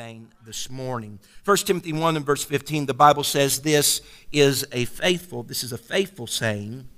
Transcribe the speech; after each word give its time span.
Vein 0.00 0.32
this 0.46 0.70
morning. 0.70 1.18
1 1.44 1.56
Timothy 1.58 1.92
1 1.92 2.16
and 2.16 2.24
verse 2.24 2.42
15, 2.42 2.86
the 2.86 2.94
Bible 2.94 3.22
says 3.22 3.60
this 3.60 4.00
is 4.32 4.64
a 4.72 4.86
faithful, 4.86 5.42
this 5.42 5.62
is 5.62 5.74
a 5.74 5.78
faithful 5.78 6.26
saying, 6.26 6.88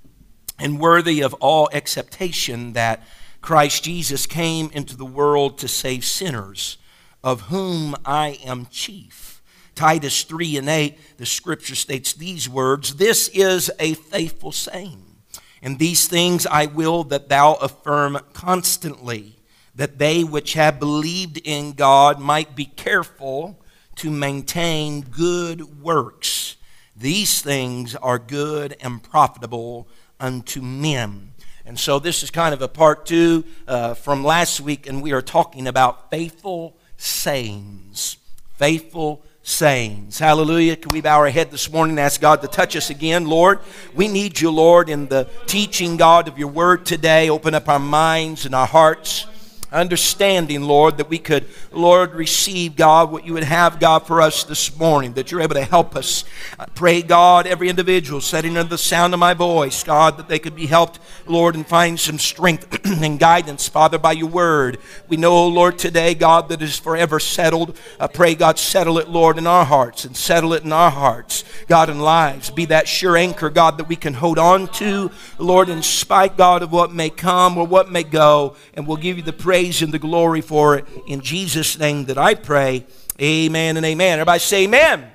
and 0.57 0.79
worthy 0.79 1.19
of 1.19 1.33
all 1.41 1.69
acceptation 1.73 2.71
that 2.73 3.05
Christ 3.41 3.83
Jesus 3.83 4.25
came 4.25 4.69
into 4.71 4.95
the 4.95 5.03
world 5.03 5.57
to 5.57 5.67
save 5.67 6.05
sinners, 6.05 6.77
of 7.21 7.41
whom 7.41 7.93
I 8.05 8.39
am 8.45 8.67
chief. 8.67 9.41
Titus 9.75 10.23
3 10.23 10.59
and 10.59 10.69
8, 10.69 11.17
the 11.17 11.25
scripture 11.25 11.75
states 11.75 12.13
these 12.13 12.47
words 12.47 12.95
This 12.95 13.27
is 13.33 13.69
a 13.81 13.95
faithful 13.95 14.53
saying, 14.53 15.17
and 15.61 15.77
these 15.77 16.07
things 16.07 16.47
I 16.47 16.67
will 16.67 17.03
that 17.05 17.27
thou 17.27 17.55
affirm 17.55 18.17
constantly 18.31 19.42
that 19.75 19.97
they 19.97 20.23
which 20.23 20.53
have 20.53 20.79
believed 20.79 21.39
in 21.43 21.73
God 21.73 22.19
might 22.19 22.55
be 22.55 22.65
careful 22.65 23.59
to 23.95 24.09
maintain 24.09 25.01
good 25.01 25.81
works. 25.81 26.55
These 26.95 27.41
things 27.41 27.95
are 27.95 28.19
good 28.19 28.75
and 28.79 29.01
profitable 29.01 29.87
unto 30.19 30.61
men. 30.61 31.31
And 31.65 31.79
so, 31.79 31.97
this 31.97 32.23
is 32.23 32.29
kind 32.29 32.53
of 32.53 32.61
a 32.61 32.67
part 32.67 33.05
two 33.05 33.45
uh, 33.67 33.93
from 33.93 34.23
last 34.23 34.59
week, 34.59 34.85
and 34.85 35.01
we 35.01 35.13
are 35.13 35.21
talking 35.21 35.65
about 35.65 36.11
faithful 36.11 36.75
sayings. 36.97 38.17
Faithful 38.55 39.23
sayings. 39.43 40.19
Hallelujah. 40.19 40.75
Can 40.75 40.91
we 40.91 41.01
bow 41.01 41.19
our 41.19 41.29
head 41.29 41.51
this 41.51 41.71
morning 41.71 41.93
and 41.93 42.01
ask 42.01 42.19
God 42.19 42.41
to 42.41 42.47
touch 42.47 42.75
us 42.75 42.89
again? 42.89 43.27
Lord, 43.27 43.59
we 43.95 44.07
need 44.07 44.39
you, 44.39 44.51
Lord, 44.51 44.89
in 44.89 45.07
the 45.07 45.27
teaching, 45.47 45.95
God, 45.95 46.27
of 46.27 46.37
your 46.37 46.49
word 46.49 46.85
today. 46.85 47.29
Open 47.29 47.55
up 47.55 47.69
our 47.69 47.79
minds 47.79 48.45
and 48.45 48.53
our 48.53 48.67
hearts 48.67 49.25
understanding, 49.73 50.61
Lord, 50.61 50.97
that 50.97 51.09
we 51.09 51.17
could, 51.17 51.45
Lord, 51.71 52.13
receive, 52.13 52.75
God, 52.75 53.11
what 53.11 53.25
you 53.25 53.33
would 53.33 53.43
have, 53.43 53.79
God, 53.79 54.05
for 54.07 54.21
us 54.21 54.43
this 54.43 54.77
morning, 54.77 55.13
that 55.13 55.31
you're 55.31 55.41
able 55.41 55.55
to 55.55 55.63
help 55.63 55.95
us. 55.95 56.23
I 56.59 56.65
pray, 56.65 57.01
God, 57.01 57.47
every 57.47 57.69
individual 57.69 58.21
sitting 58.21 58.55
under 58.57 58.69
the 58.69 58.77
sound 58.77 59.13
of 59.13 59.19
my 59.19 59.33
voice, 59.33 59.83
God, 59.83 60.17
that 60.17 60.27
they 60.27 60.39
could 60.39 60.55
be 60.55 60.67
helped, 60.67 60.99
Lord, 61.25 61.55
and 61.55 61.65
find 61.65 61.99
some 61.99 62.19
strength 62.19 62.85
and 63.03 63.19
guidance, 63.19 63.67
Father, 63.67 63.97
by 63.97 64.11
your 64.11 64.29
word. 64.29 64.77
We 65.07 65.17
know, 65.17 65.47
Lord, 65.47 65.79
today, 65.79 66.13
God, 66.13 66.49
that 66.49 66.61
is 66.61 66.77
forever 66.77 67.19
settled. 67.19 67.77
I 67.99 68.07
pray, 68.07 68.35
God, 68.35 68.59
settle 68.59 68.99
it, 68.99 69.09
Lord, 69.09 69.37
in 69.37 69.47
our 69.47 69.65
hearts 69.65 70.05
and 70.05 70.15
settle 70.15 70.53
it 70.53 70.63
in 70.63 70.71
our 70.71 70.91
hearts, 70.91 71.43
God, 71.67 71.89
in 71.89 71.99
lives. 71.99 72.51
Be 72.51 72.65
that 72.65 72.87
sure 72.87 73.17
anchor, 73.17 73.49
God, 73.49 73.77
that 73.79 73.87
we 73.87 73.95
can 73.95 74.13
hold 74.13 74.37
on 74.37 74.67
to, 74.67 75.09
Lord, 75.39 75.69
in 75.69 75.81
spite, 75.81 76.37
God, 76.37 76.61
of 76.61 76.71
what 76.71 76.93
may 76.93 77.09
come 77.09 77.57
or 77.57 77.65
what 77.65 77.91
may 77.91 78.03
go, 78.03 78.55
and 78.75 78.85
we'll 78.85 78.97
give 78.97 79.17
you 79.17 79.23
the 79.23 79.33
praise 79.33 79.62
praise 79.63 79.81
and 79.81 79.93
the 79.93 79.99
glory 79.99 80.41
for 80.41 80.75
it. 80.75 80.85
In 81.07 81.21
Jesus' 81.21 81.79
name 81.79 82.03
that 82.05 82.17
I 82.17 82.33
pray. 82.33 82.85
Amen 83.21 83.77
and 83.77 83.85
amen. 83.85 84.19
Everybody 84.19 84.39
say 84.39 84.63
amen. 84.65 84.99
amen. 84.99 85.11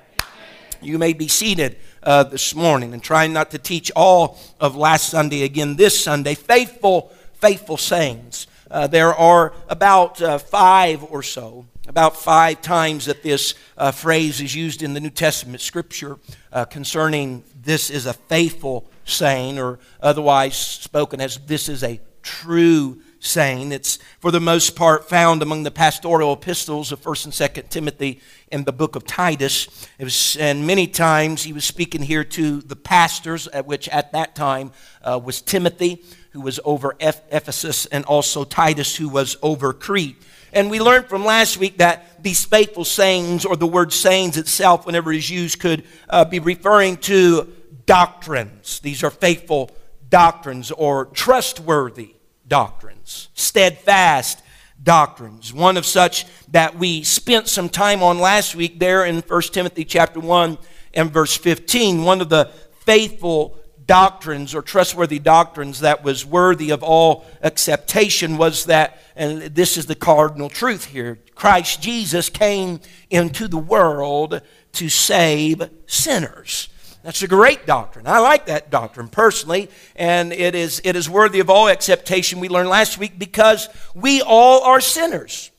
You 0.81 0.97
may 0.97 1.13
be 1.13 1.27
seated 1.27 1.77
uh, 2.01 2.23
this 2.23 2.55
morning 2.55 2.95
and 2.95 3.03
trying 3.03 3.31
not 3.31 3.51
to 3.51 3.59
teach 3.59 3.91
all 3.95 4.39
of 4.59 4.75
last 4.75 5.11
Sunday 5.11 5.43
again 5.43 5.75
this 5.75 6.03
Sunday. 6.03 6.33
Faithful, 6.33 7.13
faithful 7.33 7.77
sayings. 7.77 8.47
Uh, 8.71 8.87
there 8.87 9.13
are 9.13 9.53
about 9.67 10.19
uh, 10.19 10.39
five 10.39 11.03
or 11.03 11.21
so, 11.21 11.67
about 11.87 12.15
five 12.15 12.59
times 12.63 13.05
that 13.05 13.21
this 13.21 13.53
uh, 13.77 13.91
phrase 13.91 14.41
is 14.41 14.55
used 14.55 14.81
in 14.81 14.95
the 14.95 14.99
New 14.99 15.11
Testament 15.11 15.61
scripture 15.61 16.17
uh, 16.51 16.65
concerning 16.65 17.43
this 17.61 17.91
is 17.91 18.07
a 18.07 18.13
faithful 18.13 18.89
saying, 19.05 19.59
or 19.59 19.77
otherwise 20.01 20.57
spoken 20.57 21.21
as 21.21 21.37
this 21.45 21.69
is 21.69 21.83
a 21.83 21.99
true 22.23 22.99
saying. 23.19 23.71
It's 23.71 23.99
for 24.19 24.31
the 24.31 24.39
most 24.39 24.75
part 24.75 25.09
found 25.09 25.41
among 25.41 25.63
the 25.63 25.71
pastoral 25.71 26.33
epistles 26.33 26.91
of 26.91 27.01
1st 27.01 27.25
and 27.25 27.33
2nd 27.33 27.69
Timothy 27.69 28.21
and 28.51 28.65
the 28.65 28.71
book 28.71 28.95
of 28.95 29.05
Titus. 29.05 29.87
Was, 29.99 30.37
and 30.37 30.65
many 30.65 30.87
times 30.87 31.43
he 31.43 31.53
was 31.53 31.65
speaking 31.65 32.01
here 32.01 32.23
to 32.23 32.61
the 32.61 32.75
pastors, 32.75 33.47
at 33.47 33.65
which 33.65 33.89
at 33.89 34.13
that 34.13 34.35
time 34.35 34.71
uh, 35.03 35.19
was 35.23 35.41
Timothy, 35.41 36.03
who 36.31 36.41
was 36.41 36.59
over 36.63 36.95
Ephesus, 36.99 37.85
and 37.87 38.05
also 38.05 38.43
Titus, 38.43 38.95
who 38.95 39.09
was 39.09 39.37
over 39.41 39.73
Crete. 39.73 40.15
And 40.51 40.71
we 40.71 40.79
learned 40.79 41.07
from 41.07 41.25
last 41.25 41.57
week 41.57 41.77
that 41.77 42.23
these 42.23 42.43
faithful 42.45 42.85
sayings, 42.85 43.45
or 43.45 43.55
the 43.55 43.67
word 43.67 43.93
sayings 43.93 44.37
itself, 44.37 44.85
whenever 44.85 45.11
it 45.11 45.17
is 45.17 45.29
used, 45.29 45.59
could 45.59 45.83
uh, 46.09 46.25
be 46.25 46.39
referring 46.39 46.97
to 46.97 47.53
doctrines. 47.85 48.79
These 48.79 49.03
are 49.03 49.11
faithful 49.11 49.69
doctrines 50.09 50.71
or 50.71 51.05
trustworthy 51.05 52.15
doctrines, 52.49 53.29
steadfast 53.33 54.41
doctrines. 54.81 55.53
One 55.53 55.77
of 55.77 55.85
such 55.85 56.25
that 56.49 56.77
we 56.77 57.03
spent 57.03 57.47
some 57.47 57.69
time 57.69 58.03
on 58.03 58.19
last 58.19 58.55
week 58.55 58.79
there 58.79 59.05
in 59.05 59.21
1 59.21 59.41
Timothy 59.53 59.85
chapter 59.85 60.19
1 60.19 60.57
and 60.93 61.11
verse 61.11 61.35
15. 61.37 62.03
One 62.03 62.21
of 62.21 62.29
the 62.29 62.51
faithful 62.85 63.57
doctrines 63.85 64.53
or 64.53 64.61
trustworthy 64.61 65.17
doctrines 65.17 65.79
that 65.79 66.03
was 66.03 66.23
worthy 66.25 66.69
of 66.69 66.83
all 66.83 67.25
acceptation 67.41 68.37
was 68.37 68.65
that, 68.65 68.99
and 69.15 69.41
this 69.41 69.77
is 69.77 69.87
the 69.87 69.95
cardinal 69.95 70.49
truth 70.49 70.85
here 70.85 71.17
Christ 71.33 71.81
Jesus 71.81 72.29
came 72.29 72.79
into 73.09 73.47
the 73.47 73.57
world 73.57 74.41
to 74.73 74.89
save 74.89 75.69
sinners. 75.87 76.69
That's 77.01 77.21
a 77.23 77.27
great 77.27 77.65
doctrine. 77.65 78.07
I 78.07 78.19
like 78.19 78.47
that 78.47 78.69
doctrine 78.69 79.07
personally, 79.07 79.69
and 79.95 80.33
it 80.33 80.53
is, 80.53 80.81
it 80.83 80.97
is 80.97 81.09
worthy 81.09 81.39
of 81.39 81.49
all 81.49 81.69
acceptation 81.69 82.41
we 82.41 82.49
learned 82.49 82.69
last 82.69 82.97
week 82.97 83.17
because 83.17 83.69
we 83.95 84.21
all 84.21 84.63
are 84.63 84.81
sinners. 84.81 85.51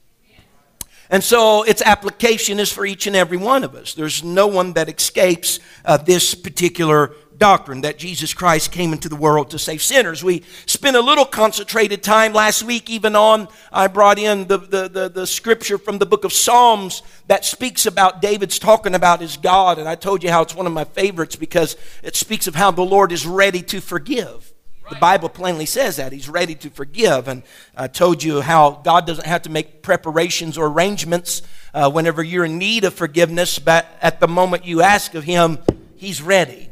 And 1.09 1.25
so 1.25 1.65
its 1.65 1.83
application 1.83 2.61
is 2.61 2.71
for 2.71 2.87
each 2.87 3.06
and 3.06 3.17
every 3.17 3.39
one 3.39 3.65
of 3.65 3.75
us. 3.75 3.95
There's 3.95 4.23
no 4.23 4.47
one 4.47 4.75
that 4.75 4.89
escapes 4.89 5.59
uh, 5.84 5.97
this 5.97 6.34
particular 6.34 7.15
doctrine 7.41 7.81
that 7.81 7.99
Jesus 7.99 8.34
Christ 8.34 8.71
came 8.71 8.93
into 8.93 9.09
the 9.09 9.17
world 9.17 9.51
to 9.51 9.59
save 9.59 9.83
sinners. 9.83 10.23
We 10.23 10.45
spent 10.67 10.95
a 10.95 11.01
little 11.01 11.25
concentrated 11.25 12.03
time 12.03 12.34
last 12.34 12.62
week, 12.62 12.89
even 12.91 13.17
on, 13.17 13.49
I 13.73 13.89
brought 13.89 14.19
in 14.19 14.47
the, 14.47 14.59
the, 14.59 14.89
the, 14.89 15.09
the, 15.09 15.27
scripture 15.27 15.79
from 15.79 15.99
the 15.99 16.06
book 16.06 16.25
of 16.25 16.33
Psalms 16.33 17.03
that 17.27 17.45
speaks 17.45 17.87
about 17.87 18.21
David's 18.21 18.59
talking 18.59 18.95
about 18.95 19.21
his 19.21 19.39
God. 19.39 19.79
And 19.79 19.89
I 19.89 19.95
told 19.95 20.23
you 20.23 20.31
how 20.31 20.43
it's 20.43 20.55
one 20.55 20.67
of 20.67 20.73
my 20.73 20.84
favorites 20.84 21.34
because 21.34 21.77
it 22.03 22.15
speaks 22.15 22.47
of 22.47 22.55
how 22.55 22.71
the 22.71 22.83
Lord 22.83 23.11
is 23.11 23.27
ready 23.27 23.62
to 23.62 23.81
forgive. 23.81 24.53
The 24.91 24.97
Bible 24.97 25.31
plainly 25.31 25.67
says 25.67 25.97
that. 25.97 26.12
He's 26.12 26.29
ready 26.29 26.55
to 26.56 26.69
forgive. 26.69 27.27
And 27.27 27.43
I 27.75 27.87
told 27.87 28.23
you 28.23 28.43
how 28.43 28.83
God 28.84 29.06
doesn't 29.06 29.27
have 29.27 29.43
to 29.43 29.50
make 29.50 29.83
preparations 29.83 30.59
or 30.59 30.67
arrangements 30.67 31.41
uh, 31.73 31.91
whenever 31.91 32.23
you're 32.23 32.45
in 32.45 32.59
need 32.59 32.84
of 32.84 32.93
forgiveness, 32.93 33.59
but 33.59 33.87
at 34.03 34.21
the 34.21 34.29
moment 34.29 34.67
you 34.67 34.83
ask 34.83 35.15
of 35.15 35.25
Him, 35.25 35.59
He's 35.97 36.21
ready 36.21 36.69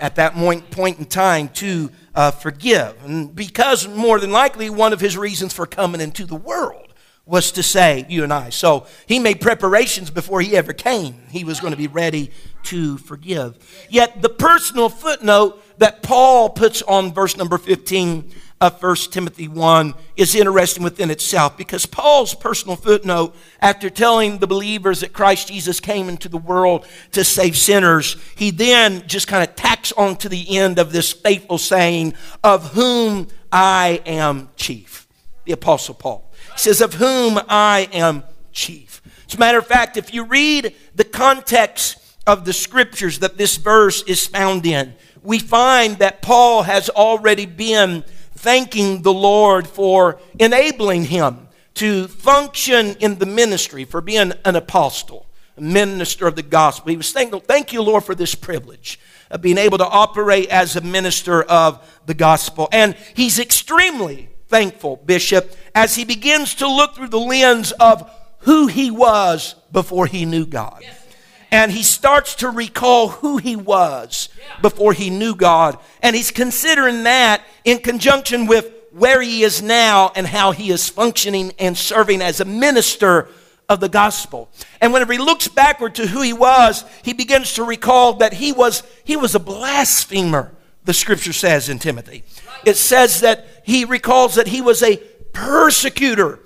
at 0.00 0.16
that 0.16 0.34
point 0.34 0.98
in 0.98 1.04
time 1.04 1.48
to 1.50 1.90
uh, 2.14 2.30
forgive. 2.30 2.96
And 3.04 3.34
because 3.34 3.88
more 3.88 4.18
than 4.18 4.30
likely, 4.30 4.70
one 4.70 4.92
of 4.92 5.00
his 5.00 5.16
reasons 5.16 5.52
for 5.52 5.66
coming 5.66 6.00
into 6.00 6.26
the 6.26 6.36
world 6.36 6.94
was 7.26 7.52
to 7.52 7.62
save 7.62 8.10
you 8.10 8.22
and 8.22 8.32
I. 8.32 8.50
So 8.50 8.86
he 9.06 9.18
made 9.18 9.40
preparations 9.40 10.10
before 10.10 10.42
he 10.42 10.56
ever 10.56 10.72
came. 10.72 11.22
He 11.30 11.42
was 11.42 11.58
going 11.58 11.72
to 11.72 11.76
be 11.76 11.86
ready 11.86 12.30
to 12.64 12.98
forgive. 12.98 13.86
Yet 13.88 14.20
the 14.20 14.28
personal 14.28 14.88
footnote 14.88 15.62
that 15.78 16.02
Paul 16.02 16.50
puts 16.50 16.82
on 16.82 17.12
verse 17.12 17.36
number 17.36 17.56
15 17.58 18.30
of 18.64 18.82
1 18.82 18.96
Timothy 19.10 19.46
1 19.46 19.94
is 20.16 20.34
interesting 20.34 20.82
within 20.82 21.10
itself 21.10 21.56
because 21.56 21.84
Paul's 21.84 22.34
personal 22.34 22.76
footnote, 22.76 23.36
after 23.60 23.90
telling 23.90 24.38
the 24.38 24.46
believers 24.46 25.00
that 25.00 25.12
Christ 25.12 25.48
Jesus 25.48 25.80
came 25.80 26.08
into 26.08 26.30
the 26.30 26.38
world 26.38 26.86
to 27.12 27.24
save 27.24 27.58
sinners, 27.58 28.16
he 28.36 28.50
then 28.50 29.06
just 29.06 29.28
kind 29.28 29.46
of 29.46 29.54
tacks 29.54 29.92
on 29.92 30.16
to 30.16 30.30
the 30.30 30.56
end 30.56 30.78
of 30.78 30.92
this 30.92 31.12
faithful 31.12 31.58
saying, 31.58 32.14
Of 32.42 32.72
whom 32.72 33.28
I 33.52 34.00
am 34.06 34.48
chief. 34.56 35.06
The 35.44 35.52
Apostle 35.52 35.94
Paul 35.94 36.32
he 36.54 36.58
says, 36.58 36.80
Of 36.80 36.94
whom 36.94 37.38
I 37.48 37.88
am 37.92 38.24
chief. 38.52 39.02
As 39.28 39.34
a 39.34 39.38
matter 39.38 39.58
of 39.58 39.66
fact, 39.66 39.98
if 39.98 40.14
you 40.14 40.24
read 40.24 40.74
the 40.94 41.04
context 41.04 41.98
of 42.26 42.46
the 42.46 42.52
scriptures 42.54 43.18
that 43.18 43.36
this 43.36 43.56
verse 43.56 44.02
is 44.04 44.26
found 44.26 44.64
in, 44.64 44.94
we 45.22 45.38
find 45.38 45.98
that 45.98 46.22
Paul 46.22 46.62
has 46.62 46.88
already 46.90 47.46
been 47.46 48.04
thanking 48.36 49.02
the 49.02 49.12
Lord 49.12 49.66
for 49.66 50.18
enabling 50.38 51.04
him 51.04 51.48
to 51.74 52.08
function 52.08 52.96
in 53.00 53.18
the 53.18 53.26
ministry, 53.26 53.84
for 53.84 54.00
being 54.00 54.32
an 54.44 54.56
apostle, 54.56 55.26
a 55.56 55.60
minister 55.60 56.26
of 56.26 56.36
the 56.36 56.42
gospel. 56.42 56.90
He 56.90 56.96
was 56.96 57.12
thankful, 57.12 57.40
thank 57.40 57.72
you, 57.72 57.82
Lord, 57.82 58.04
for 58.04 58.14
this 58.14 58.34
privilege. 58.34 58.98
of 59.30 59.42
being 59.42 59.58
able 59.58 59.78
to 59.78 59.86
operate 59.86 60.48
as 60.48 60.76
a 60.76 60.80
minister 60.80 61.42
of 61.42 62.00
the 62.06 62.14
gospel. 62.14 62.68
And 62.72 62.94
he's 63.14 63.38
extremely 63.38 64.28
thankful, 64.48 64.96
Bishop, 64.96 65.56
as 65.74 65.96
he 65.96 66.04
begins 66.04 66.54
to 66.56 66.68
look 66.68 66.94
through 66.94 67.08
the 67.08 67.18
lens 67.18 67.72
of 67.72 68.08
who 68.40 68.68
he 68.68 68.90
was 68.90 69.56
before 69.72 70.06
he 70.06 70.24
knew 70.24 70.46
God. 70.46 70.84
And 71.54 71.70
he 71.70 71.84
starts 71.84 72.34
to 72.36 72.50
recall 72.50 73.06
who 73.06 73.36
he 73.36 73.54
was 73.54 74.28
before 74.60 74.92
he 74.92 75.08
knew 75.08 75.36
God. 75.36 75.78
And 76.02 76.16
he's 76.16 76.32
considering 76.32 77.04
that 77.04 77.44
in 77.64 77.78
conjunction 77.78 78.46
with 78.46 78.72
where 78.90 79.22
he 79.22 79.44
is 79.44 79.62
now 79.62 80.10
and 80.16 80.26
how 80.26 80.50
he 80.50 80.70
is 80.70 80.88
functioning 80.88 81.52
and 81.60 81.78
serving 81.78 82.22
as 82.22 82.40
a 82.40 82.44
minister 82.44 83.28
of 83.68 83.78
the 83.78 83.88
gospel. 83.88 84.50
And 84.80 84.92
whenever 84.92 85.12
he 85.12 85.18
looks 85.20 85.46
backward 85.46 85.94
to 85.94 86.08
who 86.08 86.22
he 86.22 86.32
was, 86.32 86.84
he 87.04 87.12
begins 87.12 87.54
to 87.54 87.62
recall 87.62 88.14
that 88.14 88.32
he 88.32 88.50
was, 88.50 88.82
he 89.04 89.14
was 89.14 89.36
a 89.36 89.40
blasphemer, 89.40 90.56
the 90.84 90.92
scripture 90.92 91.32
says 91.32 91.68
in 91.68 91.78
Timothy. 91.78 92.24
It 92.66 92.76
says 92.76 93.20
that 93.20 93.46
he 93.62 93.84
recalls 93.84 94.34
that 94.34 94.48
he 94.48 94.60
was 94.60 94.82
a 94.82 94.96
persecutor, 95.32 96.40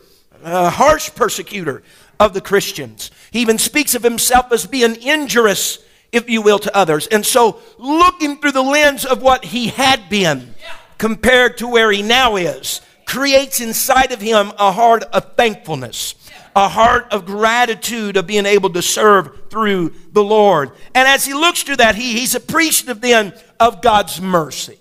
a 0.44 0.68
harsh 0.68 1.14
persecutor 1.14 1.82
of 2.20 2.34
the 2.34 2.40
Christians. 2.40 3.10
He 3.30 3.40
even 3.40 3.58
speaks 3.58 3.94
of 3.94 4.02
himself 4.02 4.52
as 4.52 4.66
being 4.66 5.00
injurious, 5.02 5.78
if 6.12 6.28
you 6.28 6.42
will, 6.42 6.58
to 6.60 6.76
others. 6.76 7.06
And 7.08 7.24
so, 7.24 7.60
looking 7.78 8.38
through 8.38 8.52
the 8.52 8.62
lens 8.62 9.04
of 9.04 9.22
what 9.22 9.44
he 9.44 9.68
had 9.68 10.08
been 10.08 10.54
compared 10.98 11.58
to 11.58 11.68
where 11.68 11.90
he 11.92 12.02
now 12.02 12.36
is, 12.36 12.80
creates 13.06 13.60
inside 13.60 14.12
of 14.12 14.20
him 14.20 14.52
a 14.58 14.72
heart 14.72 15.02
of 15.04 15.34
thankfulness 15.36 16.14
a 16.58 16.68
heart 16.68 17.06
of 17.12 17.24
gratitude 17.24 18.16
of 18.16 18.26
being 18.26 18.46
able 18.46 18.70
to 18.70 18.82
serve 18.82 19.48
through 19.48 19.94
the 20.12 20.24
Lord. 20.24 20.72
And 20.94 21.06
as 21.06 21.24
he 21.24 21.32
looks 21.32 21.62
through 21.62 21.76
that, 21.76 21.94
he, 21.94 22.18
he's 22.18 22.34
appreciative 22.34 23.00
then 23.00 23.32
of 23.60 23.80
God's 23.80 24.20
mercy. 24.20 24.77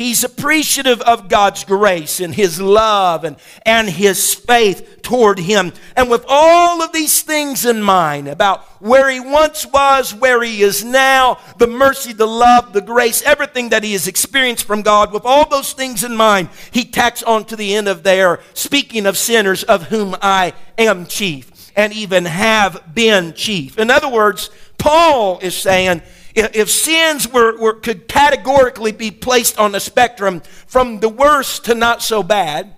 He's 0.00 0.24
appreciative 0.24 1.02
of 1.02 1.28
God's 1.28 1.62
grace 1.64 2.20
and 2.20 2.34
His 2.34 2.58
love 2.58 3.22
and, 3.22 3.36
and 3.66 3.86
His 3.86 4.32
faith 4.32 5.00
toward 5.02 5.38
Him. 5.38 5.74
And 5.94 6.08
with 6.08 6.24
all 6.26 6.80
of 6.80 6.90
these 6.94 7.20
things 7.20 7.66
in 7.66 7.82
mind 7.82 8.26
about 8.26 8.64
where 8.80 9.10
He 9.10 9.20
once 9.20 9.66
was, 9.66 10.14
where 10.14 10.42
He 10.42 10.62
is 10.62 10.82
now, 10.82 11.36
the 11.58 11.66
mercy, 11.66 12.14
the 12.14 12.26
love, 12.26 12.72
the 12.72 12.80
grace, 12.80 13.20
everything 13.20 13.68
that 13.68 13.84
He 13.84 13.92
has 13.92 14.08
experienced 14.08 14.64
from 14.64 14.80
God, 14.80 15.12
with 15.12 15.26
all 15.26 15.46
those 15.46 15.74
things 15.74 16.02
in 16.02 16.16
mind, 16.16 16.48
He 16.70 16.86
tacks 16.86 17.22
on 17.22 17.44
to 17.44 17.56
the 17.56 17.74
end 17.74 17.86
of 17.86 18.02
there, 18.02 18.40
speaking 18.54 19.04
of 19.04 19.18
sinners 19.18 19.64
of 19.64 19.88
whom 19.88 20.16
I 20.22 20.54
am 20.78 21.04
chief 21.04 21.72
and 21.76 21.92
even 21.92 22.24
have 22.24 22.94
been 22.94 23.34
chief. 23.34 23.78
In 23.78 23.90
other 23.90 24.08
words, 24.08 24.48
Paul 24.78 25.40
is 25.40 25.54
saying, 25.54 26.00
if 26.34 26.70
sins 26.70 27.28
were, 27.28 27.58
were, 27.58 27.74
could 27.74 28.08
categorically 28.08 28.92
be 28.92 29.10
placed 29.10 29.58
on 29.58 29.72
the 29.72 29.80
spectrum 29.80 30.40
from 30.66 31.00
the 31.00 31.08
worst 31.08 31.64
to 31.66 31.74
not 31.74 32.02
so 32.02 32.22
bad, 32.22 32.74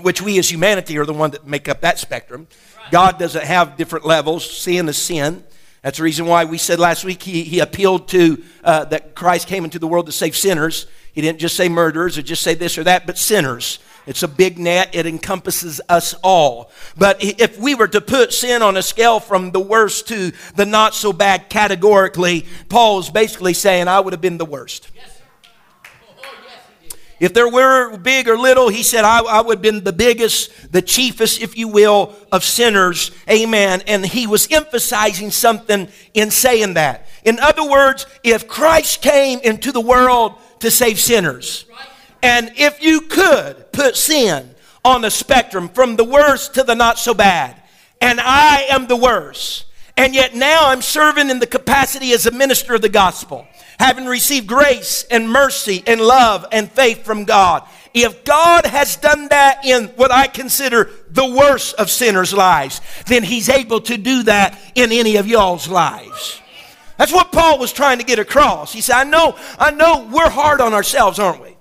which 0.00 0.20
we 0.20 0.38
as 0.38 0.50
humanity 0.50 0.98
are 0.98 1.06
the 1.06 1.12
one 1.14 1.30
that 1.30 1.46
make 1.46 1.68
up 1.68 1.80
that 1.80 1.98
spectrum, 1.98 2.48
God 2.90 3.18
doesn't 3.18 3.44
have 3.44 3.76
different 3.76 4.04
levels. 4.04 4.48
Sin 4.48 4.88
is 4.88 4.98
sin. 4.98 5.44
That's 5.82 5.98
the 5.98 6.04
reason 6.04 6.26
why 6.26 6.44
we 6.44 6.58
said 6.58 6.80
last 6.80 7.04
week 7.04 7.22
he, 7.22 7.44
he 7.44 7.60
appealed 7.60 8.08
to 8.08 8.42
uh, 8.64 8.86
that 8.86 9.14
Christ 9.14 9.46
came 9.46 9.64
into 9.64 9.78
the 9.78 9.86
world 9.86 10.06
to 10.06 10.12
save 10.12 10.36
sinners. 10.36 10.86
He 11.12 11.20
didn't 11.20 11.38
just 11.38 11.56
say 11.56 11.68
murderers 11.68 12.18
or 12.18 12.22
just 12.22 12.42
say 12.42 12.54
this 12.54 12.76
or 12.76 12.84
that, 12.84 13.06
but 13.06 13.16
sinners. 13.16 13.78
It's 14.06 14.22
a 14.22 14.28
big 14.28 14.58
net, 14.58 14.94
it 14.94 15.04
encompasses 15.04 15.80
us 15.88 16.14
all. 16.22 16.70
But 16.96 17.18
if 17.20 17.58
we 17.58 17.74
were 17.74 17.88
to 17.88 18.00
put 18.00 18.32
sin 18.32 18.62
on 18.62 18.76
a 18.76 18.82
scale 18.82 19.18
from 19.18 19.50
the 19.50 19.60
worst 19.60 20.08
to 20.08 20.32
the 20.54 20.64
not 20.64 20.94
so 20.94 21.12
bad 21.12 21.48
categorically, 21.48 22.46
Paul 22.68 23.00
is 23.00 23.10
basically 23.10 23.52
saying, 23.52 23.88
I 23.88 23.98
would 23.98 24.12
have 24.12 24.20
been 24.20 24.38
the 24.38 24.44
worst. 24.44 24.90
If 27.18 27.32
there 27.32 27.48
were 27.48 27.96
big 27.96 28.28
or 28.28 28.36
little, 28.36 28.68
he 28.68 28.82
said, 28.82 29.04
I, 29.04 29.20
I, 29.20 29.40
would 29.40 29.56
have 29.56 29.62
been 29.62 29.82
the 29.82 29.92
biggest, 29.92 30.70
the 30.70 30.82
chiefest, 30.82 31.40
if 31.40 31.56
you 31.56 31.66
will, 31.66 32.14
of 32.30 32.44
sinners. 32.44 33.10
Amen. 33.28 33.82
And 33.86 34.04
he 34.04 34.26
was 34.26 34.46
emphasizing 34.52 35.30
something 35.30 35.88
in 36.12 36.30
saying 36.30 36.74
that. 36.74 37.06
In 37.24 37.38
other 37.38 37.66
words, 37.66 38.06
if 38.22 38.46
Christ 38.46 39.00
came 39.00 39.38
into 39.40 39.72
the 39.72 39.80
world 39.80 40.34
to 40.60 40.70
save 40.70 41.00
sinners, 41.00 41.64
and 42.22 42.52
if 42.56 42.82
you 42.82 43.02
could 43.02 43.72
put 43.72 43.96
sin 43.96 44.54
on 44.84 45.02
the 45.02 45.10
spectrum 45.10 45.68
from 45.68 45.96
the 45.96 46.04
worst 46.04 46.54
to 46.54 46.62
the 46.62 46.74
not 46.74 46.98
so 46.98 47.14
bad, 47.14 47.60
and 48.00 48.20
I 48.20 48.66
am 48.70 48.86
the 48.86 48.96
worst, 48.96 49.66
and 49.96 50.14
yet 50.14 50.34
now 50.34 50.68
I'm 50.68 50.82
serving 50.82 51.30
in 51.30 51.38
the 51.38 51.46
capacity 51.46 52.12
as 52.12 52.26
a 52.26 52.30
minister 52.30 52.74
of 52.74 52.82
the 52.82 52.88
gospel, 52.88 53.46
having 53.78 54.06
received 54.06 54.46
grace 54.46 55.04
and 55.10 55.30
mercy 55.30 55.82
and 55.86 56.00
love 56.00 56.46
and 56.52 56.70
faith 56.70 57.04
from 57.04 57.24
God. 57.24 57.66
If 57.94 58.24
God 58.24 58.66
has 58.66 58.96
done 58.96 59.28
that 59.28 59.64
in 59.64 59.86
what 59.96 60.12
I 60.12 60.26
consider 60.26 60.90
the 61.10 61.34
worst 61.34 61.74
of 61.76 61.90
sinners' 61.90 62.34
lives, 62.34 62.82
then 63.06 63.22
He's 63.22 63.48
able 63.48 63.80
to 63.82 63.96
do 63.96 64.22
that 64.24 64.58
in 64.74 64.92
any 64.92 65.16
of 65.16 65.26
y'all's 65.26 65.68
lives. 65.68 66.42
That's 66.98 67.12
what 67.12 67.32
Paul 67.32 67.58
was 67.58 67.72
trying 67.72 67.98
to 67.98 68.04
get 68.04 68.18
across. 68.18 68.72
He 68.72 68.80
said, 68.80 68.96
I 68.96 69.04
know, 69.04 69.36
I 69.58 69.70
know 69.70 70.08
we're 70.12 70.30
hard 70.30 70.60
on 70.60 70.74
ourselves, 70.74 71.18
aren't 71.18 71.42
we? 71.42 71.55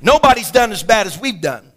Nobody's 0.00 0.50
done 0.50 0.72
as 0.72 0.82
bad 0.82 1.06
as 1.06 1.18
we've 1.18 1.40
done. 1.40 1.70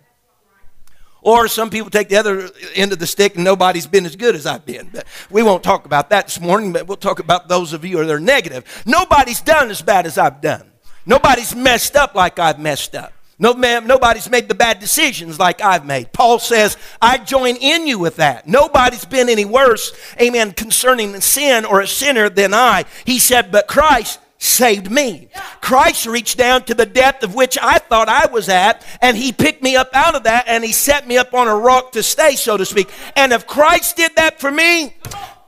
Or 1.22 1.48
some 1.48 1.70
people 1.70 1.90
take 1.90 2.10
the 2.10 2.18
other 2.18 2.50
end 2.76 2.92
of 2.92 3.00
the 3.00 3.08
stick 3.08 3.36
and 3.36 3.46
nobody's 3.46 3.88
been 3.88 4.06
as 4.06 4.18
good 4.18 4.36
as 4.36 4.46
I've 4.46 4.66
been. 4.66 4.90
But 4.92 5.06
we 5.30 5.42
won't 5.42 5.64
talk 5.64 5.86
about 5.86 6.10
that 6.10 6.28
this 6.28 6.40
morning, 6.40 6.74
but 6.74 6.86
we'll 6.86 6.98
talk 6.98 7.20
about 7.20 7.48
those 7.48 7.72
of 7.72 7.86
you 7.86 7.98
that 7.98 8.10
are 8.10 8.20
negative. 8.20 8.84
Nobody's 8.86 9.40
done 9.40 9.72
as 9.72 9.82
bad 9.82 10.06
as 10.06 10.18
I've 10.18 10.42
done. 10.42 10.70
Nobody's 11.06 11.56
messed 11.56 11.96
up 11.96 12.14
like 12.14 12.40
I've 12.40 12.60
messed 12.60 12.94
up. 12.94 13.14
No, 13.40 13.54
man, 13.54 13.88
nobody's 13.88 14.30
made 14.30 14.48
the 14.48 14.56
bad 14.56 14.80
decisions 14.80 15.40
like 15.40 15.62
I've 15.62 15.86
made. 15.86 16.14
Paul 16.14 16.40
says, 16.40 16.78
I 17.02 17.18
join 17.18 17.56
in 17.56 17.88
you 17.88 18.00
with 18.00 18.18
that. 18.18 18.48
Nobody's 18.48 19.06
been 19.06 19.28
any 19.28 19.44
worse, 19.44 19.92
amen, 20.22 20.52
concerning 20.52 21.20
sin 21.20 21.66
or 21.66 21.82
a 21.82 21.88
sinner 21.88 22.30
than 22.30 22.54
I. 22.54 22.86
He 23.06 23.18
said, 23.18 23.52
but 23.52 23.68
Christ 23.68 24.20
saved 24.44 24.92
me. 24.92 25.30
Christ 25.62 26.06
reached 26.06 26.38
down 26.38 26.64
to 26.64 26.74
the 26.74 26.86
depth 26.86 27.24
of 27.24 27.34
which 27.34 27.58
I 27.62 27.80
thought 27.80 28.10
I 28.10 28.26
was 28.28 28.50
at, 28.50 28.86
and 29.02 29.16
He 29.16 29.32
picked 29.32 29.64
me 29.64 29.76
up 29.76 29.90
out 29.94 30.16
of 30.16 30.24
that, 30.24 30.46
and 30.48 30.64
He 30.64 30.74
set 30.74 31.08
me 31.08 31.18
up 31.18 31.34
on 31.34 31.48
a 31.48 31.56
rock 31.56 31.94
to 31.94 32.04
stay, 32.04 32.36
so 32.36 32.58
to 32.58 32.66
speak. 32.66 32.90
And 33.16 33.32
if 33.32 33.48
Christ 33.48 33.96
did 33.96 34.16
that 34.18 34.40
for 34.40 34.52
me, 34.52 34.96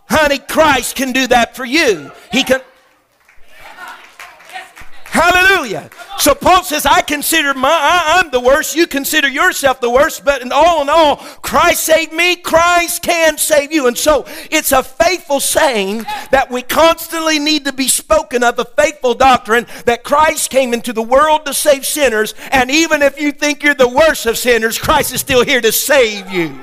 honey, 0.09 0.39
Christ 0.39 0.95
can 0.95 1.11
do 1.11 1.27
that 1.27 1.55
for 1.55 1.65
you. 1.65 2.11
He 2.31 2.43
can. 2.43 2.61
Hallelujah. 5.15 5.89
So 6.17 6.35
Paul 6.35 6.65
says, 6.65 6.85
I 6.85 6.99
consider 6.99 7.53
my, 7.53 7.69
I, 7.69 8.19
am 8.19 8.31
the 8.31 8.39
worst. 8.41 8.75
You 8.75 8.85
consider 8.85 9.29
yourself 9.29 9.79
the 9.79 9.89
worst. 9.89 10.25
But 10.25 10.41
in 10.41 10.51
all 10.51 10.81
in 10.81 10.89
all, 10.89 11.15
Christ 11.41 11.85
saved 11.85 12.11
me. 12.11 12.35
Christ 12.35 13.01
can 13.01 13.37
save 13.37 13.71
you. 13.71 13.87
And 13.87 13.97
so 13.97 14.25
it's 14.51 14.73
a 14.73 14.83
faithful 14.83 15.39
saying 15.39 15.99
that 16.31 16.51
we 16.51 16.63
constantly 16.63 17.39
need 17.39 17.63
to 17.63 17.71
be 17.71 17.87
spoken 17.87 18.43
of, 18.43 18.59
a 18.59 18.65
faithful 18.65 19.13
doctrine 19.13 19.67
that 19.85 20.03
Christ 20.03 20.49
came 20.49 20.73
into 20.73 20.91
the 20.91 21.01
world 21.01 21.45
to 21.45 21.53
save 21.53 21.85
sinners. 21.85 22.33
And 22.51 22.69
even 22.69 23.01
if 23.01 23.17
you 23.17 23.31
think 23.31 23.63
you're 23.63 23.73
the 23.73 23.87
worst 23.87 24.25
of 24.25 24.37
sinners, 24.37 24.77
Christ 24.77 25.13
is 25.13 25.21
still 25.21 25.45
here 25.45 25.61
to 25.61 25.71
save 25.71 26.29
you. 26.29 26.59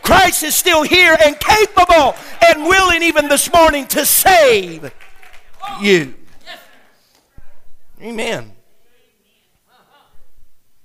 Christ 0.00 0.44
is 0.44 0.54
still 0.54 0.82
here 0.82 1.14
and 1.22 1.38
capable 1.38 2.16
and 2.46 2.64
willing 2.64 3.02
even 3.02 3.28
this 3.28 3.52
morning 3.52 3.86
to 3.88 4.06
save 4.06 4.90
you. 5.82 6.14
Amen. 8.02 8.52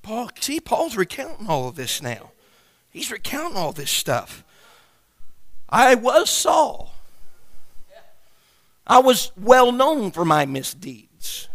Paul, 0.03 0.29
see, 0.39 0.59
Paul's 0.59 0.95
recounting 0.95 1.47
all 1.47 1.67
of 1.67 1.75
this 1.75 2.01
now. 2.01 2.31
He's 2.89 3.11
recounting 3.11 3.57
all 3.57 3.73
this 3.73 3.91
stuff. 3.91 4.43
I 5.69 5.95
was 5.95 6.29
Saul. 6.29 6.93
I 8.85 8.99
was 8.99 9.31
well 9.35 9.73
known 9.73 10.11
for 10.11 10.23
my 10.23 10.45
misdeeds, 10.45 11.49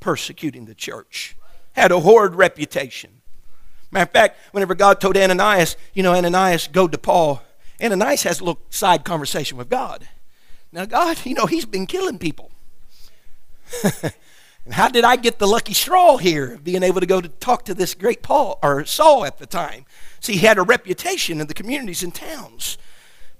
persecuting 0.00 0.64
the 0.64 0.74
church. 0.74 1.36
Had 1.72 1.92
a 1.92 2.00
horrid 2.00 2.34
reputation. 2.34 3.20
Matter 3.90 4.04
of 4.04 4.10
fact, 4.10 4.38
whenever 4.52 4.74
God 4.74 5.00
told 5.00 5.16
Ananias, 5.16 5.76
you 5.92 6.02
know, 6.02 6.14
Ananias, 6.14 6.68
go 6.68 6.88
to 6.88 6.96
Paul, 6.96 7.42
Ananias 7.82 8.22
has 8.22 8.40
a 8.40 8.44
little 8.44 8.62
side 8.70 9.04
conversation 9.04 9.58
with 9.58 9.68
God. 9.68 10.08
Now, 10.72 10.86
God, 10.86 11.24
you 11.24 11.34
know, 11.34 11.46
he's 11.46 11.66
been 11.66 11.86
killing 11.86 12.18
people. 12.18 12.50
And 14.68 14.74
how 14.74 14.88
did 14.88 15.02
I 15.02 15.16
get 15.16 15.38
the 15.38 15.46
lucky 15.46 15.72
straw 15.72 16.18
here, 16.18 16.58
being 16.62 16.82
able 16.82 17.00
to 17.00 17.06
go 17.06 17.22
to 17.22 17.28
talk 17.30 17.64
to 17.64 17.74
this 17.74 17.94
great 17.94 18.20
Paul 18.20 18.58
or 18.62 18.84
Saul 18.84 19.24
at 19.24 19.38
the 19.38 19.46
time? 19.46 19.86
See, 20.20 20.34
he 20.34 20.46
had 20.46 20.58
a 20.58 20.62
reputation 20.62 21.40
in 21.40 21.46
the 21.46 21.54
communities 21.54 22.02
and 22.02 22.14
towns. 22.14 22.76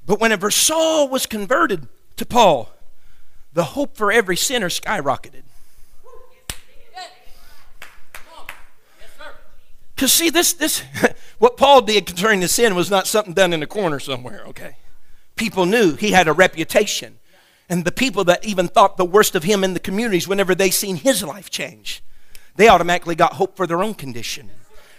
But 0.06 0.20
whenever 0.20 0.50
Saul 0.50 1.06
was 1.06 1.26
converted 1.26 1.86
to 2.16 2.24
Paul, 2.24 2.70
the 3.52 3.64
hope 3.64 3.94
for 3.94 4.10
every 4.10 4.38
sinner 4.38 4.70
skyrocketed. 4.70 5.42
Because 9.94 10.14
see, 10.14 10.30
this 10.30 10.54
this 10.54 10.82
what 11.38 11.58
Paul 11.58 11.82
did 11.82 12.06
concerning 12.06 12.40
the 12.40 12.48
sin 12.48 12.74
was 12.74 12.90
not 12.90 13.06
something 13.06 13.34
done 13.34 13.52
in 13.52 13.62
a 13.62 13.66
corner 13.66 14.00
somewhere, 14.00 14.44
okay? 14.46 14.78
People 15.36 15.66
knew 15.66 15.94
he 15.94 16.12
had 16.12 16.26
a 16.26 16.32
reputation. 16.32 17.18
And 17.68 17.84
the 17.84 17.92
people 17.92 18.24
that 18.24 18.44
even 18.44 18.68
thought 18.68 18.96
the 18.96 19.04
worst 19.04 19.34
of 19.34 19.44
him 19.44 19.62
in 19.62 19.74
the 19.74 19.80
communities, 19.80 20.26
whenever 20.26 20.54
they 20.54 20.70
seen 20.70 20.96
his 20.96 21.22
life 21.22 21.50
change, 21.50 22.02
they 22.56 22.68
automatically 22.68 23.14
got 23.14 23.34
hope 23.34 23.56
for 23.56 23.66
their 23.66 23.82
own 23.82 23.94
condition, 23.94 24.50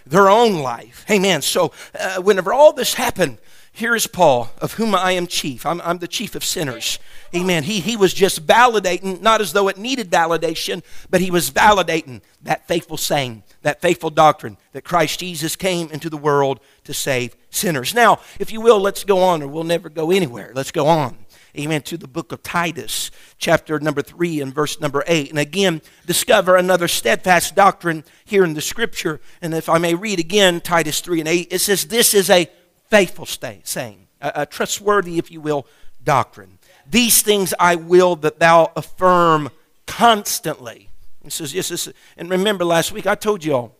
their 0.06 0.30
own 0.30 0.60
life. 0.60 1.06
Amen. 1.10 1.42
So, 1.42 1.72
uh, 2.00 2.22
whenever 2.22 2.54
all 2.54 2.72
this 2.72 2.94
happened, 2.94 3.40
here 3.72 3.96
is 3.96 4.08
Paul, 4.08 4.50
of 4.62 4.74
whom 4.74 4.94
I 4.94 5.12
am 5.12 5.26
chief. 5.26 5.66
I'm, 5.66 5.80
I'm, 5.82 6.00
the 6.00 6.08
chief 6.08 6.36
of 6.36 6.44
sinners. 6.44 7.00
Amen. 7.34 7.64
He, 7.64 7.80
he 7.80 7.96
was 7.96 8.14
just 8.14 8.46
validating, 8.46 9.22
not 9.22 9.42
as 9.42 9.54
though 9.54 9.68
it 9.68 9.78
needed 9.78 10.10
validation, 10.10 10.84
but 11.10 11.22
he 11.22 11.32
was 11.32 11.52
validating 11.52 12.22
that 12.42 12.68
faithful 12.68 12.98
saying, 12.98 13.44
that 13.62 13.82
faithful 13.82 14.10
doctrine 14.10 14.58
that 14.74 14.84
Christ 14.84 15.20
Jesus 15.20 15.56
came 15.56 15.90
into 15.92 16.10
the 16.10 16.18
world 16.18 16.60
to 16.86 16.94
save 16.94 17.36
sinners. 17.52 17.94
Now, 17.94 18.20
if 18.40 18.52
you 18.52 18.60
will, 18.60 18.80
let's 18.80 19.04
go 19.04 19.20
on, 19.20 19.42
or 19.42 19.48
we'll 19.48 19.64
never 19.64 19.90
go 19.90 20.12
anywhere. 20.12 20.52
Let's 20.54 20.72
go 20.72 20.88
on. 20.88 21.18
Amen. 21.58 21.82
To 21.84 21.98
the 21.98 22.08
book 22.08 22.32
of 22.32 22.44
Titus, 22.44 23.12
chapter 23.38 23.80
number 23.80 24.02
3 24.02 24.42
and 24.42 24.54
verse 24.54 24.80
number 24.80 25.04
8. 25.08 25.30
And 25.30 25.40
again, 25.40 25.82
discover 26.06 26.56
another 26.56 26.88
steadfast 26.88 27.56
doctrine 27.56 28.04
here 28.26 28.44
in 28.44 28.54
the 28.54 28.62
scripture. 28.62 29.20
And 29.42 29.54
if 29.54 29.68
I 29.70 29.78
may 29.78 29.96
read 29.96 30.20
again, 30.20 30.62
Titus 30.62 31.02
3 31.02 31.22
and 31.22 31.30
8, 31.30 31.48
it 31.52 31.60
says, 31.60 31.86
This 31.86 32.14
is 32.14 32.30
a 32.30 32.50
faithful 32.90 33.26
stay, 33.26 33.62
saying, 33.64 34.08
a, 34.22 34.32
a 34.36 34.46
trustworthy, 34.46 35.18
if 35.18 35.32
you 35.32 35.42
will, 35.42 35.66
doctrine. 36.04 36.60
These 36.90 37.22
things 37.22 37.54
I 37.60 37.76
will 37.76 38.16
that 38.18 38.40
thou 38.40 38.72
affirm 38.76 39.50
constantly. 39.86 40.90
He 41.24 41.30
says, 41.30 41.54
yes, 41.54 41.70
this, 41.70 41.90
and 42.18 42.30
remember 42.30 42.66
last 42.66 42.92
week 42.92 43.06
I 43.06 43.16
told 43.16 43.44
you 43.44 43.54
all, 43.54 43.76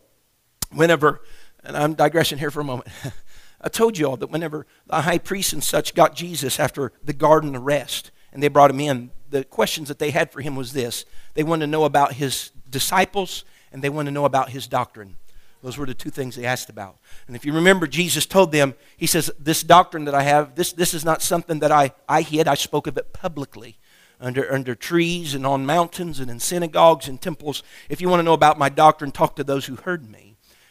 whenever, 0.72 1.20
and 1.64 1.76
I'm 1.76 1.94
digressing 1.94 2.38
here 2.38 2.50
for 2.50 2.60
a 2.60 2.64
moment. 2.64 2.88
I 3.60 3.68
told 3.68 3.98
you 3.98 4.08
all 4.08 4.16
that 4.16 4.30
whenever 4.30 4.66
the 4.86 5.02
high 5.02 5.18
priest 5.18 5.52
and 5.52 5.62
such 5.62 5.94
got 5.94 6.14
Jesus 6.14 6.58
after 6.58 6.92
the 7.04 7.12
garden 7.12 7.54
arrest 7.54 8.10
and 8.32 8.42
they 8.42 8.48
brought 8.48 8.70
him 8.70 8.80
in, 8.80 9.10
the 9.28 9.44
questions 9.44 9.88
that 9.88 9.98
they 9.98 10.10
had 10.10 10.32
for 10.32 10.40
him 10.40 10.56
was 10.56 10.72
this. 10.72 11.04
They 11.34 11.42
wanted 11.42 11.66
to 11.66 11.70
know 11.70 11.84
about 11.84 12.14
his 12.14 12.50
disciples 12.68 13.44
and 13.72 13.82
they 13.82 13.90
wanted 13.90 14.10
to 14.10 14.14
know 14.14 14.24
about 14.24 14.50
his 14.50 14.66
doctrine. 14.66 15.16
Those 15.62 15.76
were 15.76 15.86
the 15.86 15.94
two 15.94 16.10
things 16.10 16.36
they 16.36 16.46
asked 16.46 16.70
about. 16.70 16.96
And 17.26 17.36
if 17.36 17.44
you 17.44 17.52
remember, 17.52 17.86
Jesus 17.86 18.24
told 18.24 18.50
them, 18.50 18.74
He 18.96 19.06
says, 19.06 19.30
This 19.38 19.62
doctrine 19.62 20.06
that 20.06 20.14
I 20.14 20.22
have, 20.22 20.54
this, 20.54 20.72
this 20.72 20.94
is 20.94 21.04
not 21.04 21.20
something 21.20 21.58
that 21.58 21.70
I, 21.70 21.92
I 22.08 22.22
hid. 22.22 22.48
I 22.48 22.54
spoke 22.54 22.86
of 22.86 22.96
it 22.96 23.12
publicly 23.12 23.76
under, 24.20 24.50
under 24.52 24.74
trees 24.74 25.34
and 25.34 25.46
on 25.46 25.66
mountains 25.66 26.18
and 26.18 26.30
in 26.30 26.40
synagogues 26.40 27.08
and 27.08 27.20
temples. 27.20 27.62
If 27.88 28.00
you 28.00 28.08
want 28.08 28.20
to 28.20 28.24
know 28.24 28.32
about 28.32 28.58
my 28.58 28.70
doctrine, 28.70 29.10
talk 29.10 29.36
to 29.36 29.44
those 29.44 29.66
who 29.66 29.76
heard 29.76 30.10
me. 30.10 30.29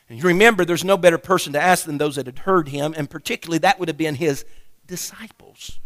And 0.10 0.18
you 0.18 0.26
remember, 0.26 0.66
there's 0.66 0.84
no 0.84 0.98
better 0.98 1.20
person 1.20 1.54
to 1.54 1.62
ask 1.62 1.86
than 1.86 2.00
those 2.00 2.16
that 2.16 2.26
had 2.26 2.40
heard 2.40 2.70
him, 2.70 2.96
and 2.98 3.10
particularly 3.10 3.60
that 3.60 3.80
would 3.80 3.88
have 3.88 3.98
been 3.98 4.16
his 4.16 4.44
disciples. 4.88 5.80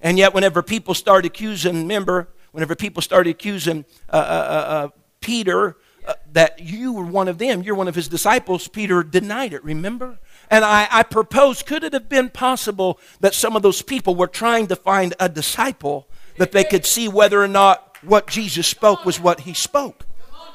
And 0.00 0.18
yet, 0.18 0.34
whenever 0.34 0.62
people 0.62 0.94
started 0.94 1.26
accusing, 1.26 1.82
remember, 1.82 2.28
whenever 2.52 2.74
people 2.74 3.02
started 3.02 3.30
accusing 3.30 3.84
uh, 4.10 4.16
uh, 4.16 4.18
uh, 4.18 4.70
uh 4.70 4.88
Peter 5.20 5.76
uh, 6.06 6.14
that 6.32 6.60
you 6.60 6.92
were 6.92 7.04
one 7.04 7.28
of 7.28 7.36
them, 7.38 7.62
you're 7.62 7.74
one 7.74 7.88
of 7.88 7.94
his 7.94 8.08
disciples, 8.08 8.68
Peter 8.68 9.02
denied 9.02 9.52
it, 9.52 9.62
remember? 9.62 10.18
And 10.50 10.64
I, 10.64 10.88
I 10.90 11.02
propose, 11.02 11.62
could 11.62 11.84
it 11.84 11.92
have 11.92 12.08
been 12.08 12.30
possible 12.30 13.00
that 13.20 13.34
some 13.34 13.56
of 13.56 13.62
those 13.62 13.82
people 13.82 14.14
were 14.14 14.28
trying 14.28 14.68
to 14.68 14.76
find 14.76 15.14
a 15.18 15.28
disciple 15.28 16.08
that 16.38 16.52
they 16.52 16.64
could 16.64 16.86
see 16.86 17.08
whether 17.08 17.42
or 17.42 17.48
not 17.48 17.96
what 18.02 18.28
Jesus 18.28 18.66
spoke 18.66 19.04
was 19.04 19.18
what 19.18 19.40
he 19.40 19.52
spoke? 19.52 20.06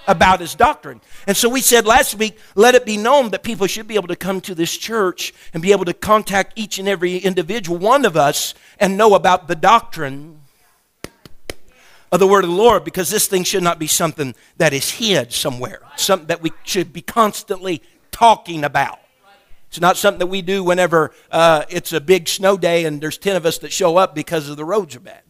About 0.07 0.39
his 0.39 0.55
doctrine. 0.55 1.01
And 1.27 1.37
so 1.37 1.49
we 1.49 1.61
said 1.61 1.85
last 1.85 2.15
week, 2.15 2.37
let 2.55 2.75
it 2.75 2.85
be 2.85 2.97
known 2.97 3.29
that 3.31 3.43
people 3.43 3.67
should 3.67 3.87
be 3.87 3.95
able 3.95 4.07
to 4.07 4.15
come 4.15 4.41
to 4.41 4.55
this 4.55 4.75
church 4.75 5.33
and 5.53 5.61
be 5.61 5.71
able 5.71 5.85
to 5.85 5.93
contact 5.93 6.53
each 6.55 6.79
and 6.79 6.87
every 6.87 7.17
individual 7.17 7.77
one 7.77 8.05
of 8.05 8.17
us 8.17 8.53
and 8.79 8.97
know 8.97 9.15
about 9.15 9.47
the 9.47 9.55
doctrine 9.55 10.41
of 12.11 12.19
the 12.19 12.27
word 12.27 12.43
of 12.43 12.49
the 12.49 12.55
Lord 12.55 12.83
because 12.83 13.09
this 13.09 13.27
thing 13.27 13.43
should 13.43 13.63
not 13.63 13.79
be 13.79 13.87
something 13.87 14.35
that 14.57 14.73
is 14.73 14.91
hid 14.91 15.31
somewhere, 15.31 15.81
something 15.95 16.27
that 16.27 16.41
we 16.41 16.51
should 16.63 16.91
be 16.91 17.01
constantly 17.01 17.81
talking 18.11 18.63
about. 18.63 18.99
It's 19.69 19.79
not 19.79 19.95
something 19.95 20.19
that 20.19 20.27
we 20.27 20.41
do 20.41 20.65
whenever 20.65 21.13
uh, 21.31 21.63
it's 21.69 21.93
a 21.93 22.01
big 22.01 22.27
snow 22.27 22.57
day 22.57 22.83
and 22.83 22.99
there's 22.99 23.17
10 23.17 23.37
of 23.37 23.45
us 23.45 23.57
that 23.59 23.71
show 23.71 23.95
up 23.95 24.13
because 24.13 24.49
of 24.49 24.57
the 24.57 24.65
roads 24.65 24.97
are 24.97 24.99
bad. 24.99 25.21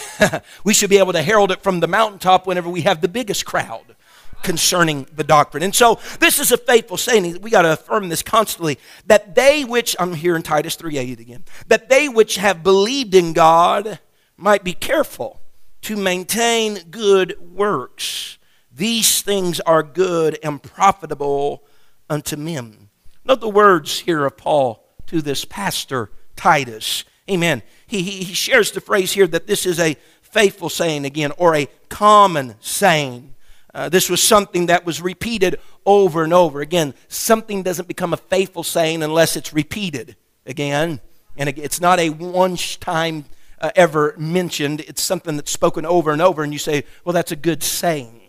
we 0.64 0.74
should 0.74 0.90
be 0.90 0.98
able 0.98 1.12
to 1.12 1.22
herald 1.22 1.50
it 1.50 1.62
from 1.62 1.80
the 1.80 1.88
mountaintop 1.88 2.46
whenever 2.46 2.68
we 2.68 2.82
have 2.82 3.00
the 3.00 3.08
biggest 3.08 3.44
crowd 3.44 3.96
concerning 4.42 5.06
the 5.14 5.24
doctrine. 5.24 5.62
And 5.62 5.74
so 5.74 6.00
this 6.20 6.38
is 6.38 6.52
a 6.52 6.56
faithful 6.56 6.96
saying. 6.96 7.40
We 7.40 7.50
got 7.50 7.62
to 7.62 7.72
affirm 7.72 8.08
this 8.08 8.22
constantly 8.22 8.78
that 9.06 9.34
they 9.34 9.64
which 9.64 9.94
I'm 9.98 10.14
here 10.14 10.36
in 10.36 10.42
Titus 10.42 10.76
3:8 10.76 11.20
again, 11.20 11.44
that 11.68 11.88
they 11.88 12.08
which 12.08 12.36
have 12.36 12.62
believed 12.62 13.14
in 13.14 13.32
God 13.32 14.00
might 14.36 14.64
be 14.64 14.74
careful 14.74 15.40
to 15.82 15.96
maintain 15.96 16.90
good 16.90 17.36
works. 17.40 18.38
These 18.74 19.22
things 19.22 19.60
are 19.60 19.82
good 19.82 20.38
and 20.42 20.62
profitable 20.62 21.64
unto 22.08 22.36
men. 22.36 22.88
Note 23.24 23.40
the 23.40 23.48
words 23.48 24.00
here 24.00 24.24
of 24.24 24.36
Paul 24.36 24.84
to 25.06 25.22
this 25.22 25.44
pastor 25.44 26.10
Titus. 26.36 27.04
Amen. 27.30 27.62
He, 27.86 28.02
he, 28.02 28.24
he 28.24 28.34
shares 28.34 28.72
the 28.72 28.80
phrase 28.80 29.12
here 29.12 29.26
that 29.26 29.46
this 29.46 29.66
is 29.66 29.78
a 29.78 29.96
faithful 30.22 30.68
saying 30.68 31.04
again, 31.04 31.32
or 31.36 31.54
a 31.54 31.68
common 31.88 32.54
saying. 32.60 33.34
Uh, 33.74 33.88
this 33.88 34.10
was 34.10 34.22
something 34.22 34.66
that 34.66 34.84
was 34.84 35.00
repeated 35.00 35.56
over 35.86 36.24
and 36.24 36.32
over. 36.32 36.60
Again, 36.60 36.94
something 37.08 37.62
doesn't 37.62 37.88
become 37.88 38.12
a 38.12 38.18
faithful 38.18 38.62
saying 38.62 39.02
unless 39.02 39.36
it's 39.36 39.52
repeated 39.52 40.16
again. 40.46 41.00
And 41.36 41.48
it's 41.48 41.80
not 41.80 41.98
a 41.98 42.10
one 42.10 42.56
time 42.56 43.24
uh, 43.60 43.70
ever 43.76 44.14
mentioned. 44.18 44.80
It's 44.80 45.02
something 45.02 45.36
that's 45.36 45.50
spoken 45.50 45.86
over 45.86 46.10
and 46.10 46.20
over, 46.20 46.42
and 46.42 46.52
you 46.52 46.58
say, 46.58 46.84
well, 47.04 47.12
that's 47.12 47.32
a 47.32 47.36
good 47.36 47.62
saying, 47.62 48.20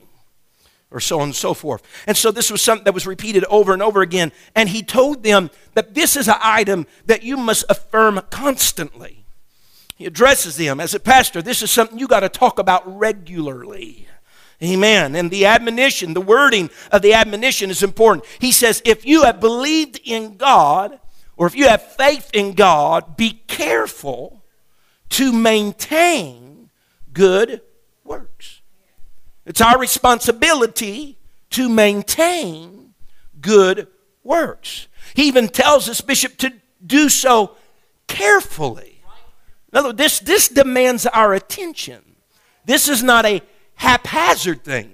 or 0.93 0.99
so 0.99 1.19
on 1.19 1.23
and 1.29 1.35
so 1.35 1.53
forth. 1.53 1.81
And 2.07 2.15
so 2.15 2.31
this 2.31 2.51
was 2.51 2.61
something 2.61 2.85
that 2.85 2.93
was 2.93 3.07
repeated 3.07 3.43
over 3.45 3.73
and 3.73 3.81
over 3.81 4.01
again. 4.01 4.31
And 4.55 4.69
he 4.69 4.83
told 4.83 5.23
them 5.23 5.49
that 5.73 5.95
this 5.95 6.15
is 6.15 6.29
an 6.29 6.37
item 6.39 6.85
that 7.07 7.23
you 7.23 7.35
must 7.35 7.65
affirm 7.67 8.21
constantly. 8.29 9.25
He 9.95 10.05
addresses 10.05 10.55
them 10.55 10.79
as 10.79 10.93
a 10.93 10.99
pastor. 10.99 11.41
This 11.41 11.61
is 11.61 11.71
something 11.71 11.99
you 11.99 12.07
got 12.07 12.21
to 12.21 12.29
talk 12.29 12.59
about 12.59 12.97
regularly. 12.97 14.07
Amen. 14.61 15.15
And 15.15 15.29
the 15.29 15.45
admonition, 15.45 16.13
the 16.13 16.21
wording 16.21 16.69
of 16.91 17.01
the 17.01 17.13
admonition 17.13 17.69
is 17.69 17.83
important. 17.83 18.25
He 18.39 18.51
says, 18.51 18.81
if 18.85 19.05
you 19.05 19.23
have 19.23 19.39
believed 19.39 19.99
in 20.05 20.37
God, 20.37 20.99
or 21.35 21.47
if 21.47 21.55
you 21.55 21.67
have 21.67 21.81
faith 21.81 22.29
in 22.33 22.53
God, 22.53 23.17
be 23.17 23.41
careful 23.47 24.43
to 25.09 25.33
maintain 25.33 26.69
good 27.11 27.61
works. 28.03 28.52
It's 29.45 29.61
our 29.61 29.77
responsibility 29.79 31.17
to 31.51 31.69
maintain 31.69 32.93
good 33.41 33.87
works. 34.23 34.87
He 35.13 35.27
even 35.27 35.49
tells 35.49 35.89
us, 35.89 36.01
Bishop, 36.01 36.37
to 36.37 36.53
do 36.85 37.09
so 37.09 37.55
carefully. 38.07 39.01
In 39.71 39.79
other 39.79 39.89
words, 39.89 39.97
this, 39.97 40.19
this 40.19 40.47
demands 40.47 41.05
our 41.07 41.33
attention. 41.33 42.15
This 42.65 42.87
is 42.87 43.03
not 43.03 43.25
a 43.25 43.41
haphazard 43.75 44.63
thing. 44.63 44.91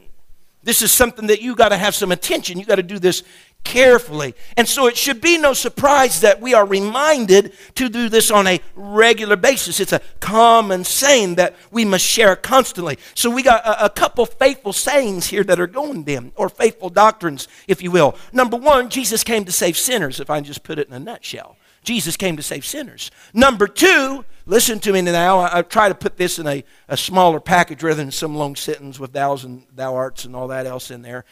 This 0.64 0.82
is 0.82 0.92
something 0.92 1.28
that 1.28 1.42
you 1.42 1.56
got 1.56 1.70
to 1.70 1.78
have 1.78 1.96
some 1.96 2.12
attention. 2.12 2.60
You 2.60 2.66
got 2.66 2.76
to 2.76 2.84
do 2.84 3.00
this 3.00 3.24
carefully. 3.64 4.34
And 4.58 4.68
so 4.68 4.88
it 4.88 4.98
should 4.98 5.22
be 5.22 5.38
no 5.38 5.54
surprise 5.54 6.22
that 6.22 6.42
we 6.42 6.54
are 6.54 6.66
reminded 6.66 7.54
to 7.76 7.90
do 7.90 8.10
this 8.10 8.32
on 8.32 8.48
a 8.48 8.60
regular 8.76 9.36
basis. 9.36 9.80
It's 9.80 9.94
a 9.94 10.02
common 10.20 10.84
saying 10.84 11.36
that 11.36 11.56
we 11.72 11.86
must 11.86 12.06
share 12.06 12.36
constantly. 12.36 12.98
So 13.14 13.30
we 13.30 13.44
got 13.44 13.64
a, 13.66 13.86
a 13.86 13.90
couple 13.90 14.26
faithful 14.26 14.74
sayings 14.74 15.28
here 15.28 15.44
that 15.44 15.60
are 15.60 15.68
going 15.68 16.04
them, 16.04 16.32
or 16.36 16.50
faithful 16.50 16.90
doctrines, 16.90 17.48
if 17.68 17.84
you 17.84 17.92
will. 17.92 18.16
Number 18.34 18.58
one, 18.58 18.90
Jesus 18.90 19.24
came 19.24 19.46
to 19.46 19.52
save 19.52 19.78
sinners, 19.78 20.20
if 20.20 20.30
I 20.30 20.42
just 20.42 20.64
put 20.64 20.80
it 20.80 20.88
in 20.88 20.94
a 20.94 21.00
nutshell. 21.00 21.58
Jesus 21.84 22.18
came 22.18 22.36
to 22.38 22.44
save 22.44 22.66
sinners. 22.66 23.10
Number 23.34 23.68
two, 23.68 24.26
listen 24.46 24.80
to 24.80 24.92
me 24.92 25.02
now. 25.02 25.40
I, 25.40 25.60
I 25.60 25.62
try 25.62 25.90
to 25.90 25.96
put 25.96 26.18
this 26.18 26.40
in 26.40 26.48
a, 26.48 26.64
a 26.88 26.98
smaller 26.98 27.40
package 27.40 27.84
rather 27.84 28.04
than 28.04 28.12
some 28.12 28.36
long 28.36 28.56
sentence 28.56 29.00
with 29.00 29.14
thous 29.14 29.44
and 29.44 29.64
thou 29.74 29.96
arts 29.96 30.26
and 30.26 30.36
all 30.36 30.48
that 30.50 30.66
else 30.66 30.92
in 30.92 31.02
there. 31.02 31.26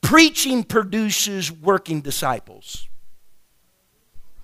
Preaching 0.00 0.64
produces 0.64 1.52
working 1.52 2.00
disciples. 2.00 2.88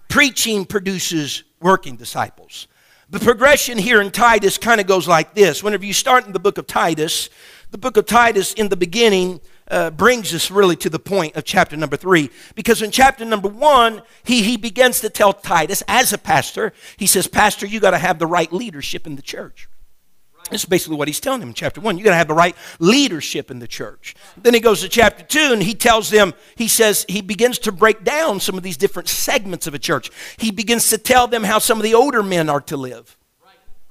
Preaching 0.08 0.64
produces 0.64 1.42
working 1.60 1.96
disciples. 1.96 2.68
The 3.08 3.20
progression 3.20 3.78
here 3.78 4.00
in 4.00 4.10
Titus 4.10 4.58
kind 4.58 4.80
of 4.80 4.86
goes 4.86 5.06
like 5.06 5.34
this. 5.34 5.62
Whenever 5.62 5.84
you 5.84 5.92
start 5.92 6.26
in 6.26 6.32
the 6.32 6.40
book 6.40 6.58
of 6.58 6.66
Titus, 6.66 7.30
the 7.70 7.78
book 7.78 7.96
of 7.96 8.06
Titus 8.06 8.52
in 8.52 8.68
the 8.68 8.76
beginning 8.76 9.40
uh, 9.68 9.90
brings 9.90 10.34
us 10.34 10.50
really 10.50 10.76
to 10.76 10.90
the 10.90 10.98
point 10.98 11.36
of 11.36 11.44
chapter 11.44 11.76
number 11.76 11.96
three. 11.96 12.30
Because 12.54 12.82
in 12.82 12.90
chapter 12.90 13.24
number 13.24 13.48
one, 13.48 14.02
he, 14.24 14.42
he 14.42 14.56
begins 14.56 15.00
to 15.00 15.10
tell 15.10 15.32
Titus, 15.32 15.82
as 15.88 16.12
a 16.12 16.18
pastor, 16.18 16.72
he 16.96 17.06
says, 17.06 17.26
Pastor, 17.26 17.66
you 17.66 17.80
got 17.80 17.90
to 17.92 17.98
have 17.98 18.18
the 18.18 18.26
right 18.26 18.52
leadership 18.52 19.06
in 19.06 19.16
the 19.16 19.22
church. 19.22 19.68
This 20.50 20.62
is 20.62 20.66
basically 20.66 20.96
what 20.96 21.08
he's 21.08 21.20
telling 21.20 21.40
them 21.40 21.50
in 21.50 21.54
chapter 21.54 21.80
one. 21.80 21.98
You 21.98 22.04
got 22.04 22.10
to 22.10 22.16
have 22.16 22.28
the 22.28 22.34
right 22.34 22.56
leadership 22.78 23.50
in 23.50 23.58
the 23.58 23.66
church. 23.66 24.14
Then 24.36 24.54
he 24.54 24.60
goes 24.60 24.80
to 24.82 24.88
chapter 24.88 25.24
two 25.24 25.50
and 25.52 25.62
he 25.62 25.74
tells 25.74 26.10
them, 26.10 26.34
he 26.54 26.68
says, 26.68 27.04
he 27.08 27.20
begins 27.20 27.58
to 27.60 27.72
break 27.72 28.04
down 28.04 28.40
some 28.40 28.56
of 28.56 28.62
these 28.62 28.76
different 28.76 29.08
segments 29.08 29.66
of 29.66 29.74
a 29.74 29.78
church. 29.78 30.10
He 30.36 30.50
begins 30.50 30.88
to 30.90 30.98
tell 30.98 31.26
them 31.26 31.44
how 31.44 31.58
some 31.58 31.78
of 31.78 31.84
the 31.84 31.94
older 31.94 32.22
men 32.22 32.48
are 32.48 32.60
to 32.62 32.76
live. 32.76 33.16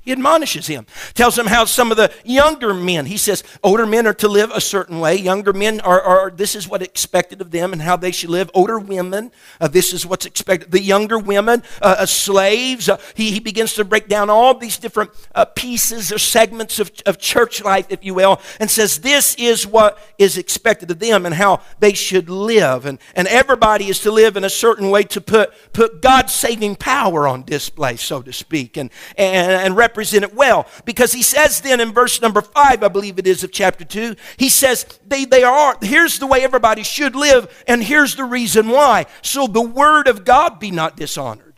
He 0.06 0.12
admonishes 0.12 0.68
him, 0.68 0.86
tells 1.16 1.36
him 1.36 1.48
how 1.48 1.66
some 1.66 1.90
of 1.90 1.98
the 1.98 2.14
younger 2.24 2.76
men, 2.76 3.08
he 3.08 3.18
says, 3.18 3.44
older 3.64 3.88
men 3.88 4.06
are 4.06 4.14
to 4.14 4.28
live 4.28 4.52
a 4.52 4.62
certain 4.62 5.00
way. 5.00 5.16
Younger 5.16 5.52
men 5.52 5.80
are, 5.80 6.00
are 6.00 6.30
this 6.30 6.56
is 6.56 6.68
what 6.68 6.84
expected 6.84 7.42
of 7.42 7.50
them 7.50 7.74
and 7.74 7.82
how 7.82 7.98
they 7.98 8.12
should 8.12 8.30
live. 8.30 8.52
Older 8.54 8.78
women, 8.78 9.32
uh, 9.60 9.68
this 9.68 9.94
is 9.94 10.06
what's 10.06 10.28
expected. 10.28 10.72
The 10.72 10.80
younger 10.80 11.18
women, 11.18 11.64
uh, 11.82 11.96
uh, 11.98 12.06
slaves, 12.06 12.88
uh, 12.88 13.02
he, 13.16 13.32
he 13.32 13.40
begins 13.40 13.74
to 13.74 13.84
break 13.84 14.08
down 14.08 14.30
all 14.30 14.56
these 14.56 14.78
different 14.78 15.10
uh, 15.34 15.46
pieces 15.46 16.12
or 16.12 16.20
segments 16.20 16.78
of, 16.78 16.92
of 17.08 17.18
church 17.18 17.64
life, 17.64 17.88
if 17.90 18.06
you 18.06 18.14
will, 18.14 18.40
and 18.60 18.70
says 18.70 19.00
this 19.00 19.34
is 19.36 19.66
what 19.66 19.98
is 20.20 20.38
expected 20.38 20.92
of 20.92 21.00
them 21.00 21.26
and 21.26 21.34
how 21.34 21.62
they 21.80 21.94
should 21.94 22.30
live. 22.30 22.86
And, 22.86 23.00
and 23.16 23.28
everybody 23.28 23.88
is 23.88 24.02
to 24.02 24.12
live 24.12 24.38
in 24.38 24.44
a 24.44 24.52
certain 24.52 24.92
way 24.92 25.02
to 25.06 25.20
put, 25.20 25.52
put 25.74 26.04
God's 26.04 26.32
saving 26.32 26.76
power 26.76 27.28
on 27.28 27.42
display, 27.42 27.96
so 27.96 28.22
to 28.22 28.32
speak, 28.32 28.78
and, 28.78 28.92
and, 29.18 29.52
and 29.52 29.76
represent 29.76 29.95
represent 29.96 30.26
it 30.26 30.36
well. 30.36 30.68
Because 30.84 31.14
he 31.14 31.22
says 31.22 31.62
then 31.62 31.80
in 31.80 31.94
verse 31.94 32.22
number 32.22 32.42
five, 32.42 32.84
I 32.84 32.90
believe 32.90 33.18
it 33.18 33.26
is 33.26 33.46
of 33.46 33.52
chapter 33.52 33.86
two, 33.86 34.16
he 34.36 34.50
says, 34.50 34.86
they, 35.08 35.24
they 35.24 35.44
are, 35.44 35.78
here's 35.82 36.20
the 36.20 36.28
way 36.28 36.44
everybody 36.44 36.84
should 36.84 37.16
live, 37.16 37.64
and 37.66 37.82
here's 37.82 38.16
the 38.16 38.26
reason 38.26 38.68
why. 38.68 39.06
So 39.22 39.48
the 39.48 39.62
word 39.62 40.10
of 40.10 40.26
God 40.26 40.60
be 40.60 40.70
not 40.70 40.98
dishonored. 40.98 41.54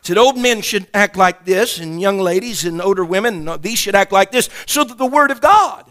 Said 0.00 0.18
old 0.18 0.36
men 0.36 0.60
should 0.60 0.86
act 0.92 1.16
like 1.16 1.44
this, 1.44 1.78
and 1.78 2.00
young 2.00 2.18
ladies 2.18 2.64
and 2.64 2.80
older 2.80 3.04
women, 3.04 3.48
these 3.60 3.78
should 3.78 3.94
act 3.94 4.12
like 4.12 4.32
this, 4.32 4.50
so 4.66 4.84
that 4.84 4.98
the 4.98 5.06
word 5.06 5.30
of 5.30 5.40
God 5.40 5.86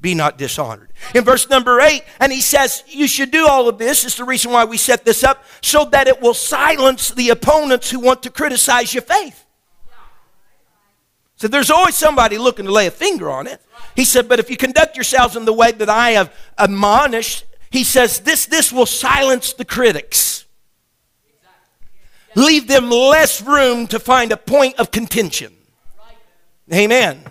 be 0.00 0.14
not 0.14 0.36
dishonored. 0.36 0.92
In 1.14 1.22
verse 1.24 1.48
number 1.48 1.80
eight, 1.80 2.02
and 2.18 2.32
he 2.32 2.40
says, 2.40 2.82
You 2.88 3.06
should 3.06 3.30
do 3.30 3.46
all 3.46 3.68
of 3.68 3.78
this. 3.78 4.04
It's 4.04 4.16
the 4.16 4.24
reason 4.24 4.50
why 4.50 4.64
we 4.64 4.76
set 4.76 5.04
this 5.04 5.22
up, 5.22 5.44
so 5.62 5.84
that 5.86 6.08
it 6.08 6.20
will 6.20 6.34
silence 6.34 7.10
the 7.10 7.30
opponents 7.30 7.88
who 7.88 8.00
want 8.00 8.24
to 8.24 8.30
criticize 8.30 8.92
your 8.92 9.04
faith. 9.04 9.45
So 11.36 11.48
there's 11.48 11.70
always 11.70 11.94
somebody 11.94 12.38
looking 12.38 12.64
to 12.64 12.72
lay 12.72 12.86
a 12.86 12.90
finger 12.90 13.30
on 13.30 13.46
it. 13.46 13.60
He 13.94 14.04
said, 14.04 14.28
but 14.28 14.40
if 14.40 14.50
you 14.50 14.56
conduct 14.56 14.96
yourselves 14.96 15.36
in 15.36 15.44
the 15.44 15.52
way 15.52 15.70
that 15.72 15.88
I 15.88 16.10
have 16.12 16.34
admonished, 16.56 17.44
he 17.70 17.84
says, 17.84 18.20
this, 18.20 18.46
this 18.46 18.72
will 18.72 18.86
silence 18.86 19.52
the 19.52 19.64
critics. 19.64 20.46
Leave 22.34 22.66
them 22.68 22.90
less 22.90 23.42
room 23.42 23.86
to 23.88 23.98
find 23.98 24.32
a 24.32 24.36
point 24.36 24.76
of 24.76 24.90
contention. 24.90 25.54
Amen. 26.72 27.22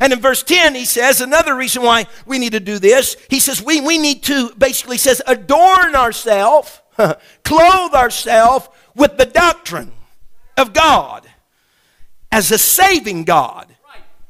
And 0.00 0.12
in 0.12 0.20
verse 0.20 0.42
10, 0.42 0.74
he 0.74 0.84
says, 0.84 1.20
another 1.20 1.56
reason 1.56 1.82
why 1.82 2.06
we 2.26 2.38
need 2.38 2.52
to 2.52 2.60
do 2.60 2.78
this, 2.78 3.16
he 3.28 3.40
says, 3.40 3.62
we, 3.62 3.80
we 3.80 3.98
need 3.98 4.22
to, 4.24 4.54
basically 4.56 4.98
says, 4.98 5.22
adorn 5.26 5.94
ourselves, 5.94 6.80
clothe 7.44 7.94
ourselves 7.94 8.68
with 8.94 9.16
the 9.16 9.26
doctrine 9.26 9.92
of 10.56 10.72
God 10.72 11.26
as 12.30 12.50
a 12.50 12.58
saving 12.58 13.24
God 13.24 13.74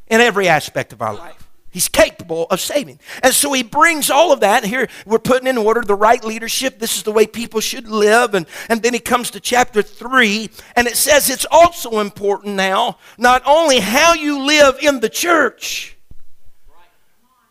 in 0.09 0.21
every 0.21 0.49
aspect 0.49 0.93
of 0.93 1.03
our 1.03 1.15
life. 1.15 1.49
He's 1.71 1.89
capable 1.89 2.47
of 2.47 2.61
saving. 2.61 2.99
And 3.23 3.35
so 3.35 3.53
he 3.53 3.63
brings 3.63 4.09
all 4.11 4.33
of 4.33 4.41
that. 4.41 4.65
Here 4.65 4.89
we're 5.05 5.19
putting 5.19 5.47
in 5.47 5.59
order 5.59 5.83
the 5.83 5.95
right 5.95 6.23
leadership. 6.25 6.79
This 6.79 6.97
is 6.97 7.03
the 7.03 7.13
way 7.13 7.27
people 7.27 7.61
should 7.61 7.89
live. 7.89 8.35
And, 8.35 8.47
and 8.71 8.83
then 8.83 8.95
he 8.95 9.01
comes 9.01 9.31
to 9.33 9.41
chapter 9.41 9.83
3, 9.83 10.49
and 10.77 10.89
it 10.89 10.97
says 10.97 11.29
it's 11.29 11.47
also 11.51 12.01
important 12.01 12.55
now 12.55 12.99
not 13.19 13.43
only 13.45 13.81
how 13.81 14.15
you 14.15 14.45
live 14.45 14.79
in 14.81 15.01
the 15.01 15.11
church, 15.11 15.97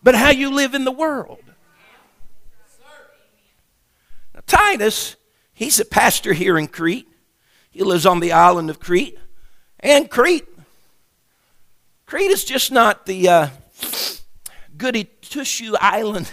but 0.02 0.16
how 0.16 0.32
you 0.32 0.50
live 0.50 0.74
in 0.74 0.84
the 0.84 0.92
world. 0.92 1.44
Now, 4.34 4.42
Titus, 4.48 5.16
he's 5.54 5.80
a 5.80 5.86
pastor 5.86 6.34
here 6.34 6.58
in 6.58 6.68
Crete. 6.68 7.08
He 7.70 7.84
lives 7.84 8.06
on 8.06 8.20
the 8.20 8.32
island 8.32 8.72
of 8.72 8.80
Crete. 8.80 9.18
And 9.80 10.10
Crete. 10.10 10.48
Crete 12.06 12.32
is 12.32 12.44
just 12.44 12.72
not 12.72 13.06
the 13.06 13.28
uh, 13.28 13.48
goody 14.78 15.10
shoe 15.22 15.76
island 15.80 16.32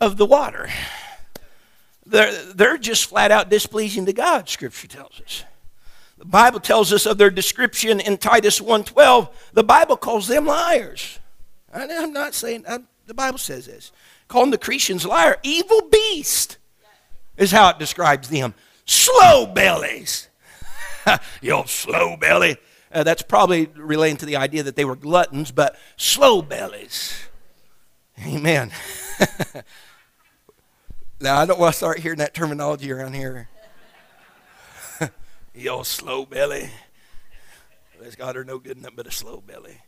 of 0.00 0.16
the 0.16 0.26
water. 0.26 0.68
They're, 2.06 2.32
they're 2.54 2.78
just 2.78 3.06
flat 3.06 3.30
out 3.30 3.48
displeasing 3.48 4.06
to 4.06 4.12
God, 4.12 4.48
Scripture 4.48 4.88
tells 4.88 5.20
us. 5.20 5.44
The 6.18 6.24
Bible 6.24 6.60
tells 6.60 6.92
us 6.92 7.06
of 7.06 7.18
their 7.18 7.30
description 7.30 8.00
in 8.00 8.18
Titus 8.18 8.60
1.12. 8.60 9.30
The 9.52 9.64
Bible 9.64 9.96
calls 9.96 10.28
them 10.28 10.46
liars. 10.46 11.18
I'm 11.72 12.12
not 12.12 12.34
saying, 12.34 12.64
I'm, 12.68 12.86
the 13.06 13.14
Bible 13.14 13.38
says 13.38 13.66
this. 13.66 13.90
Calling 14.28 14.50
the 14.50 14.58
Cretans 14.58 15.04
liar. 15.04 15.36
Evil 15.42 15.88
beast 15.90 16.58
is 17.36 17.50
how 17.50 17.70
it 17.70 17.78
describes 17.78 18.28
them. 18.28 18.54
Slow 18.86 19.46
bellies. 19.46 20.28
you 21.40 21.52
old 21.52 21.68
slow 21.68 22.16
belly. 22.16 22.56
Uh, 22.92 23.02
that's 23.02 23.22
probably 23.22 23.66
relating 23.74 24.16
to 24.18 24.26
the 24.26 24.36
idea 24.36 24.62
that 24.62 24.76
they 24.76 24.84
were 24.84 24.96
gluttons, 24.96 25.50
but 25.50 25.76
slow 25.96 26.42
bellies. 26.42 27.14
Amen. 28.24 28.70
now, 31.20 31.38
I 31.38 31.46
don't 31.46 31.58
want 31.58 31.72
to 31.72 31.76
start 31.76 31.98
hearing 31.98 32.18
that 32.18 32.34
terminology 32.34 32.92
around 32.92 33.14
here. 33.14 33.48
you 35.54 35.70
old 35.70 35.86
slow 35.86 36.24
belly. 36.24 36.70
There's 38.00 38.14
God 38.14 38.36
are 38.36 38.44
no 38.44 38.58
good 38.58 38.76
enough 38.76 38.92
but 38.94 39.06
a 39.06 39.10
slow 39.10 39.40
belly. 39.40 39.80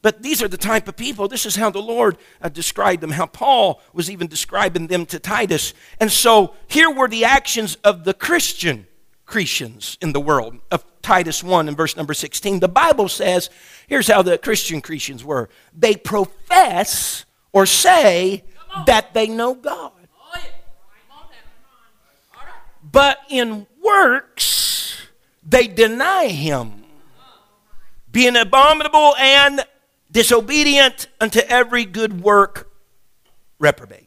But 0.00 0.22
these 0.22 0.42
are 0.42 0.48
the 0.48 0.58
type 0.58 0.86
of 0.86 0.96
people. 0.96 1.28
This 1.28 1.46
is 1.46 1.56
how 1.56 1.70
the 1.70 1.80
Lord 1.80 2.16
uh, 2.40 2.48
described 2.48 3.02
them, 3.02 3.10
how 3.10 3.26
Paul 3.26 3.82
was 3.92 4.10
even 4.10 4.28
describing 4.28 4.86
them 4.86 5.06
to 5.06 5.18
Titus. 5.18 5.74
And 5.98 6.12
so 6.12 6.54
here 6.68 6.90
were 6.90 7.08
the 7.08 7.24
actions 7.24 7.76
of 7.84 8.04
the 8.04 8.14
Christian 8.14 8.86
Cretans 9.26 9.98
in 10.00 10.12
the 10.12 10.20
world. 10.20 10.58
Of 10.70 10.84
Titus 11.02 11.42
1 11.42 11.68
and 11.68 11.76
verse 11.76 11.96
number 11.96 12.14
16, 12.14 12.60
the 12.60 12.68
Bible 12.68 13.08
says, 13.08 13.50
here's 13.86 14.08
how 14.08 14.22
the 14.22 14.38
Cretan 14.38 14.80
Christians 14.80 15.24
were. 15.24 15.48
They 15.76 15.96
profess 15.96 17.24
or 17.52 17.66
say 17.66 18.44
that 18.86 19.14
they 19.14 19.28
know 19.28 19.54
God. 19.54 19.92
But 22.90 23.18
in 23.28 23.66
works, 23.82 24.96
they 25.44 25.66
deny 25.66 26.28
him, 26.28 26.84
being 28.10 28.36
abominable 28.36 29.16
and 29.16 29.64
disobedient 30.10 31.08
unto 31.20 31.40
every 31.40 31.84
good 31.84 32.20
work 32.22 32.70
reprobate. 33.58 34.03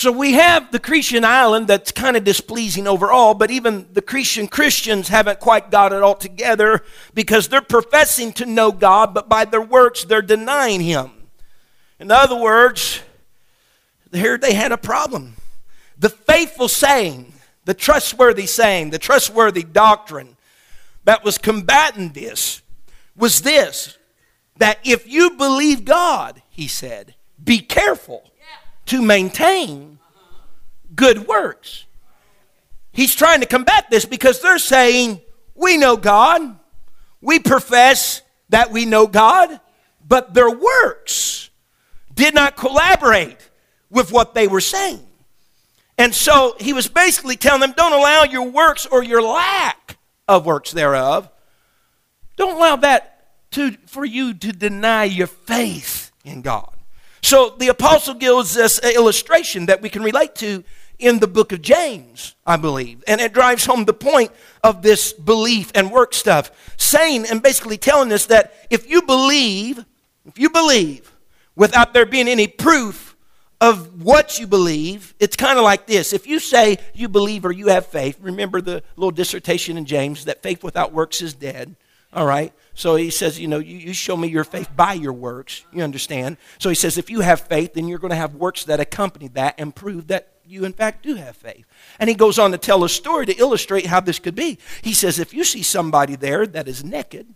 So 0.00 0.10
we 0.10 0.32
have 0.32 0.72
the 0.72 0.78
Cretan 0.78 1.26
island 1.26 1.68
that's 1.68 1.92
kind 1.92 2.16
of 2.16 2.24
displeasing 2.24 2.86
overall, 2.86 3.34
but 3.34 3.50
even 3.50 3.86
the 3.92 4.00
Cretan 4.00 4.48
Christians 4.48 5.08
haven't 5.08 5.40
quite 5.40 5.70
got 5.70 5.92
it 5.92 6.02
all 6.02 6.14
together 6.14 6.82
because 7.12 7.48
they're 7.48 7.60
professing 7.60 8.32
to 8.32 8.46
know 8.46 8.72
God, 8.72 9.12
but 9.12 9.28
by 9.28 9.44
their 9.44 9.60
works 9.60 10.04
they're 10.04 10.22
denying 10.22 10.80
Him. 10.80 11.10
In 11.98 12.10
other 12.10 12.34
words, 12.34 13.02
here 14.10 14.38
they 14.38 14.54
had 14.54 14.72
a 14.72 14.78
problem. 14.78 15.34
The 15.98 16.08
faithful 16.08 16.68
saying, 16.68 17.34
the 17.66 17.74
trustworthy 17.74 18.46
saying, 18.46 18.88
the 18.88 18.98
trustworthy 18.98 19.64
doctrine 19.64 20.38
that 21.04 21.24
was 21.24 21.36
combating 21.36 22.12
this 22.14 22.62
was 23.14 23.42
this 23.42 23.98
that 24.56 24.78
if 24.82 25.06
you 25.06 25.32
believe 25.32 25.84
God, 25.84 26.40
he 26.48 26.68
said, 26.68 27.16
be 27.44 27.58
careful 27.58 28.30
to 28.90 29.00
maintain 29.00 29.89
good 31.00 31.26
works. 31.26 31.86
He's 32.92 33.14
trying 33.14 33.40
to 33.40 33.46
combat 33.46 33.86
this 33.90 34.04
because 34.04 34.42
they're 34.42 34.58
saying, 34.58 35.22
We 35.54 35.78
know 35.78 35.96
God, 35.96 36.58
we 37.22 37.38
profess 37.38 38.20
that 38.50 38.70
we 38.70 38.84
know 38.84 39.06
God, 39.06 39.60
but 40.06 40.34
their 40.34 40.50
works 40.50 41.48
did 42.14 42.34
not 42.34 42.56
collaborate 42.56 43.38
with 43.88 44.12
what 44.12 44.34
they 44.34 44.46
were 44.46 44.60
saying. 44.60 45.00
And 45.96 46.14
so 46.14 46.54
he 46.60 46.72
was 46.72 46.86
basically 46.86 47.36
telling 47.36 47.62
them, 47.62 47.72
Don't 47.74 47.94
allow 47.94 48.24
your 48.24 48.50
works 48.50 48.84
or 48.84 49.02
your 49.02 49.22
lack 49.22 49.96
of 50.28 50.44
works 50.44 50.70
thereof, 50.70 51.30
don't 52.36 52.56
allow 52.56 52.76
that 52.76 53.50
to, 53.52 53.72
for 53.86 54.04
you 54.04 54.34
to 54.34 54.52
deny 54.52 55.04
your 55.04 55.26
faith 55.26 56.12
in 56.24 56.42
God. 56.42 56.74
So 57.22 57.54
the 57.58 57.68
apostle 57.68 58.14
gives 58.14 58.56
us 58.56 58.78
an 58.78 58.94
illustration 58.94 59.66
that 59.66 59.82
we 59.82 59.88
can 59.88 60.02
relate 60.02 60.34
to 60.36 60.64
in 61.00 61.18
the 61.18 61.26
book 61.26 61.52
of 61.52 61.62
James, 61.62 62.34
I 62.46 62.56
believe. 62.56 63.02
And 63.06 63.20
it 63.20 63.32
drives 63.32 63.66
home 63.66 63.84
the 63.84 63.94
point 63.94 64.30
of 64.62 64.82
this 64.82 65.12
belief 65.12 65.72
and 65.74 65.90
work 65.90 66.14
stuff, 66.14 66.50
saying 66.76 67.26
and 67.26 67.42
basically 67.42 67.78
telling 67.78 68.12
us 68.12 68.26
that 68.26 68.54
if 68.70 68.88
you 68.88 69.02
believe, 69.02 69.84
if 70.26 70.38
you 70.38 70.50
believe 70.50 71.12
without 71.56 71.92
there 71.92 72.06
being 72.06 72.28
any 72.28 72.46
proof 72.46 73.16
of 73.60 74.02
what 74.02 74.38
you 74.38 74.46
believe, 74.46 75.14
it's 75.18 75.36
kind 75.36 75.58
of 75.58 75.64
like 75.64 75.86
this. 75.86 76.12
If 76.12 76.26
you 76.26 76.38
say 76.38 76.78
you 76.94 77.08
believe 77.08 77.44
or 77.44 77.52
you 77.52 77.68
have 77.68 77.86
faith, 77.86 78.18
remember 78.20 78.60
the 78.60 78.82
little 78.96 79.10
dissertation 79.10 79.76
in 79.76 79.84
James 79.84 80.24
that 80.24 80.42
faith 80.42 80.64
without 80.64 80.92
works 80.92 81.20
is 81.20 81.34
dead. 81.34 81.76
All 82.12 82.26
right? 82.26 82.52
So 82.74 82.96
he 82.96 83.10
says, 83.10 83.38
you 83.38 83.46
know, 83.46 83.58
you, 83.58 83.76
you 83.76 83.92
show 83.92 84.16
me 84.16 84.28
your 84.28 84.44
faith 84.44 84.68
by 84.74 84.94
your 84.94 85.12
works. 85.12 85.64
You 85.72 85.82
understand? 85.82 86.38
So 86.58 86.68
he 86.68 86.74
says, 86.74 86.98
if 86.98 87.10
you 87.10 87.20
have 87.20 87.42
faith, 87.42 87.74
then 87.74 87.86
you're 87.86 87.98
going 87.98 88.10
to 88.10 88.16
have 88.16 88.34
works 88.34 88.64
that 88.64 88.80
accompany 88.80 89.28
that 89.28 89.54
and 89.58 89.74
prove 89.74 90.08
that 90.08 90.28
you, 90.50 90.64
in 90.64 90.72
fact, 90.72 91.02
do 91.02 91.14
have 91.14 91.36
faith. 91.36 91.66
And 91.98 92.08
he 92.08 92.14
goes 92.14 92.38
on 92.38 92.52
to 92.52 92.58
tell 92.58 92.84
a 92.84 92.88
story 92.88 93.26
to 93.26 93.38
illustrate 93.38 93.86
how 93.86 94.00
this 94.00 94.18
could 94.18 94.34
be. 94.34 94.58
He 94.82 94.92
says, 94.92 95.18
If 95.18 95.32
you 95.32 95.44
see 95.44 95.62
somebody 95.62 96.16
there 96.16 96.46
that 96.46 96.68
is 96.68 96.84
naked, 96.84 97.26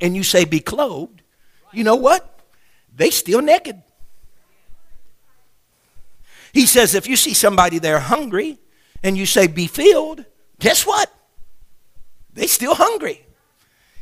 and 0.00 0.16
you 0.16 0.22
say, 0.22 0.44
Be 0.44 0.60
clothed, 0.60 1.22
you 1.72 1.84
know 1.84 1.96
what? 1.96 2.40
They 2.94 3.10
still 3.10 3.40
naked. 3.40 3.82
He 6.52 6.66
says, 6.66 6.94
If 6.94 7.06
you 7.06 7.16
see 7.16 7.34
somebody 7.34 7.78
there 7.78 8.00
hungry, 8.00 8.58
and 9.02 9.16
you 9.16 9.26
say, 9.26 9.46
Be 9.46 9.66
filled, 9.66 10.24
guess 10.58 10.86
what? 10.86 11.12
They 12.32 12.46
still 12.46 12.74
hungry. 12.74 13.24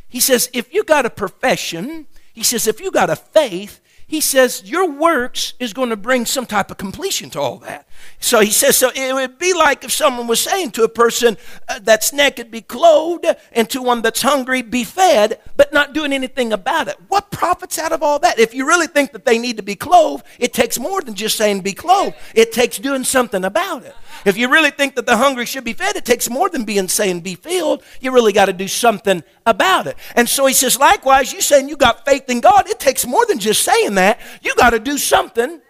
He 0.09 0.21
says, 0.21 0.49
If 0.53 0.73
you 0.73 0.85
got 0.85 1.07
a 1.07 1.11
profession, 1.11 2.07
he 2.37 2.43
says, 2.43 2.67
if 2.67 2.81
you 2.81 2.91
got 2.91 3.09
a 3.09 3.17
faith, 3.17 3.81
he 4.07 4.21
says 4.21 4.63
your 4.65 4.91
works 4.91 5.55
is 5.59 5.73
going 5.73 5.91
to 5.91 5.97
bring 5.97 6.27
some 6.27 6.47
type 6.47 6.71
of 6.71 6.77
completion 6.77 7.31
to 7.31 7.41
all 7.41 7.59
that. 7.59 7.89
So 8.19 8.41
he 8.41 8.51
says, 8.51 8.77
so 8.77 8.91
it 8.95 9.15
would 9.15 9.39
be 9.39 9.53
like 9.53 9.85
if 9.85 9.93
someone 9.93 10.27
was 10.27 10.41
saying 10.41 10.73
to 10.73 10.85
a 10.85 10.89
person 10.89 11.37
uh, 11.69 11.81
that's 11.83 12.13
naked, 12.13 12.51
be 12.51 12.63
clothed, 12.63 13.27
and 13.53 13.69
to 13.71 13.83
one 13.83 14.03
that's 14.03 14.23
hungry, 14.23 14.63
be 14.63 14.85
fed, 14.85 15.39
but 15.57 15.73
not 15.73 15.93
doing 15.93 16.13
anything 16.13 16.53
about 16.53 16.89
it. 16.89 16.97
What 17.09 17.31
profits 17.31 17.79
out 17.79 17.93
of 17.93 18.03
all 18.03 18.19
that? 18.21 18.39
If 18.39 18.55
you 18.55 18.67
really 18.67 18.87
think 18.87 19.13
that 19.13 19.27
they 19.27 19.39
need 19.39 19.59
to 19.59 19.63
be 19.63 19.77
clothed, 19.77 20.25
it 20.39 20.55
takes 20.55 20.79
more 20.79 21.03
than 21.03 21.15
just 21.15 21.37
saying 21.37 21.61
be 21.61 21.75
clothed, 21.75 22.17
it 22.35 22.53
takes 22.53 22.79
doing 22.79 23.05
something 23.05 23.45
about 23.45 23.85
it. 23.85 23.95
If 24.25 24.37
you 24.37 24.51
really 24.51 24.71
think 24.71 24.97
that 24.97 25.07
the 25.07 25.17
hungry 25.17 25.47
should 25.47 25.65
be 25.65 25.73
fed, 25.73 25.95
it 25.95 26.05
takes 26.05 26.29
more 26.29 26.49
than 26.49 26.65
being 26.65 26.89
saying 26.89 27.21
be 27.21 27.35
filled. 27.35 27.83
You 28.01 28.13
really 28.13 28.33
got 28.33 28.47
to 28.47 28.53
do 28.53 28.67
something 28.67 29.23
about 29.45 29.87
it. 29.87 29.97
And 30.17 30.29
so 30.29 30.47
he 30.47 30.55
says, 30.55 30.79
likewise, 30.79 31.33
you 31.33 31.41
saying 31.41 31.69
you 31.69 31.77
got 31.77 32.05
faith 32.05 32.29
in 32.29 32.41
God, 32.41 32.69
it 32.69 32.81
takes 32.81 33.07
more 33.07 33.25
than 33.27 33.39
just 33.39 33.63
saying 33.63 33.95
that. 33.97 34.19
You 34.43 34.55
got 34.57 34.71
to 34.71 34.81
do 34.81 34.99
something 34.99 35.61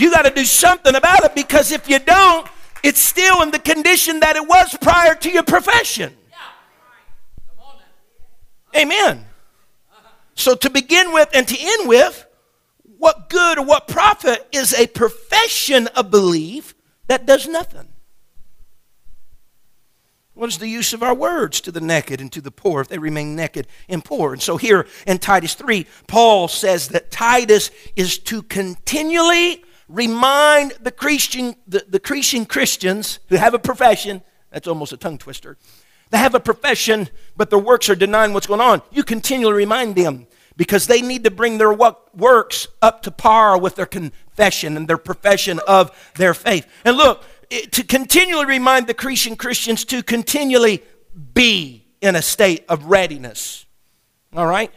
You 0.00 0.10
got 0.10 0.22
to 0.22 0.30
do 0.30 0.46
something 0.46 0.94
about 0.94 1.24
it 1.24 1.34
because 1.34 1.72
if 1.72 1.88
you 1.88 1.98
don't, 1.98 2.48
it's 2.82 3.00
still 3.00 3.42
in 3.42 3.50
the 3.50 3.58
condition 3.58 4.20
that 4.20 4.34
it 4.34 4.48
was 4.48 4.74
prior 4.80 5.14
to 5.14 5.30
your 5.30 5.42
profession. 5.42 6.16
Amen. 8.74 9.26
So, 10.34 10.54
to 10.54 10.70
begin 10.70 11.12
with 11.12 11.28
and 11.34 11.46
to 11.46 11.56
end 11.58 11.88
with, 11.88 12.24
what 12.96 13.28
good 13.28 13.58
or 13.58 13.64
what 13.64 13.88
profit 13.88 14.46
is 14.52 14.72
a 14.72 14.86
profession 14.86 15.86
of 15.88 16.10
belief 16.10 16.74
that 17.08 17.26
does 17.26 17.46
nothing? 17.46 17.88
What 20.32 20.48
is 20.48 20.56
the 20.56 20.68
use 20.68 20.94
of 20.94 21.02
our 21.02 21.14
words 21.14 21.60
to 21.62 21.72
the 21.72 21.80
naked 21.82 22.22
and 22.22 22.32
to 22.32 22.40
the 22.40 22.50
poor 22.50 22.80
if 22.80 22.88
they 22.88 22.96
remain 22.96 23.36
naked 23.36 23.66
and 23.88 24.02
poor? 24.02 24.32
And 24.32 24.40
so 24.40 24.56
here 24.56 24.86
in 25.06 25.18
Titus 25.18 25.54
3, 25.54 25.86
Paul 26.06 26.48
says 26.48 26.88
that 26.88 27.10
Titus 27.10 27.70
is 27.96 28.16
to 28.20 28.42
continually 28.42 29.62
remind 29.90 30.72
the 30.80 30.92
Christian, 30.92 31.56
the, 31.66 31.84
the 31.88 32.00
Cretan 32.00 32.46
Christians 32.46 33.18
who 33.28 33.36
have 33.36 33.54
a 33.54 33.58
profession, 33.58 34.22
that's 34.50 34.68
almost 34.68 34.92
a 34.92 34.96
tongue 34.96 35.18
twister, 35.18 35.58
they 36.10 36.18
have 36.18 36.34
a 36.34 36.40
profession, 36.40 37.08
but 37.36 37.50
their 37.50 37.58
works 37.58 37.88
are 37.88 37.94
denying 37.94 38.32
what's 38.32 38.46
going 38.46 38.60
on. 38.60 38.82
You 38.90 39.02
continually 39.02 39.54
remind 39.54 39.96
them 39.96 40.26
because 40.56 40.86
they 40.86 41.02
need 41.02 41.24
to 41.24 41.30
bring 41.30 41.58
their 41.58 41.72
works 41.72 42.68
up 42.82 43.02
to 43.02 43.10
par 43.10 43.58
with 43.58 43.76
their 43.76 43.86
confession 43.86 44.76
and 44.76 44.88
their 44.88 44.98
profession 44.98 45.60
of 45.66 46.12
their 46.16 46.34
faith. 46.34 46.66
And 46.84 46.96
look, 46.96 47.24
to 47.72 47.82
continually 47.84 48.46
remind 48.46 48.86
the 48.86 48.94
Cretan 48.94 49.36
Christians 49.36 49.84
to 49.86 50.02
continually 50.02 50.82
be 51.34 51.86
in 52.00 52.16
a 52.16 52.22
state 52.22 52.64
of 52.68 52.86
readiness. 52.86 53.66
All 54.34 54.46
right? 54.46 54.72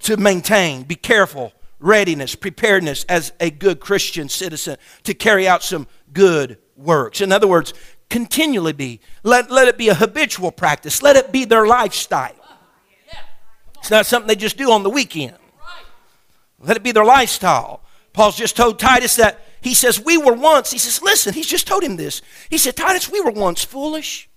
To 0.00 0.16
maintain, 0.16 0.82
be 0.82 0.96
careful 0.96 1.52
readiness, 1.82 2.34
preparedness 2.34 3.04
as 3.04 3.32
a 3.40 3.50
good 3.50 3.80
Christian 3.80 4.28
citizen 4.28 4.76
to 5.04 5.14
carry 5.14 5.46
out 5.46 5.62
some 5.62 5.86
good 6.12 6.58
works. 6.76 7.20
In 7.20 7.32
other 7.32 7.48
words, 7.48 7.74
continually 8.08 8.72
be. 8.72 9.00
Let, 9.22 9.50
let 9.50 9.68
it 9.68 9.76
be 9.76 9.88
a 9.88 9.94
habitual 9.94 10.52
practice. 10.52 11.02
Let 11.02 11.16
it 11.16 11.32
be 11.32 11.44
their 11.44 11.66
lifestyle. 11.66 12.36
It's 13.78 13.90
not 13.90 14.06
something 14.06 14.28
they 14.28 14.36
just 14.36 14.56
do 14.56 14.70
on 14.70 14.84
the 14.84 14.90
weekend. 14.90 15.36
Let 16.60 16.76
it 16.76 16.84
be 16.84 16.92
their 16.92 17.04
lifestyle. 17.04 17.82
Paul's 18.12 18.36
just 18.36 18.56
told 18.56 18.78
Titus 18.78 19.16
that 19.16 19.44
he 19.60 19.74
says, 19.74 19.98
We 19.98 20.16
were 20.18 20.34
once, 20.34 20.70
he 20.70 20.78
says, 20.78 21.02
Listen, 21.02 21.32
he's 21.32 21.48
just 21.48 21.66
told 21.66 21.82
him 21.82 21.96
this. 21.96 22.22
He 22.48 22.58
said, 22.58 22.76
Titus, 22.76 23.10
we 23.10 23.20
were 23.20 23.32
once 23.32 23.64
foolish. 23.64 24.28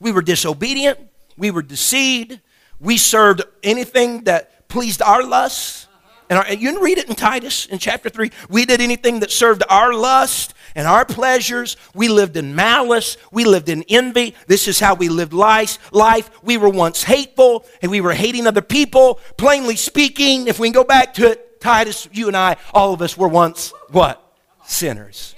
We 0.00 0.10
were 0.10 0.22
disobedient. 0.22 0.98
We 1.36 1.52
were 1.52 1.62
deceived. 1.62 2.40
We 2.80 2.96
served 2.96 3.42
anything 3.62 4.24
that 4.24 4.68
pleased 4.68 5.02
our 5.02 5.22
lusts. 5.22 5.86
And 6.30 6.60
you 6.60 6.72
can 6.72 6.80
read 6.80 6.96
it 6.96 7.08
in 7.08 7.16
Titus 7.16 7.66
in 7.66 7.78
chapter 7.78 8.08
3. 8.08 8.30
We 8.48 8.64
did 8.64 8.80
anything 8.80 9.18
that 9.20 9.32
served 9.32 9.64
our 9.68 9.92
lust 9.92 10.54
and 10.76 10.86
our 10.86 11.04
pleasures. 11.04 11.76
We 11.92 12.08
lived 12.08 12.36
in 12.36 12.54
malice. 12.54 13.16
We 13.32 13.44
lived 13.44 13.68
in 13.68 13.82
envy. 13.88 14.36
This 14.46 14.68
is 14.68 14.78
how 14.78 14.94
we 14.94 15.08
lived 15.08 15.32
life. 15.32 16.30
We 16.44 16.56
were 16.56 16.68
once 16.68 17.02
hateful 17.02 17.66
and 17.82 17.90
we 17.90 18.00
were 18.00 18.14
hating 18.14 18.46
other 18.46 18.62
people. 18.62 19.18
Plainly 19.36 19.74
speaking, 19.74 20.46
if 20.46 20.60
we 20.60 20.68
can 20.68 20.72
go 20.72 20.84
back 20.84 21.14
to 21.14 21.32
it, 21.32 21.60
Titus, 21.60 22.08
you 22.12 22.28
and 22.28 22.36
I, 22.36 22.56
all 22.72 22.94
of 22.94 23.02
us 23.02 23.18
were 23.18 23.28
once 23.28 23.72
what? 23.90 24.24
Sinners. 24.64 25.34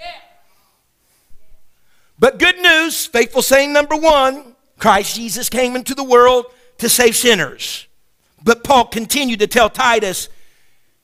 But 2.19 2.39
good 2.39 2.59
news, 2.59 3.07
faithful 3.07 3.41
saying 3.41 3.73
number 3.73 3.97
one 3.97 4.55
Christ 4.79 5.17
Jesus 5.17 5.49
came 5.49 5.75
into 5.75 5.95
the 5.95 6.05
world 6.05 6.47
to 6.79 6.91
save 6.91 7.17
sinners. 7.17 7.87
But 8.45 8.63
Paul 8.63 8.85
continued 8.89 9.41
to 9.41 9.47
tell 9.47 9.71
Titus, 9.71 10.29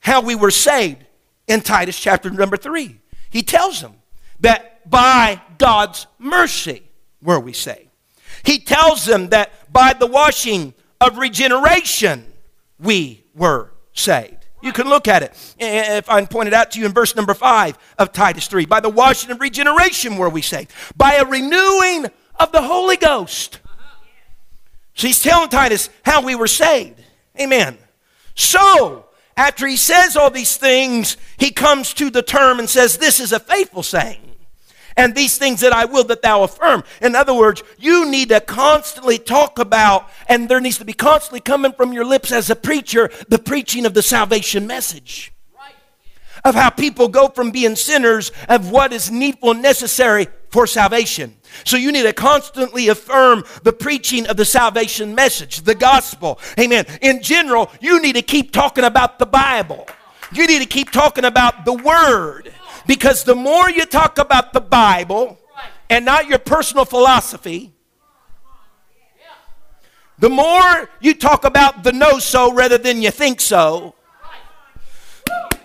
how 0.00 0.20
we 0.20 0.34
were 0.34 0.50
saved 0.50 1.04
in 1.46 1.60
Titus 1.60 1.98
chapter 1.98 2.30
number 2.30 2.56
3. 2.56 2.98
He 3.30 3.42
tells 3.42 3.80
them 3.80 3.94
that 4.40 4.88
by 4.88 5.40
God's 5.58 6.06
mercy 6.18 6.82
were 7.22 7.40
we 7.40 7.52
saved. 7.52 7.88
He 8.44 8.58
tells 8.58 9.04
them 9.04 9.30
that 9.30 9.72
by 9.72 9.92
the 9.92 10.06
washing 10.06 10.74
of 11.00 11.18
regeneration 11.18 12.26
we 12.78 13.24
were 13.34 13.72
saved. 13.92 14.46
You 14.62 14.72
can 14.72 14.88
look 14.88 15.06
at 15.06 15.22
it. 15.22 15.54
If 15.58 16.08
I 16.10 16.24
point 16.24 16.48
it 16.48 16.54
out 16.54 16.72
to 16.72 16.80
you 16.80 16.86
in 16.86 16.92
verse 16.92 17.14
number 17.14 17.34
5 17.34 17.78
of 17.98 18.12
Titus 18.12 18.48
3. 18.48 18.66
By 18.66 18.80
the 18.80 18.88
washing 18.88 19.30
of 19.30 19.40
regeneration 19.40 20.16
were 20.16 20.28
we 20.28 20.42
saved. 20.42 20.72
By 20.96 21.14
a 21.14 21.24
renewing 21.24 22.06
of 22.38 22.52
the 22.52 22.62
Holy 22.62 22.96
Ghost. 22.96 23.60
So 24.94 25.06
he's 25.06 25.20
telling 25.20 25.48
Titus 25.48 25.90
how 26.04 26.24
we 26.24 26.34
were 26.34 26.48
saved. 26.48 27.00
Amen. 27.40 27.78
So, 28.34 29.06
after 29.38 29.68
he 29.68 29.76
says 29.76 30.16
all 30.16 30.30
these 30.30 30.56
things, 30.56 31.16
he 31.38 31.52
comes 31.52 31.94
to 31.94 32.10
the 32.10 32.22
term 32.22 32.58
and 32.58 32.68
says, 32.68 32.98
This 32.98 33.20
is 33.20 33.32
a 33.32 33.38
faithful 33.38 33.84
saying. 33.84 34.20
And 34.96 35.14
these 35.14 35.38
things 35.38 35.60
that 35.60 35.72
I 35.72 35.84
will 35.84 36.02
that 36.04 36.22
thou 36.22 36.42
affirm. 36.42 36.82
In 37.00 37.14
other 37.14 37.32
words, 37.32 37.62
you 37.78 38.10
need 38.10 38.30
to 38.30 38.40
constantly 38.40 39.16
talk 39.16 39.60
about, 39.60 40.10
and 40.28 40.48
there 40.48 40.60
needs 40.60 40.78
to 40.78 40.84
be 40.84 40.92
constantly 40.92 41.38
coming 41.38 41.70
from 41.70 41.92
your 41.92 42.04
lips 42.04 42.32
as 42.32 42.50
a 42.50 42.56
preacher, 42.56 43.10
the 43.28 43.38
preaching 43.38 43.86
of 43.86 43.94
the 43.94 44.02
salvation 44.02 44.66
message. 44.66 45.32
Of 46.44 46.56
how 46.56 46.70
people 46.70 47.06
go 47.06 47.28
from 47.28 47.52
being 47.52 47.76
sinners 47.76 48.32
of 48.48 48.70
what 48.72 48.92
is 48.92 49.08
needful 49.08 49.52
and 49.52 49.62
necessary 49.62 50.26
for 50.50 50.66
salvation. 50.66 51.37
So 51.64 51.76
you 51.76 51.92
need 51.92 52.02
to 52.02 52.12
constantly 52.12 52.88
affirm 52.88 53.44
the 53.62 53.72
preaching 53.72 54.26
of 54.26 54.36
the 54.36 54.44
salvation 54.44 55.14
message, 55.14 55.62
the 55.62 55.74
gospel. 55.74 56.38
Amen. 56.58 56.86
In 57.00 57.22
general, 57.22 57.70
you 57.80 58.00
need 58.00 58.16
to 58.16 58.22
keep 58.22 58.52
talking 58.52 58.84
about 58.84 59.18
the 59.18 59.26
Bible. 59.26 59.86
You 60.32 60.46
need 60.46 60.60
to 60.60 60.68
keep 60.68 60.90
talking 60.90 61.24
about 61.24 61.64
the 61.64 61.72
Word. 61.72 62.52
Because 62.86 63.24
the 63.24 63.34
more 63.34 63.68
you 63.68 63.84
talk 63.84 64.18
about 64.18 64.52
the 64.52 64.60
Bible 64.60 65.38
and 65.90 66.04
not 66.04 66.26
your 66.26 66.38
personal 66.38 66.84
philosophy, 66.84 67.72
the 70.18 70.28
more 70.28 70.90
you 71.00 71.14
talk 71.14 71.44
about 71.44 71.84
the 71.84 71.92
no 71.92 72.18
so 72.18 72.52
rather 72.52 72.78
than 72.78 73.02
you 73.02 73.10
think 73.10 73.40
so, 73.40 73.94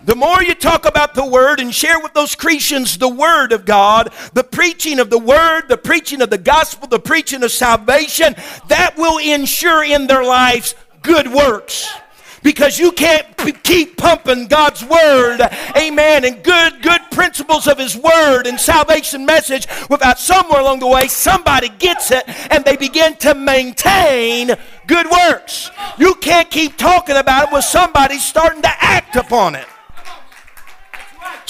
the 0.05 0.15
more 0.15 0.43
you 0.43 0.53
talk 0.53 0.85
about 0.85 1.13
the 1.13 1.25
Word 1.25 1.59
and 1.59 1.73
share 1.73 1.99
with 1.99 2.13
those 2.13 2.35
Christians 2.35 2.97
the 2.97 3.09
Word 3.09 3.51
of 3.51 3.65
God, 3.65 4.11
the 4.33 4.43
preaching 4.43 4.99
of 4.99 5.09
the 5.09 5.19
Word, 5.19 5.63
the 5.69 5.77
preaching 5.77 6.21
of 6.21 6.29
the 6.29 6.37
gospel, 6.37 6.87
the 6.87 6.99
preaching 6.99 7.43
of 7.43 7.51
salvation, 7.51 8.35
that 8.67 8.95
will 8.97 9.17
ensure 9.17 9.83
in 9.83 10.07
their 10.07 10.23
lives 10.23 10.75
good 11.01 11.27
works 11.27 11.93
because 12.43 12.77
you 12.77 12.91
can't 12.91 13.25
keep 13.63 13.97
pumping 13.97 14.47
God's 14.47 14.83
word, 14.83 15.39
amen, 15.75 16.25
and 16.25 16.43
good, 16.43 16.81
good 16.81 17.01
principles 17.11 17.67
of 17.67 17.77
His 17.77 17.95
word 17.95 18.45
and 18.45 18.59
salvation 18.59 19.25
message 19.25 19.65
without 19.89 20.19
somewhere 20.19 20.61
along 20.61 20.79
the 20.79 20.87
way 20.87 21.07
somebody 21.07 21.69
gets 21.79 22.11
it 22.11 22.23
and 22.51 22.63
they 22.65 22.75
begin 22.75 23.15
to 23.17 23.33
maintain 23.33 24.51
good 24.85 25.07
works. 25.09 25.71
You 25.97 26.15
can't 26.15 26.51
keep 26.51 26.77
talking 26.77 27.15
about 27.15 27.47
it 27.47 27.53
with 27.53 27.63
somebody 27.63 28.17
starting 28.17 28.61
to 28.61 28.71
act 28.83 29.15
upon 29.15 29.55
it. 29.55 29.65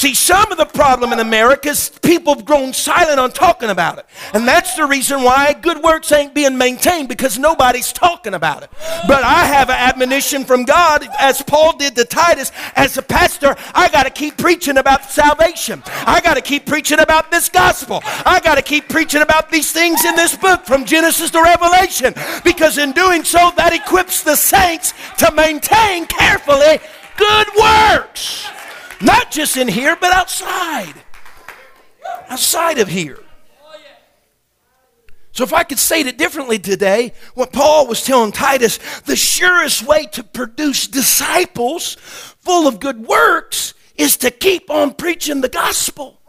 See, 0.03 0.15
some 0.15 0.51
of 0.51 0.57
the 0.57 0.65
problem 0.65 1.13
in 1.13 1.19
America 1.21 1.69
is 1.69 1.87
people 2.01 2.35
have 2.35 2.43
grown 2.43 2.73
silent 2.73 3.21
on 3.21 3.31
talking 3.31 3.69
about 3.69 3.99
it. 3.99 4.05
And 4.33 4.45
that's 4.45 4.75
the 4.75 4.85
reason 4.85 5.23
why 5.23 5.53
good 5.53 5.81
works 5.81 6.11
ain't 6.11 6.33
being 6.33 6.57
maintained 6.57 7.07
because 7.07 7.39
nobody's 7.39 7.93
talking 7.93 8.33
about 8.33 8.63
it. 8.63 8.69
But 9.07 9.23
I 9.23 9.45
have 9.45 9.69
an 9.69 9.77
admonition 9.77 10.43
from 10.43 10.65
God, 10.65 11.07
as 11.21 11.41
Paul 11.41 11.77
did 11.77 11.95
to 11.95 12.03
Titus, 12.03 12.51
as 12.75 12.97
a 12.97 13.01
pastor, 13.01 13.55
I 13.73 13.87
got 13.87 14.03
to 14.03 14.09
keep 14.09 14.35
preaching 14.35 14.75
about 14.75 15.09
salvation. 15.09 15.81
I 15.85 16.19
got 16.19 16.33
to 16.33 16.41
keep 16.41 16.65
preaching 16.65 16.99
about 16.99 17.31
this 17.31 17.47
gospel. 17.47 18.01
I 18.25 18.41
got 18.43 18.55
to 18.55 18.61
keep 18.61 18.89
preaching 18.89 19.21
about 19.21 19.49
these 19.49 19.71
things 19.71 20.03
in 20.03 20.17
this 20.17 20.35
book 20.35 20.65
from 20.65 20.83
Genesis 20.83 21.31
to 21.31 21.41
Revelation 21.41 22.13
because 22.43 22.77
in 22.77 22.91
doing 22.91 23.23
so, 23.23 23.53
that 23.55 23.71
equips 23.71 24.21
the 24.21 24.35
saints 24.35 24.93
to 25.19 25.31
maintain 25.31 26.07
carefully 26.07 26.79
good 27.15 27.47
works. 27.57 28.49
Not 29.03 29.31
just 29.31 29.57
in 29.57 29.67
here, 29.67 29.97
but 29.99 30.13
outside. 30.13 30.93
Outside 32.29 32.79
of 32.79 32.87
here. 32.87 33.19
So, 35.33 35.43
if 35.43 35.51
I 35.51 35.63
could 35.63 35.79
say 35.79 36.01
it 36.01 36.17
differently 36.17 36.59
today, 36.59 37.13
what 37.33 37.51
Paul 37.51 37.87
was 37.87 38.03
telling 38.03 38.31
Titus, 38.31 38.77
the 39.01 39.15
surest 39.15 39.85
way 39.85 40.05
to 40.13 40.23
produce 40.23 40.87
disciples 40.87 41.95
full 41.95 42.67
of 42.67 42.79
good 42.79 43.07
works 43.07 43.73
is 43.95 44.15
to 44.17 44.29
keep 44.29 44.69
on 44.69 44.93
preaching 44.93 45.41
the 45.41 45.49
gospel. 45.49 46.21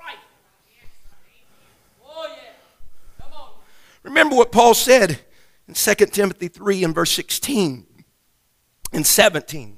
Remember 4.02 4.37
what 4.37 4.52
Paul 4.52 4.74
said 4.74 5.20
in 5.68 5.74
2 5.74 5.94
Timothy 6.06 6.48
3 6.48 6.84
and 6.84 6.94
verse 6.94 7.12
16 7.12 7.87
and 8.92 9.06
17. 9.06 9.76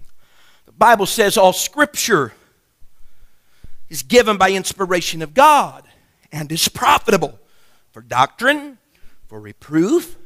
The 0.67 0.73
Bible 0.73 1.07
says, 1.07 1.37
All 1.37 1.53
scripture 1.53 2.33
is 3.89 4.03
given 4.03 4.37
by 4.37 4.51
inspiration 4.51 5.23
of 5.23 5.35
God 5.35 5.85
and 6.33 6.51
is 6.51 6.69
profitable 6.69 7.39
for 7.93 8.03
doctrine, 8.03 8.79
for 9.27 9.41
reproof, 9.41 10.17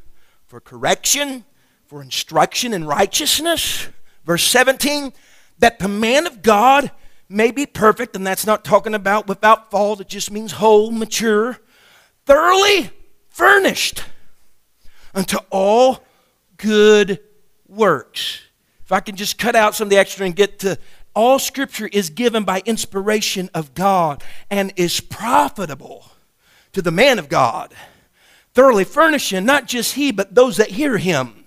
for 0.47 0.61
correction, 0.61 1.45
for 1.87 2.03
instruction 2.03 2.73
in 2.73 2.85
righteousness. 2.85 3.89
Verse 4.25 4.45
17, 4.45 5.13
that 5.59 5.79
the 5.79 5.89
man 5.89 6.27
of 6.27 6.43
God 6.43 6.91
may 7.29 7.51
be 7.51 7.67
perfect, 7.67 8.17
and 8.17 8.27
that's 8.27 8.47
not 8.47 8.65
talking 8.65 8.95
about 8.95 9.29
without 9.29 9.71
fault, 9.71 10.01
it 10.01 10.09
just 10.09 10.31
means 10.31 10.53
whole, 10.53 10.91
mature, 10.91 11.59
thoroughly 12.27 12.91
furnished 13.29 14.05
unto 15.15 15.39
all 15.51 16.05
good 16.57 17.21
works. 17.69 18.41
If 18.85 18.93
I 18.93 19.01
can 19.01 19.15
just 19.15 19.39
cut 19.39 19.55
out 19.55 19.77
some 19.77 19.87
of 19.87 19.91
the 19.91 19.99
extra 19.99 20.27
and 20.27 20.35
get 20.35 20.59
to 20.61 20.77
all 21.15 21.39
scripture 21.39 21.89
is 21.93 22.11
given 22.11 22.45
by 22.45 22.63
inspiration 22.65 23.51
of 23.55 23.75
God 23.75 24.23
and 24.51 24.73
is 24.77 25.01
profitable 25.01 26.07
to 26.73 26.83
the 26.83 26.91
man 26.91 27.19
of 27.19 27.29
God, 27.29 27.75
thoroughly 28.55 28.85
furnishing 28.85 29.45
not 29.45 29.67
just 29.67 29.95
he, 29.95 30.13
but 30.13 30.35
those 30.35 30.57
that 30.57 30.71
hear 30.71 30.99
him 30.99 31.45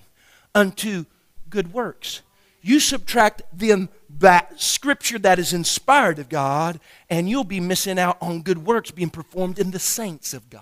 unto 0.54 1.06
good 1.49 1.73
works. 1.73 2.21
You 2.62 2.80
subtract 2.80 3.41
them 3.52 3.89
that 4.19 4.62
scripture 4.62 5.19
that 5.19 5.39
is 5.39 5.54
inspired 5.54 6.19
of 6.19 6.30
God, 6.30 6.80
and 7.10 7.30
you'll 7.30 7.43
be 7.43 7.60
missing 7.60 7.99
out 7.99 8.17
on 8.21 8.41
good 8.41 8.65
works 8.65 8.91
being 8.91 9.10
performed 9.10 9.60
in 9.60 9.71
the 9.71 9.80
saints 9.80 10.34
of 10.34 10.49
God. 10.49 10.62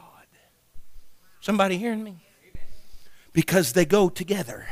Somebody 1.42 1.78
hearing 1.78 2.04
me? 2.04 2.18
Because 3.34 3.74
they 3.74 3.86
go 3.86 4.10
together. 4.10 4.68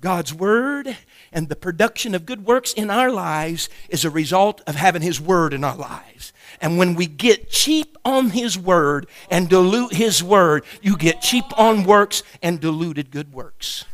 God's 0.00 0.32
Word 0.32 0.96
and 1.32 1.48
the 1.48 1.56
production 1.56 2.14
of 2.14 2.26
good 2.26 2.44
works 2.46 2.72
in 2.72 2.88
our 2.90 3.10
lives 3.10 3.68
is 3.88 4.04
a 4.04 4.10
result 4.10 4.60
of 4.66 4.76
having 4.76 5.02
His 5.02 5.20
Word 5.20 5.52
in 5.52 5.64
our 5.64 5.76
lives. 5.76 6.32
And 6.60 6.78
when 6.78 6.94
we 6.94 7.06
get 7.06 7.50
cheap 7.50 7.96
on 8.04 8.30
His 8.30 8.56
Word 8.56 9.08
and 9.30 9.48
dilute 9.48 9.94
His 9.94 10.22
Word, 10.22 10.64
you 10.80 10.96
get 10.96 11.20
cheap 11.20 11.44
on 11.58 11.84
works 11.84 12.22
and 12.42 12.60
diluted 12.60 13.10
good 13.10 13.32
works. 13.32 13.84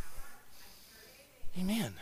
Amen. 1.59 1.95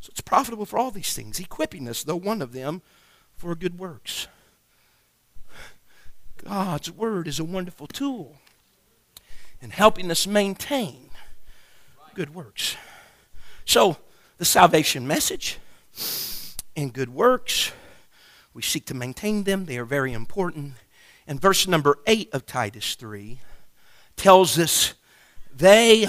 So 0.00 0.10
it's 0.10 0.20
profitable 0.20 0.66
for 0.66 0.78
all 0.78 0.90
these 0.90 1.14
things, 1.14 1.38
equipping 1.38 1.88
us, 1.88 2.02
though 2.02 2.16
one 2.16 2.42
of 2.42 2.52
them, 2.52 2.82
for 3.36 3.54
good 3.54 3.78
works. 3.78 4.26
God's 6.44 6.90
Word 6.90 7.28
is 7.28 7.38
a 7.38 7.44
wonderful 7.44 7.86
tool 7.86 8.36
in 9.60 9.70
helping 9.70 10.10
us 10.10 10.26
maintain 10.26 11.10
good 12.14 12.34
works. 12.34 12.76
So, 13.64 13.96
the 14.38 14.44
salvation 14.44 15.06
message 15.06 15.58
and 16.76 16.92
good 16.92 17.08
works, 17.08 17.72
we 18.52 18.62
seek 18.62 18.86
to 18.86 18.94
maintain 18.94 19.44
them. 19.44 19.66
They 19.66 19.78
are 19.78 19.84
very 19.84 20.12
important. 20.12 20.74
And 21.26 21.40
verse 21.40 21.66
number 21.66 21.98
8 22.06 22.32
of 22.32 22.46
Titus 22.46 22.94
3 22.94 23.38
tells 24.16 24.58
us 24.58 24.94
they 25.56 26.08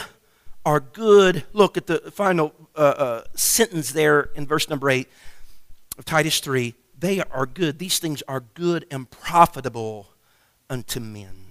are 0.66 0.80
good. 0.80 1.44
Look 1.54 1.78
at 1.78 1.88
the 1.88 2.00
final 2.12 2.54
uh, 2.76 2.80
uh, 2.80 3.24
sentence 3.36 3.92
there 3.92 4.30
in 4.36 4.46
verse 4.46 4.70
number 4.70 4.90
8 4.90 5.08
of 5.98 6.06
Titus 6.06 6.40
3. 6.40 6.74
They 6.98 7.22
are 7.22 7.46
good. 7.46 7.80
These 7.80 8.00
things 8.00 8.22
are 8.28 8.42
good 8.54 8.86
and 8.92 9.10
profitable 9.10 10.10
unto 10.70 11.00
men. 11.00 11.46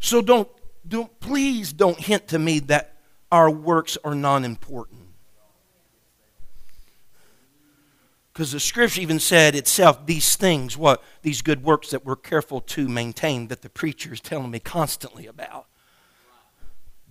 So 0.00 0.20
don't 0.20 0.48
don't, 0.86 1.18
please 1.20 1.72
don't 1.72 1.98
hint 1.98 2.28
to 2.28 2.38
me 2.38 2.58
that 2.60 2.96
our 3.30 3.50
works 3.50 3.96
are 4.04 4.14
non 4.14 4.44
important. 4.44 5.00
Because 8.32 8.52
the 8.52 8.60
scripture 8.60 9.02
even 9.02 9.18
said 9.18 9.54
itself, 9.54 10.06
these 10.06 10.36
things, 10.36 10.76
what? 10.76 11.02
These 11.20 11.42
good 11.42 11.62
works 11.62 11.90
that 11.90 12.04
we're 12.04 12.16
careful 12.16 12.62
to 12.62 12.88
maintain, 12.88 13.48
that 13.48 13.60
the 13.60 13.68
preacher 13.68 14.12
is 14.12 14.20
telling 14.20 14.50
me 14.50 14.58
constantly 14.58 15.26
about. 15.26 15.66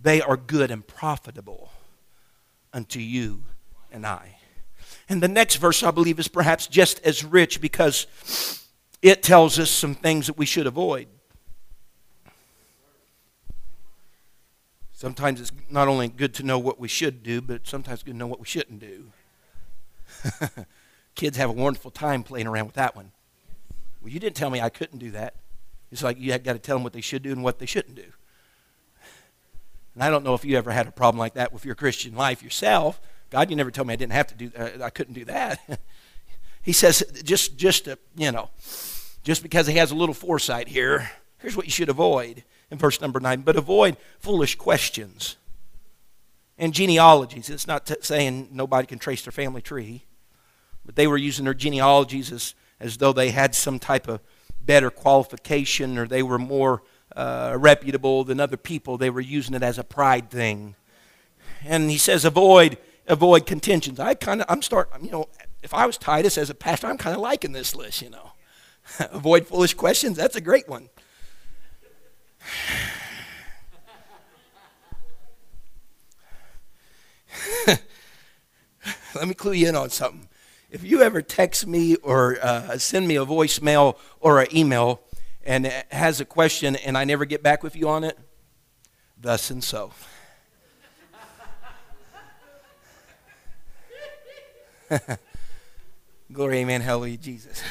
They 0.01 0.19
are 0.19 0.36
good 0.36 0.71
and 0.71 0.86
profitable 0.86 1.71
unto 2.73 2.99
you 2.99 3.43
and 3.91 4.05
I. 4.05 4.38
And 5.07 5.21
the 5.21 5.27
next 5.27 5.57
verse, 5.57 5.84
I 5.84 5.91
believe, 5.91 6.19
is 6.19 6.27
perhaps 6.27 6.65
just 6.65 6.99
as 7.05 7.23
rich 7.23 7.62
because 7.62 8.65
it 9.01 9.21
tells 9.21 9.60
us 9.60 9.69
some 9.69 9.93
things 9.93 10.27
that 10.27 10.38
we 10.38 10.45
should 10.45 10.65
avoid. 10.65 11.07
Sometimes 15.02 15.42
it's 15.42 15.52
not 15.68 15.88
only 15.88 16.10
good 16.10 16.32
to 16.36 16.44
know 16.44 16.60
what 16.60 16.80
we 16.80 16.88
should 16.88 17.24
do, 17.24 17.42
but 17.42 17.66
sometimes 17.66 18.04
good 18.04 18.12
to 18.12 18.18
know 18.18 18.28
what 18.28 18.40
we 18.40 18.46
shouldn't 18.46 18.80
do. 18.80 19.06
Kids 21.16 21.38
have 21.38 21.50
a 21.50 21.54
wonderful 21.54 21.90
time 21.90 22.22
playing 22.22 22.46
around 22.46 22.68
with 22.68 22.76
that 22.76 22.96
one. 22.96 23.12
Well, 24.00 24.12
you 24.12 24.20
didn't 24.20 24.36
tell 24.36 24.52
me 24.52 24.62
I 24.62 24.70
couldn't 24.70 25.00
do 25.00 25.10
that. 25.10 25.34
It's 25.92 26.04
like 26.04 26.20
you 26.20 26.38
got 26.38 26.54
to 26.54 26.60
tell 26.60 26.76
them 26.76 26.84
what 26.84 26.94
they 26.94 27.02
should 27.02 27.24
do 27.24 27.32
and 27.32 27.44
what 27.44 27.58
they 27.58 27.66
shouldn't 27.66 27.96
do. 27.96 28.14
And 29.96 30.04
I 30.04 30.12
don't 30.12 30.24
know 30.24 30.36
if 30.36 30.46
you 30.46 30.56
ever 30.56 30.70
had 30.70 30.86
a 30.86 30.92
problem 30.92 31.18
like 31.18 31.34
that 31.34 31.52
with 31.52 31.66
your 31.66 31.74
Christian 31.74 32.14
life 32.14 32.44
yourself. 32.44 33.02
God, 33.32 33.50
you 33.50 33.56
never 33.56 33.72
told 33.72 33.88
me 33.88 33.96
I 33.96 33.98
didn't 33.98 34.14
have 34.14 34.28
to 34.28 34.36
do. 34.36 34.52
Uh, 34.56 34.84
I 34.84 34.92
couldn't 34.92 35.16
do 35.16 35.26
that. 35.26 35.80
he 36.62 36.74
says, 36.74 37.04
just, 37.24 37.58
just 37.58 37.86
to, 37.86 37.98
you 38.16 38.32
know, 38.32 38.52
just 39.24 39.42
because 39.42 39.66
he 39.66 39.78
has 39.78 39.90
a 39.90 39.96
little 39.96 40.14
foresight 40.14 40.68
here, 40.68 41.10
here's 41.40 41.58
what 41.58 41.66
you 41.66 41.72
should 41.72 41.90
avoid 41.90 42.44
in 42.71 42.77
verse 42.77 43.01
number 43.01 43.19
9. 43.19 43.41
But 43.41 43.55
avoid 43.55 43.97
foolish 44.19 44.55
questions 44.55 45.38
and 46.57 46.73
genealogies. 46.73 47.49
It's 47.49 47.67
not 47.67 47.86
t- 47.86 47.95
saying 48.01 48.49
nobody 48.51 48.88
can 48.88 48.97
trace 48.97 49.23
their 49.23 49.31
family 49.31 49.62
tree, 49.62 50.05
but 50.86 50.95
they 50.95 51.07
were 51.07 51.17
using 51.17 51.45
their 51.45 51.53
genealogies 51.53 52.31
as, 52.31 52.55
as 52.79 52.97
though 52.97 53.13
they 53.13 53.31
had 53.31 53.53
some 53.53 53.77
type 53.77 54.07
of 54.07 54.21
better 54.62 54.89
qualification 54.89 55.97
or 55.97 56.07
they 56.07 56.23
were 56.23 56.39
more 56.39 56.81
uh, 57.15 57.55
reputable 57.60 58.23
than 58.23 58.39
other 58.39 58.57
people. 58.57 58.97
They 58.97 59.10
were 59.10 59.21
using 59.21 59.53
it 59.53 59.63
as 59.63 59.77
a 59.77 59.84
pride 59.84 60.29
thing. 60.29 60.75
And 61.63 61.91
he 61.91 61.97
says, 61.97 62.25
avoid 62.25 62.77
avoid 63.07 63.45
contentions. 63.45 63.99
I 63.99 64.13
kind 64.13 64.41
of, 64.41 64.47
I'm 64.49 64.62
starting, 64.62 65.05
you 65.05 65.12
know, 65.12 65.27
if 65.63 65.73
I 65.73 65.86
was 65.86 65.97
Titus 65.97 66.38
as 66.38 66.49
a 66.49 66.55
pastor, 66.55 66.88
I'm 66.88 66.97
kind 66.97 67.15
of 67.15 67.21
liking 67.21 67.51
this 67.51 67.75
list, 67.75 68.01
you 68.01 68.10
know. 68.10 68.31
avoid 69.12 69.47
foolish 69.47 69.73
questions. 69.73 70.17
That's 70.17 70.36
a 70.36 70.41
great 70.41 70.67
one. 70.67 70.89
Let 79.15 79.27
me 79.27 79.34
clue 79.34 79.54
you 79.54 79.69
in 79.69 79.75
on 79.75 79.89
something. 79.89 80.27
If 80.69 80.84
you 80.84 81.01
ever 81.01 81.21
text 81.21 81.67
me 81.67 81.95
or 81.97 82.38
uh, 82.41 82.77
send 82.77 83.08
me 83.08 83.17
a 83.17 83.25
voicemail 83.25 83.97
or 84.19 84.39
an 84.39 84.47
email 84.56 85.01
and 85.43 85.65
it 85.65 85.86
has 85.91 86.21
a 86.21 86.25
question 86.25 86.75
and 86.77 86.97
I 86.97 87.04
never 87.04 87.25
get 87.25 87.43
back 87.43 87.63
with 87.63 87.75
you 87.75 87.89
on 87.89 88.04
it, 88.04 88.17
thus 89.19 89.49
and 89.49 89.63
so. 89.63 89.91
Glory, 96.32 96.60
amen, 96.60 96.82
hallelujah, 96.82 97.17
Jesus. 97.17 97.62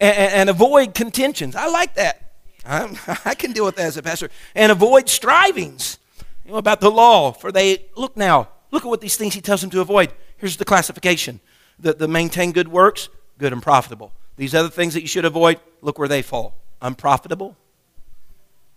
And, 0.00 0.16
and, 0.16 0.50
avoid 0.50 0.94
contentions. 0.94 1.54
I 1.56 1.66
like 1.66 1.94
that. 1.94 2.23
I'm, 2.64 2.96
i 3.24 3.34
can 3.34 3.52
deal 3.52 3.64
with 3.64 3.76
that 3.76 3.86
as 3.86 3.96
a 3.96 4.02
pastor. 4.02 4.30
And 4.54 4.72
avoid 4.72 5.08
strivings 5.08 5.98
you 6.44 6.52
know, 6.52 6.58
about 6.58 6.80
the 6.80 6.90
law. 6.90 7.32
For 7.32 7.52
they, 7.52 7.86
look 7.96 8.16
now, 8.16 8.48
look 8.70 8.84
at 8.84 8.88
what 8.88 9.00
these 9.00 9.16
things 9.16 9.34
he 9.34 9.40
tells 9.40 9.60
them 9.60 9.70
to 9.70 9.80
avoid. 9.80 10.12
here's 10.36 10.56
the 10.56 10.64
classification 10.64 11.40
the, 11.78 11.92
the 11.92 12.06
maintain 12.06 12.52
good 12.52 12.68
works, 12.68 13.08
good 13.38 13.52
and 13.52 13.62
profitable. 13.62 14.12
These 14.36 14.54
other 14.54 14.68
things 14.68 14.94
that 14.94 15.00
you 15.00 15.08
should 15.08 15.24
avoid, 15.24 15.58
look 15.82 15.98
where 15.98 16.08
they 16.08 16.22
fall 16.22 16.54
unprofitable, 16.80 17.56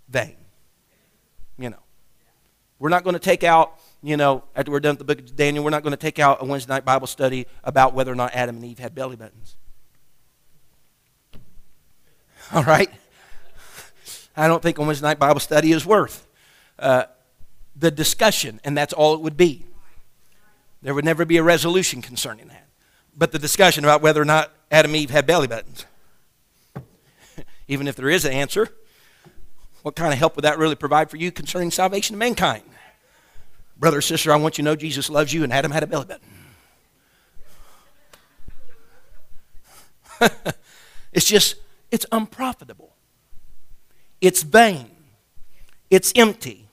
vain. 0.07 0.35
You 1.57 1.69
know. 1.71 1.79
We're 2.79 2.89
not 2.89 3.03
going 3.03 3.15
to 3.15 3.19
take 3.19 3.43
out, 3.43 3.79
you 4.03 4.17
know, 4.17 4.43
after 4.55 4.71
we're 4.71 4.79
done 4.79 4.93
with 4.93 4.99
the 4.99 5.15
book 5.15 5.19
of 5.19 5.35
Daniel, 5.35 5.63
we're 5.63 5.71
not 5.71 5.81
going 5.83 5.91
to 5.91 5.97
take 5.97 6.19
out 6.19 6.41
a 6.41 6.45
Wednesday 6.45 6.73
night 6.73 6.85
Bible 6.85 7.07
study 7.07 7.47
about 7.63 7.93
whether 7.93 8.11
or 8.11 8.15
not 8.15 8.33
Adam 8.35 8.55
and 8.57 8.65
Eve 8.65 8.79
had 8.79 8.93
belly 8.93 9.15
buttons. 9.15 9.55
All 12.53 12.63
right? 12.63 12.89
I 14.37 14.47
don't 14.47 14.61
think 14.61 14.77
a 14.77 14.83
Wednesday 14.83 15.07
night 15.07 15.17
Bible 15.17 15.39
study 15.39 15.71
is 15.71 15.85
worth 15.85 16.27
uh, 16.77 17.05
the 17.75 17.89
discussion, 17.89 18.61
and 18.63 18.77
that's 18.77 18.93
all 18.93 19.15
it 19.15 19.21
would 19.21 19.35
be. 19.35 19.65
There 20.83 20.93
would 20.93 21.05
never 21.05 21.25
be 21.25 21.37
a 21.37 21.43
resolution 21.43 22.03
concerning 22.03 22.47
that. 22.49 22.67
But 23.17 23.31
the 23.31 23.39
discussion 23.39 23.83
about 23.83 24.03
whether 24.03 24.21
or 24.21 24.25
not 24.25 24.53
Adam 24.71 24.91
and 24.91 25.01
Eve 25.01 25.09
had 25.09 25.25
belly 25.25 25.47
buttons. 25.47 25.85
Even 27.67 27.87
if 27.87 27.95
there 27.95 28.09
is 28.09 28.25
an 28.25 28.31
answer, 28.31 28.69
what 29.81 29.95
kind 29.95 30.13
of 30.13 30.19
help 30.19 30.35
would 30.35 30.45
that 30.45 30.59
really 30.59 30.75
provide 30.75 31.09
for 31.09 31.17
you 31.17 31.31
concerning 31.31 31.71
salvation 31.71 32.13
of 32.13 32.19
mankind? 32.19 32.63
Brother 33.75 34.01
sister, 34.01 34.31
I 34.31 34.35
want 34.35 34.57
you 34.59 34.63
to 34.63 34.65
know 34.65 34.75
Jesus 34.75 35.09
loves 35.09 35.33
you 35.33 35.43
and 35.43 35.51
Adam 35.51 35.71
had 35.71 35.81
a 35.81 35.87
belly 35.87 36.05
button. 36.05 36.27
it's 41.13 41.25
just, 41.25 41.55
it's 41.89 42.05
unprofitable. 42.11 42.96
It's 44.21 44.43
vain. 44.43 44.89
It's 45.89 46.11
empty. 46.15 46.67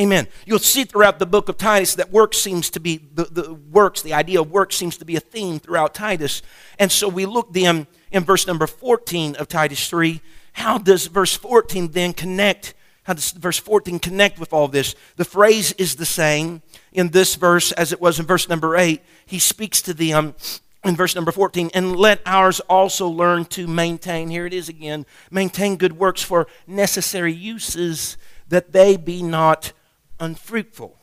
Amen. 0.00 0.26
You'll 0.46 0.58
see 0.58 0.84
throughout 0.84 1.18
the 1.18 1.26
book 1.26 1.48
of 1.50 1.58
Titus 1.58 1.96
that 1.96 2.10
work 2.10 2.32
seems 2.32 2.70
to 2.70 2.80
be, 2.80 2.96
the, 2.96 3.24
the 3.24 3.54
works, 3.54 4.00
the 4.00 4.14
idea 4.14 4.40
of 4.40 4.50
work 4.50 4.72
seems 4.72 4.96
to 4.98 5.04
be 5.04 5.16
a 5.16 5.20
theme 5.20 5.58
throughout 5.58 5.92
Titus. 5.94 6.40
And 6.78 6.90
so 6.90 7.08
we 7.08 7.26
look 7.26 7.52
then 7.52 7.86
in 8.10 8.24
verse 8.24 8.46
number 8.46 8.66
14 8.66 9.36
of 9.36 9.48
Titus 9.48 9.88
3. 9.90 10.20
How 10.54 10.78
does 10.78 11.08
verse 11.08 11.36
14 11.36 11.92
then 11.92 12.14
connect? 12.14 12.72
How 13.02 13.12
does 13.12 13.32
verse 13.32 13.58
14 13.58 13.98
connect 13.98 14.38
with 14.38 14.52
all 14.52 14.66
this? 14.66 14.94
The 15.16 15.24
phrase 15.26 15.72
is 15.72 15.96
the 15.96 16.06
same 16.06 16.62
in 16.92 17.08
this 17.10 17.34
verse 17.34 17.72
as 17.72 17.92
it 17.92 18.00
was 18.00 18.18
in 18.18 18.24
verse 18.24 18.48
number 18.48 18.76
8. 18.76 19.02
He 19.26 19.38
speaks 19.38 19.82
to 19.82 19.92
them 19.92 20.34
in 20.84 20.96
verse 20.96 21.14
number 21.14 21.30
14, 21.30 21.70
and 21.74 21.94
let 21.94 22.20
ours 22.26 22.60
also 22.60 23.08
learn 23.08 23.44
to 23.44 23.68
maintain, 23.68 24.30
here 24.30 24.46
it 24.46 24.52
is 24.52 24.68
again, 24.68 25.06
maintain 25.30 25.76
good 25.76 25.96
works 25.96 26.22
for 26.22 26.48
necessary 26.66 27.32
uses, 27.32 28.16
that 28.48 28.72
they 28.72 28.96
be 28.96 29.22
not 29.22 29.72
unfruitful. 30.18 30.98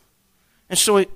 And 0.68 0.78
so 0.78 0.98
it, 0.98 1.10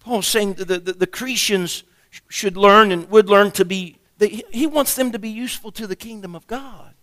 Paul's 0.00 0.26
saying 0.26 0.54
that 0.54 0.66
the, 0.66 0.78
the, 0.78 0.92
the 0.92 1.82
should 2.28 2.56
learn 2.56 2.90
and 2.90 3.08
would 3.08 3.28
learn 3.28 3.52
to 3.52 3.64
be, 3.64 3.98
he 4.18 4.66
wants 4.66 4.96
them 4.96 5.12
to 5.12 5.18
be 5.18 5.30
useful 5.30 5.70
to 5.72 5.86
the 5.86 5.96
kingdom 5.96 6.34
of 6.34 6.46
God. 6.46 6.94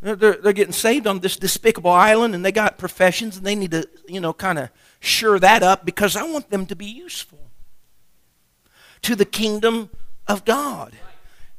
They're, 0.00 0.14
they're 0.14 0.52
getting 0.52 0.72
saved 0.72 1.08
on 1.08 1.18
this 1.18 1.36
despicable 1.36 1.90
island 1.90 2.34
and 2.34 2.44
they 2.44 2.52
got 2.52 2.78
professions 2.78 3.36
and 3.36 3.44
they 3.44 3.56
need 3.56 3.72
to, 3.72 3.88
you 4.06 4.20
know, 4.20 4.32
kind 4.32 4.58
of 4.58 4.70
sure 5.00 5.40
that 5.40 5.64
up 5.64 5.84
because 5.84 6.14
I 6.14 6.22
want 6.22 6.50
them 6.50 6.66
to 6.66 6.76
be 6.76 6.86
useful 6.86 7.45
to 9.06 9.14
the 9.14 9.24
kingdom 9.24 9.88
of 10.26 10.44
God. 10.44 10.92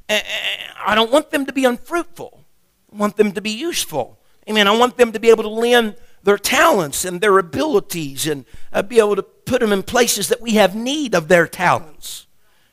I 0.10 0.96
don't 0.96 1.10
want 1.10 1.32
them 1.32 1.46
to 1.46 1.54
be 1.54 1.64
unfruitful. 1.64 2.44
I 2.92 2.96
want 2.98 3.16
them 3.16 3.32
to 3.32 3.42
be 3.42 3.52
useful. 3.52 4.20
Amen. 4.50 4.68
I 4.68 4.76
want 4.76 4.98
them 4.98 5.14
to 5.14 5.20
be 5.20 5.30
able 5.30 5.44
to 5.44 5.50
lend 5.50 5.96
their 6.24 6.38
talents 6.38 7.06
and 7.06 7.22
their 7.22 7.38
abilities 7.38 8.28
and 8.28 8.44
uh, 8.74 8.82
be 8.82 9.00
able 9.00 9.16
to 9.16 9.24
put 9.24 9.62
them 9.62 9.72
in 9.72 9.84
places 9.84 10.28
that 10.28 10.42
we 10.42 10.56
have 10.56 10.76
need 10.76 11.16
of 11.16 11.30
their 11.30 11.48
talents 11.48 12.28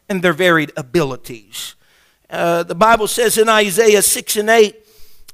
and 0.08 0.22
their 0.22 0.32
varied 0.32 0.72
abilities. 0.76 1.76
Uh, 2.28 2.64
the 2.64 2.74
Bible 2.74 3.06
says 3.06 3.38
in 3.38 3.48
Isaiah 3.48 4.02
6 4.02 4.36
and 4.36 4.50
8, 4.50 4.83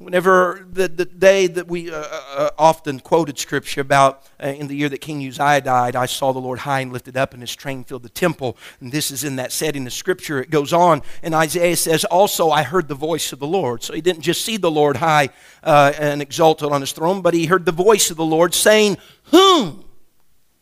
Whenever 0.01 0.67
the, 0.73 0.89
the 0.89 1.05
day 1.05 1.47
that 1.47 1.69
we 1.69 1.91
uh, 1.91 1.95
uh, 1.95 2.23
uh, 2.35 2.51
often 2.59 3.01
quoted 3.01 3.39
scripture 3.39 3.83
about 3.83 4.27
uh, 4.43 4.47
in 4.47 4.67
the 4.67 4.75
year 4.75 4.89
that 4.89 5.03
King 5.03 5.19
Uzziah 5.19 5.61
died, 5.61 5.95
I 5.95 6.07
saw 6.07 6.33
the 6.33 6.39
Lord 6.39 6.61
high 6.61 6.81
and 6.81 6.91
lifted 6.91 7.19
up, 7.19 7.35
and 7.35 7.43
his 7.43 7.55
train 7.55 7.85
filled 7.85 8.05
the 8.05 8.09
temple. 8.09 8.57
And 8.81 8.91
this 8.91 9.11
is 9.11 9.25
in 9.25 9.37
that 9.37 9.53
setting 9.53 9.87
of 9.87 9.93
scripture. 9.93 10.41
It 10.41 10.49
goes 10.49 10.73
on, 10.73 11.03
and 11.23 11.35
Isaiah 11.35 11.77
says, 11.77 12.07
Also, 12.07 12.49
I 12.49 12.63
heard 12.63 12.89
the 12.89 12.95
voice 12.95 13.31
of 13.35 13.41
the 13.41 13.47
Lord. 13.47 13.83
So 13.83 13.93
he 13.93 14.01
didn't 14.01 14.23
just 14.23 14.43
see 14.43 14.57
the 14.57 14.71
Lord 14.71 14.97
high 14.97 15.29
uh, 15.63 15.93
and 15.99 16.23
exalted 16.23 16.73
on 16.73 16.81
his 16.81 16.93
throne, 16.93 17.21
but 17.21 17.35
he 17.35 17.45
heard 17.45 17.67
the 17.67 17.71
voice 17.71 18.11
of 18.11 18.17
the 18.17 18.25
Lord 18.25 18.55
saying, 18.55 18.97
Whom? 19.25 19.85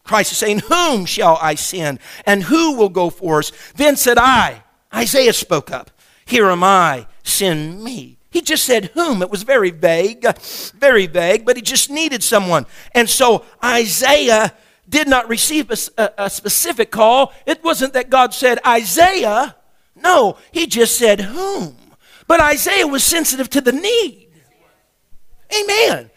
Christ 0.02 0.32
is 0.32 0.38
saying, 0.38 0.62
Whom 0.66 1.06
shall 1.06 1.38
I 1.40 1.54
send? 1.54 2.00
And 2.26 2.42
who 2.42 2.74
will 2.74 2.88
go 2.88 3.08
for 3.08 3.38
us? 3.38 3.52
Then 3.76 3.94
said 3.94 4.18
I, 4.18 4.64
Isaiah 4.92 5.32
spoke 5.32 5.70
up, 5.70 5.92
Here 6.24 6.46
am 6.46 6.64
I, 6.64 7.06
send 7.22 7.84
me. 7.84 8.17
He 8.30 8.42
just 8.42 8.64
said 8.64 8.86
whom. 8.94 9.22
It 9.22 9.30
was 9.30 9.42
very 9.42 9.70
vague, 9.70 10.26
very 10.74 11.06
vague, 11.06 11.46
but 11.46 11.56
he 11.56 11.62
just 11.62 11.90
needed 11.90 12.22
someone. 12.22 12.66
And 12.92 13.08
so 13.08 13.44
Isaiah 13.64 14.54
did 14.88 15.08
not 15.08 15.28
receive 15.28 15.70
a, 15.70 16.12
a, 16.18 16.30
specific 16.30 16.90
call. 16.90 17.32
It 17.46 17.62
wasn't 17.62 17.92
that 17.94 18.10
God 18.10 18.34
said, 18.34 18.58
Isaiah. 18.66 19.56
No, 19.94 20.36
he 20.52 20.66
just 20.66 20.96
said 20.96 21.20
whom. 21.20 21.76
But 22.26 22.40
Isaiah 22.40 22.86
was 22.86 23.04
sensitive 23.04 23.48
to 23.50 23.60
the 23.60 23.72
need. 23.72 24.28
Amen. 25.62 26.10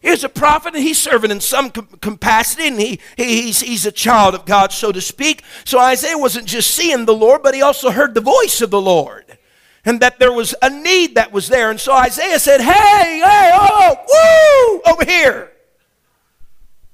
Here's 0.00 0.22
a 0.22 0.28
prophet, 0.28 0.74
and 0.74 0.82
he's 0.82 0.98
serving 0.98 1.32
in 1.32 1.40
some 1.40 1.70
capacity, 1.70 2.68
and 2.68 2.80
he, 2.80 3.00
he, 3.16 3.42
he's, 3.42 3.60
he's 3.60 3.84
a 3.84 3.90
child 3.90 4.36
of 4.36 4.46
God, 4.46 4.72
so 4.72 4.92
to 4.92 5.00
speak. 5.00 5.42
So 5.64 5.80
Isaiah 5.80 6.16
wasn't 6.16 6.46
just 6.46 6.70
seeing 6.70 7.04
the 7.04 7.14
Lord, 7.14 7.42
but 7.42 7.54
he 7.54 7.62
also 7.62 7.90
heard 7.90 8.14
the 8.14 8.20
voice 8.20 8.60
of 8.60 8.70
the 8.70 8.80
Lord 8.80 9.37
and 9.84 10.00
that 10.00 10.18
there 10.18 10.32
was 10.32 10.54
a 10.62 10.70
need 10.70 11.14
that 11.14 11.32
was 11.32 11.48
there. 11.48 11.70
And 11.70 11.80
so 11.80 11.92
Isaiah 11.92 12.38
said, 12.38 12.60
Hey, 12.60 13.20
hey, 13.24 13.50
oh, 13.54 13.96
oh, 14.10 14.80
woo, 14.84 14.92
over 14.92 15.04
here. 15.04 15.52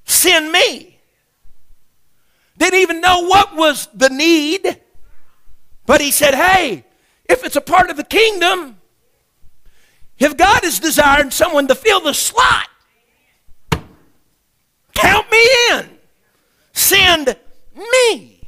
Send 0.04 0.52
me. 0.52 0.98
Didn't 2.56 2.80
even 2.80 3.00
know 3.00 3.26
what 3.26 3.56
was 3.56 3.88
the 3.94 4.10
need, 4.10 4.80
but 5.86 6.00
he 6.00 6.10
said, 6.10 6.34
Hey, 6.34 6.84
if 7.24 7.44
it's 7.44 7.56
a 7.56 7.60
part 7.60 7.90
of 7.90 7.96
the 7.96 8.04
kingdom, 8.04 8.76
if 10.18 10.36
God 10.36 10.64
is 10.64 10.78
desiring 10.78 11.30
someone 11.30 11.66
to 11.68 11.74
fill 11.74 12.00
the 12.00 12.14
slot, 12.14 12.68
count 14.94 15.30
me 15.30 15.48
in. 15.70 15.98
Send 16.72 17.36
me. 17.74 18.40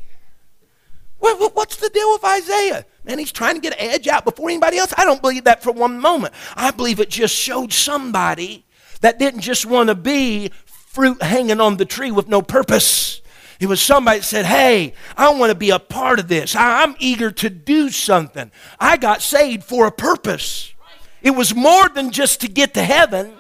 What's 1.18 1.77
the 1.77 1.88
deal 1.88 2.12
with 2.12 2.25
Isaiah? 2.25 2.85
Man, 3.07 3.19
he's 3.19 3.33
trying 3.33 3.55
to 3.55 3.61
get 3.61 3.73
an 3.75 3.88
edge 3.88 4.09
out 4.09 4.25
before 4.25 4.51
anybody 4.51 4.79
else. 4.79 4.92
I 4.97 5.05
don't 5.05 5.23
believe 5.23 5.45
that 5.45 5.62
for 5.62 5.71
one 5.71 6.01
moment. 6.01 6.35
I 6.57 6.73
believe 6.73 6.99
it 6.99 7.09
just 7.09 7.35
showed 7.35 7.73
somebody 7.73 8.64
that 9.01 9.19
didn't 9.19 9.40
just 9.40 9.64
want 9.64 9.88
to 9.88 9.95
be 9.95 10.51
fruit 10.66 11.23
hanging 11.23 11.61
on 11.61 11.77
the 11.77 11.85
tree 11.85 12.11
with 12.11 12.27
no 12.27 12.42
purpose. 12.42 13.21
It 13.61 13.66
was 13.66 13.81
somebody 13.81 14.19
that 14.19 14.25
said, 14.25 14.45
Hey, 14.45 14.95
I 15.16 15.31
want 15.31 15.51
to 15.51 15.55
be 15.55 15.71
a 15.71 15.79
part 15.79 16.19
of 16.19 16.29
this. 16.29 16.57
I'm 16.57 16.97
eager 16.99 17.31
to 17.31 17.49
do 17.49 17.90
something. 17.90 18.51
I 18.81 18.97
got 18.97 19.23
saved 19.23 19.64
for 19.64 19.87
a 19.87 19.92
purpose. 19.92 20.75
It 21.23 21.31
was 21.31 21.55
more 21.55 21.88
than 21.88 22.11
just 22.11 22.40
to 22.42 22.49
get 22.49 22.75
to 22.75 22.83
heaven. 22.83 23.33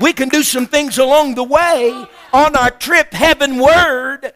We 0.00 0.12
can 0.12 0.28
do 0.28 0.42
some 0.42 0.66
things 0.66 0.98
along 0.98 1.36
the 1.36 1.44
way 1.44 2.06
on 2.32 2.56
our 2.56 2.70
trip 2.70 3.12
heavenward 3.12 4.32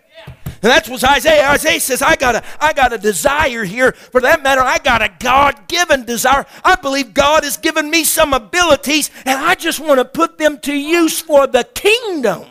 and 0.62 0.70
that's 0.70 0.88
what 0.88 1.04
Isaiah. 1.04 1.48
Isaiah 1.50 1.80
says, 1.80 2.02
I 2.02 2.16
got 2.16 2.36
a, 2.36 2.44
I 2.60 2.72
got 2.72 2.92
a 2.92 2.98
desire 2.98 3.64
here. 3.64 3.92
For 3.92 4.20
that 4.22 4.42
matter, 4.42 4.60
I 4.60 4.78
got 4.78 5.02
a 5.02 5.10
God 5.20 5.68
given 5.68 6.04
desire. 6.04 6.46
I 6.64 6.74
believe 6.74 7.14
God 7.14 7.44
has 7.44 7.56
given 7.56 7.90
me 7.90 8.04
some 8.04 8.32
abilities, 8.32 9.10
and 9.24 9.38
I 9.38 9.54
just 9.54 9.78
want 9.80 9.98
to 9.98 10.04
put 10.04 10.38
them 10.38 10.58
to 10.60 10.74
use 10.74 11.20
for 11.20 11.46
the 11.46 11.64
kingdom. 11.64 12.44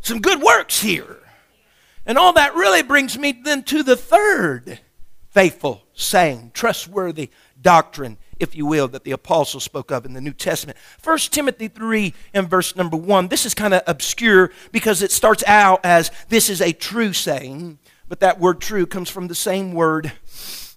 Some 0.00 0.20
good 0.20 0.42
works 0.42 0.80
here. 0.80 1.18
And 2.06 2.18
all 2.18 2.32
that 2.32 2.54
really 2.54 2.82
brings 2.82 3.18
me 3.18 3.32
then 3.32 3.62
to 3.64 3.82
the 3.82 3.96
third 3.96 4.80
faithful 5.30 5.84
saying, 5.94 6.50
trustworthy 6.54 7.30
doctrine 7.60 8.18
if 8.42 8.56
you 8.56 8.66
will, 8.66 8.88
that 8.88 9.04
the 9.04 9.12
apostle 9.12 9.60
spoke 9.60 9.90
of 9.90 10.04
in 10.04 10.12
the 10.12 10.20
New 10.20 10.32
Testament. 10.32 10.76
1 11.02 11.18
Timothy 11.30 11.68
3 11.68 12.12
and 12.34 12.50
verse 12.50 12.74
number 12.76 12.96
1. 12.96 13.28
This 13.28 13.46
is 13.46 13.54
kind 13.54 13.72
of 13.72 13.82
obscure 13.86 14.50
because 14.72 15.00
it 15.00 15.12
starts 15.12 15.44
out 15.46 15.80
as 15.84 16.10
this 16.28 16.50
is 16.50 16.60
a 16.60 16.72
true 16.72 17.12
saying, 17.12 17.78
but 18.08 18.20
that 18.20 18.40
word 18.40 18.60
true 18.60 18.84
comes 18.84 19.08
from 19.08 19.28
the 19.28 19.34
same 19.34 19.72
word 19.72 20.12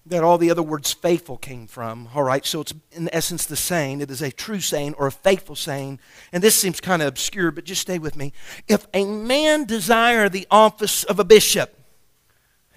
that 0.05 0.23
all 0.23 0.37
the 0.37 0.51
other 0.51 0.61
words 0.61 0.93
faithful 0.93 1.37
came 1.37 1.65
from. 1.65 2.09
All 2.13 2.21
right, 2.21 2.45
so 2.45 2.61
it's 2.61 2.73
in 2.91 3.09
essence 3.11 3.45
the 3.45 3.55
same. 3.55 4.01
It 4.01 4.11
is 4.11 4.21
a 4.21 4.31
true 4.31 4.59
saying 4.59 4.93
or 4.99 5.07
a 5.07 5.11
faithful 5.11 5.55
saying. 5.55 5.99
And 6.31 6.43
this 6.43 6.55
seems 6.55 6.79
kind 6.79 7.01
of 7.01 7.07
obscure, 7.07 7.49
but 7.49 7.65
just 7.65 7.81
stay 7.81 7.97
with 7.97 8.15
me. 8.15 8.31
If 8.67 8.85
a 8.93 9.05
man 9.05 9.65
desire 9.65 10.29
the 10.29 10.47
office 10.51 11.03
of 11.03 11.19
a 11.19 11.23
bishop, 11.23 11.75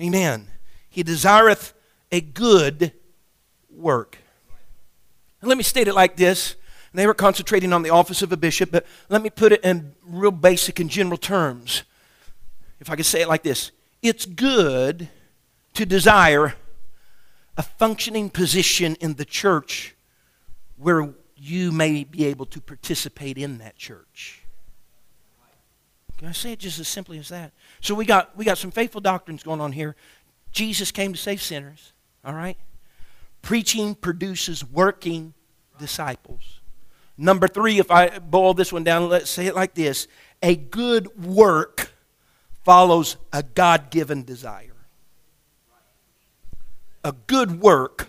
amen, 0.00 0.48
he 0.88 1.02
desireth 1.02 1.74
a 2.10 2.22
good 2.22 2.92
work. 3.70 4.16
And 5.40 5.48
let 5.48 5.56
me 5.56 5.64
state 5.64 5.88
it 5.88 5.94
like 5.94 6.16
this. 6.16 6.56
They 6.94 7.06
were 7.06 7.14
concentrating 7.14 7.72
on 7.72 7.82
the 7.82 7.90
office 7.90 8.22
of 8.22 8.32
a 8.32 8.36
bishop, 8.36 8.70
but 8.72 8.84
let 9.08 9.22
me 9.22 9.30
put 9.30 9.52
it 9.52 9.62
in 9.62 9.94
real 10.04 10.30
basic 10.30 10.80
and 10.80 10.90
general 10.90 11.16
terms. 11.18 11.84
if 12.80 12.90
I 12.90 12.96
could 12.96 13.06
say 13.06 13.22
it 13.22 13.28
like 13.28 13.42
this, 13.42 13.70
it's 14.02 14.24
good 14.24 15.08
to 15.74 15.86
desire 15.86 16.54
a 17.56 17.62
functioning 17.62 18.30
position 18.30 18.96
in 18.96 19.14
the 19.14 19.24
church 19.24 19.94
where 20.76 21.12
you 21.36 21.70
may 21.72 22.04
be 22.04 22.24
able 22.26 22.46
to 22.46 22.60
participate 22.60 23.38
in 23.38 23.58
that 23.58 23.76
church. 23.76 24.42
Can 26.16 26.26
I 26.26 26.32
say 26.32 26.52
it 26.52 26.58
just 26.58 26.80
as 26.80 26.88
simply 26.88 27.18
as 27.18 27.28
that? 27.28 27.52
So 27.80 27.94
we 27.94 28.04
got 28.04 28.36
we 28.36 28.44
got 28.44 28.58
some 28.58 28.72
faithful 28.72 29.00
doctrines 29.00 29.42
going 29.44 29.60
on 29.60 29.70
here. 29.70 29.94
Jesus 30.50 30.90
came 30.90 31.12
to 31.12 31.18
save 31.18 31.40
sinners, 31.40 31.92
all 32.24 32.34
right? 32.34 32.56
Preaching 33.42 33.94
produces 33.94 34.64
working 34.64 35.34
disciples. 35.78 36.60
Number 37.16 37.48
3, 37.48 37.78
if 37.78 37.90
I 37.90 38.18
boil 38.18 38.54
this 38.54 38.72
one 38.72 38.84
down, 38.84 39.08
let's 39.08 39.30
say 39.30 39.46
it 39.46 39.54
like 39.54 39.74
this. 39.74 40.06
A 40.42 40.54
good 40.54 41.24
work 41.24 41.92
follows 42.64 43.16
a 43.32 43.42
God-given 43.42 44.24
desire 44.24 44.68
a 47.04 47.12
good 47.26 47.60
work 47.60 48.08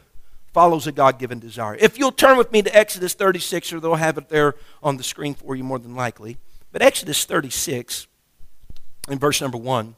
follows 0.53 0.87
a 0.87 0.91
God 0.91 1.19
given 1.19 1.39
desire. 1.39 1.75
If 1.75 1.97
you'll 1.97 2.11
turn 2.11 2.37
with 2.37 2.51
me 2.51 2.61
to 2.61 2.75
Exodus 2.75 3.13
36, 3.13 3.73
or 3.73 3.79
they'll 3.79 3.95
have 3.95 4.17
it 4.17 4.29
there 4.29 4.55
on 4.83 4.97
the 4.97 5.03
screen 5.03 5.33
for 5.33 5.55
you 5.55 5.63
more 5.63 5.79
than 5.79 5.95
likely. 5.95 6.37
But 6.71 6.81
Exodus 6.81 7.25
36, 7.25 8.07
in 9.07 9.19
verse 9.19 9.41
number 9.41 9.57
1, 9.57 9.95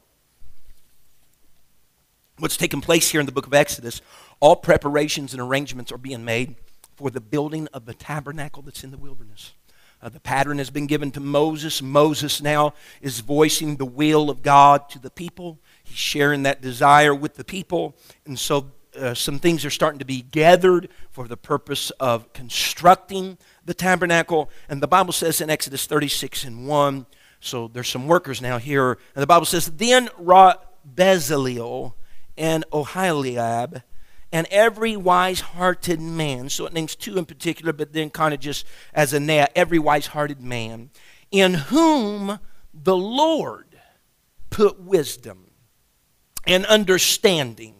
what's 2.38 2.56
taking 2.56 2.80
place 2.80 3.10
here 3.10 3.20
in 3.20 3.26
the 3.26 3.32
book 3.32 3.46
of 3.46 3.54
Exodus, 3.54 4.00
all 4.40 4.56
preparations 4.56 5.32
and 5.32 5.40
arrangements 5.40 5.92
are 5.92 5.98
being 5.98 6.24
made 6.24 6.56
for 6.96 7.10
the 7.10 7.20
building 7.20 7.68
of 7.72 7.86
the 7.86 7.94
tabernacle 7.94 8.62
that's 8.62 8.84
in 8.84 8.90
the 8.90 8.98
wilderness. 8.98 9.52
Uh, 10.02 10.08
the 10.08 10.20
pattern 10.20 10.58
has 10.58 10.70
been 10.70 10.86
given 10.86 11.12
to 11.12 11.20
Moses. 11.20 11.80
Moses 11.80 12.42
now 12.42 12.74
is 13.00 13.20
voicing 13.20 13.76
the 13.76 13.84
will 13.84 14.30
of 14.30 14.42
God 14.42 14.88
to 14.90 14.98
the 14.98 15.10
people. 15.10 15.60
He's 15.84 15.96
sharing 15.96 16.42
that 16.42 16.60
desire 16.60 17.14
with 17.14 17.34
the 17.34 17.44
people. 17.44 17.94
And 18.26 18.36
so 18.36 18.72
uh, 18.98 19.14
some 19.14 19.38
things 19.38 19.64
are 19.64 19.70
starting 19.70 20.00
to 20.00 20.04
be 20.04 20.22
gathered 20.22 20.88
for 21.10 21.28
the 21.28 21.36
purpose 21.36 21.90
of 21.92 22.32
constructing 22.32 23.38
the 23.64 23.74
tabernacle. 23.74 24.50
And 24.68 24.82
the 24.82 24.88
Bible 24.88 25.12
says 25.12 25.40
in 25.40 25.50
Exodus 25.50 25.86
36 25.86 26.44
and 26.44 26.66
1, 26.66 27.06
so 27.40 27.68
there's 27.68 27.88
some 27.88 28.06
workers 28.06 28.40
now 28.40 28.58
here. 28.58 28.92
And 29.14 29.22
the 29.22 29.26
Bible 29.26 29.46
says, 29.46 29.66
Then 29.66 30.08
wrought 30.18 30.64
Bezaleel 30.96 31.94
and 32.36 32.64
Oholiab 32.72 33.82
and 34.32 34.46
every 34.50 34.96
wise 34.96 35.40
hearted 35.40 36.00
man. 36.00 36.48
So 36.48 36.66
it 36.66 36.72
names 36.72 36.96
two 36.96 37.18
in 37.18 37.26
particular, 37.26 37.72
but 37.72 37.92
then 37.92 38.10
kind 38.10 38.32
of 38.32 38.40
just 38.40 38.66
as 38.94 39.12
a 39.12 39.20
net, 39.20 39.52
every 39.54 39.78
wise 39.78 40.06
hearted 40.06 40.40
man, 40.40 40.90
in 41.30 41.54
whom 41.54 42.38
the 42.72 42.96
Lord 42.96 43.66
put 44.50 44.80
wisdom 44.80 45.50
and 46.46 46.64
understanding 46.66 47.74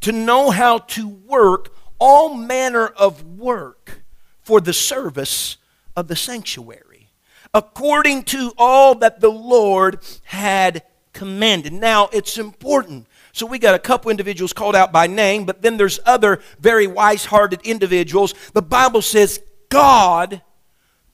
to 0.00 0.12
know 0.12 0.50
how 0.50 0.78
to 0.78 1.08
work 1.08 1.74
all 1.98 2.34
manner 2.34 2.86
of 2.86 3.24
work 3.24 4.02
for 4.40 4.60
the 4.60 4.72
service 4.72 5.56
of 5.94 6.08
the 6.08 6.16
sanctuary, 6.16 7.10
according 7.54 8.24
to 8.24 8.52
all 8.58 8.94
that 8.96 9.20
the 9.20 9.30
Lord 9.30 9.98
had 10.24 10.82
commanded. 11.12 11.72
Now, 11.72 12.08
it's 12.12 12.38
important. 12.38 13.06
So 13.32 13.46
we 13.46 13.58
got 13.58 13.74
a 13.74 13.78
couple 13.78 14.10
individuals 14.10 14.52
called 14.52 14.76
out 14.76 14.92
by 14.92 15.06
name, 15.06 15.46
but 15.46 15.62
then 15.62 15.78
there's 15.78 15.98
other 16.04 16.40
very 16.60 16.86
wise-hearted 16.86 17.62
individuals. 17.64 18.34
The 18.52 18.62
Bible 18.62 19.02
says 19.02 19.40
God 19.68 20.42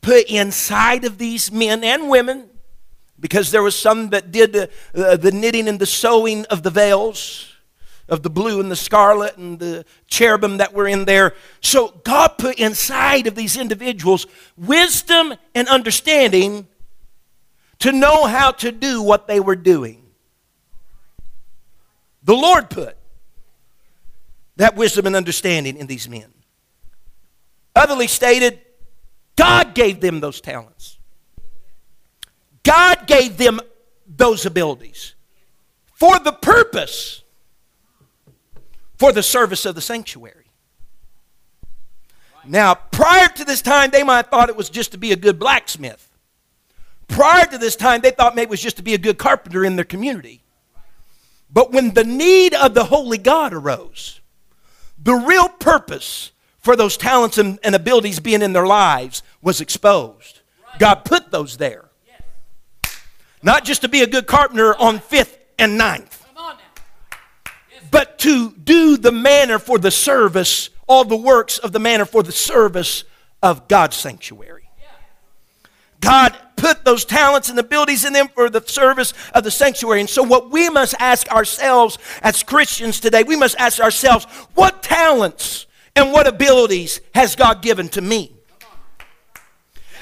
put 0.00 0.26
inside 0.26 1.04
of 1.04 1.18
these 1.18 1.50
men 1.52 1.84
and 1.84 2.08
women, 2.08 2.50
because 3.20 3.50
there 3.50 3.62
was 3.62 3.76
some 3.76 4.10
that 4.10 4.30
did 4.30 4.52
the, 4.52 4.70
uh, 4.94 5.16
the 5.16 5.32
knitting 5.32 5.68
and 5.68 5.80
the 5.80 5.86
sewing 5.86 6.44
of 6.46 6.62
the 6.62 6.70
veils 6.70 7.52
of 8.08 8.22
the 8.22 8.30
blue 8.30 8.60
and 8.60 8.70
the 8.70 8.76
scarlet 8.76 9.36
and 9.36 9.58
the 9.58 9.84
cherubim 10.06 10.56
that 10.58 10.72
were 10.72 10.88
in 10.88 11.04
there. 11.04 11.34
So 11.60 12.00
God 12.04 12.38
put 12.38 12.58
inside 12.58 13.26
of 13.26 13.34
these 13.34 13.56
individuals 13.56 14.26
wisdom 14.56 15.34
and 15.54 15.68
understanding 15.68 16.68
to 17.80 17.92
know 17.92 18.26
how 18.26 18.52
to 18.52 18.72
do 18.72 19.02
what 19.02 19.26
they 19.26 19.40
were 19.40 19.56
doing. 19.56 20.07
The 22.22 22.34
Lord 22.34 22.70
put 22.70 22.96
that 24.56 24.76
wisdom 24.76 25.06
and 25.06 25.16
understanding 25.16 25.76
in 25.76 25.86
these 25.86 26.08
men. 26.08 26.32
Otherly 27.74 28.08
stated, 28.08 28.60
God 29.36 29.74
gave 29.74 30.00
them 30.00 30.20
those 30.20 30.40
talents. 30.40 30.98
God 32.64 33.06
gave 33.06 33.36
them 33.36 33.60
those 34.06 34.44
abilities 34.46 35.14
for 35.94 36.18
the 36.18 36.32
purpose 36.32 37.22
for 38.98 39.12
the 39.12 39.22
service 39.22 39.64
of 39.64 39.74
the 39.74 39.80
sanctuary. 39.80 40.46
Now, 42.44 42.74
prior 42.74 43.28
to 43.28 43.44
this 43.44 43.62
time, 43.62 43.90
they 43.90 44.02
might 44.02 44.16
have 44.16 44.26
thought 44.26 44.48
it 44.48 44.56
was 44.56 44.70
just 44.70 44.92
to 44.92 44.98
be 44.98 45.12
a 45.12 45.16
good 45.16 45.38
blacksmith. 45.38 46.10
Prior 47.06 47.44
to 47.46 47.58
this 47.58 47.76
time, 47.76 48.00
they 48.00 48.10
thought 48.10 48.34
maybe 48.34 48.44
it 48.44 48.50
was 48.50 48.60
just 48.60 48.76
to 48.78 48.82
be 48.82 48.94
a 48.94 48.98
good 48.98 49.18
carpenter 49.18 49.64
in 49.64 49.76
their 49.76 49.84
community. 49.84 50.42
But 51.50 51.72
when 51.72 51.94
the 51.94 52.04
need 52.04 52.54
of 52.54 52.74
the 52.74 52.84
Holy 52.84 53.18
God 53.18 53.52
arose, 53.52 54.20
the 55.02 55.14
real 55.14 55.48
purpose 55.48 56.32
for 56.58 56.76
those 56.76 56.96
talents 56.96 57.38
and, 57.38 57.58
and 57.62 57.74
abilities 57.74 58.20
being 58.20 58.42
in 58.42 58.52
their 58.52 58.66
lives 58.66 59.22
was 59.40 59.60
exposed. 59.60 60.40
God 60.78 61.04
put 61.04 61.30
those 61.30 61.56
there. 61.56 61.88
Not 63.42 63.64
just 63.64 63.82
to 63.82 63.88
be 63.88 64.02
a 64.02 64.06
good 64.06 64.26
carpenter 64.26 64.76
on 64.76 64.98
5th 64.98 65.36
and 65.58 65.78
ninth, 65.78 66.26
but 67.90 68.18
to 68.18 68.50
do 68.52 68.96
the 68.96 69.12
manner 69.12 69.58
for 69.58 69.78
the 69.78 69.90
service, 69.90 70.70
all 70.86 71.04
the 71.04 71.16
works 71.16 71.58
of 71.58 71.72
the 71.72 71.78
manner 71.78 72.04
for 72.04 72.22
the 72.22 72.32
service 72.32 73.04
of 73.42 73.68
God's 73.68 73.96
sanctuary. 73.96 74.67
God 76.00 76.36
put 76.56 76.84
those 76.84 77.04
talents 77.04 77.48
and 77.48 77.58
abilities 77.58 78.04
in 78.04 78.12
them 78.12 78.28
for 78.28 78.50
the 78.50 78.62
service 78.66 79.14
of 79.34 79.44
the 79.44 79.50
sanctuary. 79.50 80.00
And 80.00 80.10
so, 80.10 80.22
what 80.22 80.50
we 80.50 80.68
must 80.68 80.94
ask 80.98 81.30
ourselves 81.32 81.98
as 82.22 82.42
Christians 82.42 83.00
today, 83.00 83.22
we 83.22 83.36
must 83.36 83.56
ask 83.58 83.80
ourselves, 83.80 84.26
what 84.54 84.82
talents 84.82 85.66
and 85.96 86.12
what 86.12 86.26
abilities 86.26 87.00
has 87.14 87.34
God 87.34 87.62
given 87.62 87.88
to 87.90 88.00
me? 88.00 88.34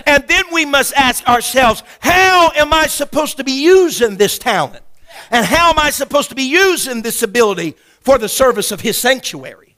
And 0.05 0.27
then 0.29 0.45
we 0.53 0.65
must 0.65 0.93
ask 0.95 1.27
ourselves, 1.27 1.83
how 2.01 2.53
am 2.55 2.73
I 2.73 2.87
supposed 2.87 3.39
to 3.39 3.45
be 3.45 3.63
using 3.65 4.17
this 4.17 4.39
talent? 4.39 4.85
And 5.31 5.45
how 5.45 5.71
am 5.71 5.79
I 5.79 5.91
supposed 5.91 6.29
to 6.29 6.35
be 6.35 6.45
using 6.45 7.03
this 7.03 7.23
ability 7.23 7.75
for 8.01 8.19
the 8.19 8.29
service 8.29 8.71
of 8.71 8.81
His 8.81 8.99
sanctuary? 8.99 9.77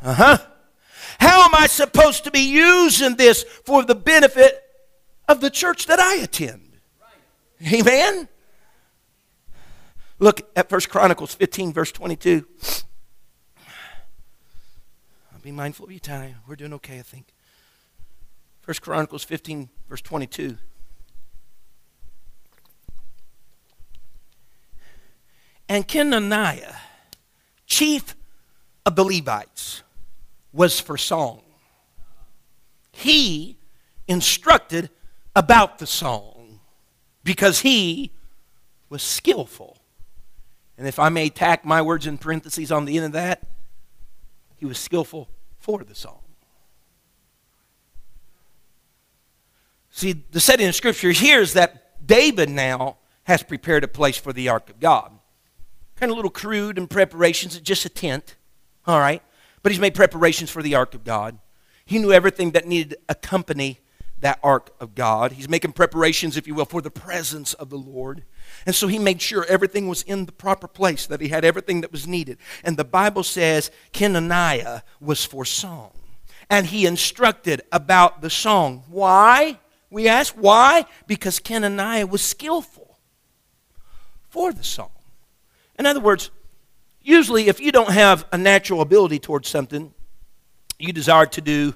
Uh 0.00 0.14
huh. 0.14 0.38
How 1.18 1.44
am 1.44 1.54
I 1.54 1.66
supposed 1.66 2.24
to 2.24 2.30
be 2.30 2.48
using 2.48 3.16
this 3.16 3.42
for 3.42 3.82
the 3.82 3.96
benefit 3.96 4.67
of 5.28 5.40
the 5.40 5.50
church 5.50 5.86
that 5.86 6.00
I 6.00 6.16
attend? 6.16 6.78
Amen. 7.72 8.28
Look 10.18 10.48
at 10.56 10.68
First 10.68 10.88
Chronicles 10.88 11.34
15, 11.34 11.72
verse 11.72 11.92
22. 11.92 12.44
I'll 15.32 15.40
be 15.42 15.52
mindful 15.52 15.86
of 15.86 15.92
your 15.92 16.00
time. 16.00 16.36
We're 16.46 16.56
doing 16.56 16.72
okay, 16.74 16.98
I 16.98 17.02
think. 17.02 17.26
First 18.62 18.82
Chronicles 18.82 19.22
15, 19.24 19.68
verse 19.88 20.02
22. 20.02 20.56
And 25.68 25.86
Kenaniah, 25.86 26.74
chief 27.66 28.16
of 28.86 28.96
the 28.96 29.04
Levites, 29.04 29.82
was 30.52 30.80
for 30.80 30.96
song. 30.96 31.42
He 32.90 33.58
instructed 34.08 34.90
about 35.38 35.78
the 35.78 35.86
song 35.86 36.60
because 37.24 37.60
he 37.60 38.12
was 38.88 39.02
skillful. 39.02 39.78
And 40.76 40.86
if 40.86 40.98
I 40.98 41.08
may 41.08 41.28
tack 41.28 41.64
my 41.64 41.82
words 41.82 42.06
in 42.06 42.18
parentheses 42.18 42.72
on 42.72 42.84
the 42.84 42.96
end 42.96 43.06
of 43.06 43.12
that, 43.12 43.46
he 44.56 44.66
was 44.66 44.78
skillful 44.78 45.28
for 45.58 45.84
the 45.84 45.94
song. 45.94 46.20
See, 49.90 50.24
the 50.30 50.40
setting 50.40 50.68
of 50.68 50.74
Scripture 50.74 51.10
here 51.10 51.40
is 51.40 51.54
that 51.54 52.06
David 52.06 52.48
now 52.48 52.96
has 53.24 53.42
prepared 53.42 53.84
a 53.84 53.88
place 53.88 54.16
for 54.16 54.32
the 54.32 54.48
ark 54.48 54.70
of 54.70 54.80
God 54.80 55.12
kind 55.98 56.10
of 56.10 56.14
a 56.14 56.16
little 56.16 56.30
crude 56.30 56.78
in 56.78 56.86
preparations. 56.86 57.56
It's 57.56 57.66
just 57.66 57.84
a 57.84 57.88
tent, 57.88 58.36
all 58.86 59.00
right? 59.00 59.22
But 59.62 59.72
he's 59.72 59.80
made 59.80 59.94
preparations 59.94 60.50
for 60.50 60.62
the 60.62 60.74
ark 60.74 60.94
of 60.94 61.04
God. 61.04 61.38
He 61.84 61.98
knew 61.98 62.12
everything 62.12 62.52
that 62.52 62.66
needed 62.66 62.90
to 62.90 62.98
accompany 63.08 63.80
that 64.20 64.40
ark 64.42 64.74
of 64.80 64.94
God. 64.94 65.32
He's 65.32 65.48
making 65.48 65.72
preparations, 65.72 66.36
if 66.36 66.46
you 66.46 66.54
will, 66.54 66.64
for 66.64 66.80
the 66.80 66.90
presence 66.90 67.54
of 67.54 67.70
the 67.70 67.78
Lord. 67.78 68.24
And 68.66 68.74
so 68.74 68.88
he 68.88 68.98
made 68.98 69.22
sure 69.22 69.44
everything 69.48 69.88
was 69.88 70.02
in 70.02 70.26
the 70.26 70.32
proper 70.32 70.66
place, 70.66 71.06
that 71.06 71.20
he 71.20 71.28
had 71.28 71.44
everything 71.44 71.82
that 71.82 71.92
was 71.92 72.06
needed. 72.06 72.38
And 72.64 72.76
the 72.76 72.84
Bible 72.84 73.22
says 73.22 73.70
Kenaniah 73.92 74.82
was 75.00 75.24
for 75.24 75.44
song. 75.44 75.92
And 76.50 76.66
he 76.66 76.86
instructed 76.86 77.62
about 77.70 78.22
the 78.22 78.30
song. 78.30 78.84
Why? 78.88 79.58
We 79.90 80.08
ask 80.08 80.34
why? 80.34 80.86
Because 81.06 81.40
Kenaniah 81.40 82.08
was 82.08 82.22
skillful 82.22 82.98
for 84.28 84.52
the 84.52 84.64
song. 84.64 84.90
In 85.78 85.86
other 85.86 86.00
words, 86.00 86.30
usually 87.02 87.48
if 87.48 87.60
you 87.60 87.70
don't 87.70 87.90
have 87.90 88.26
a 88.32 88.38
natural 88.38 88.80
ability 88.80 89.18
towards 89.18 89.48
something, 89.48 89.94
you 90.78 90.92
desire 90.92 91.26
to 91.26 91.40
do 91.40 91.74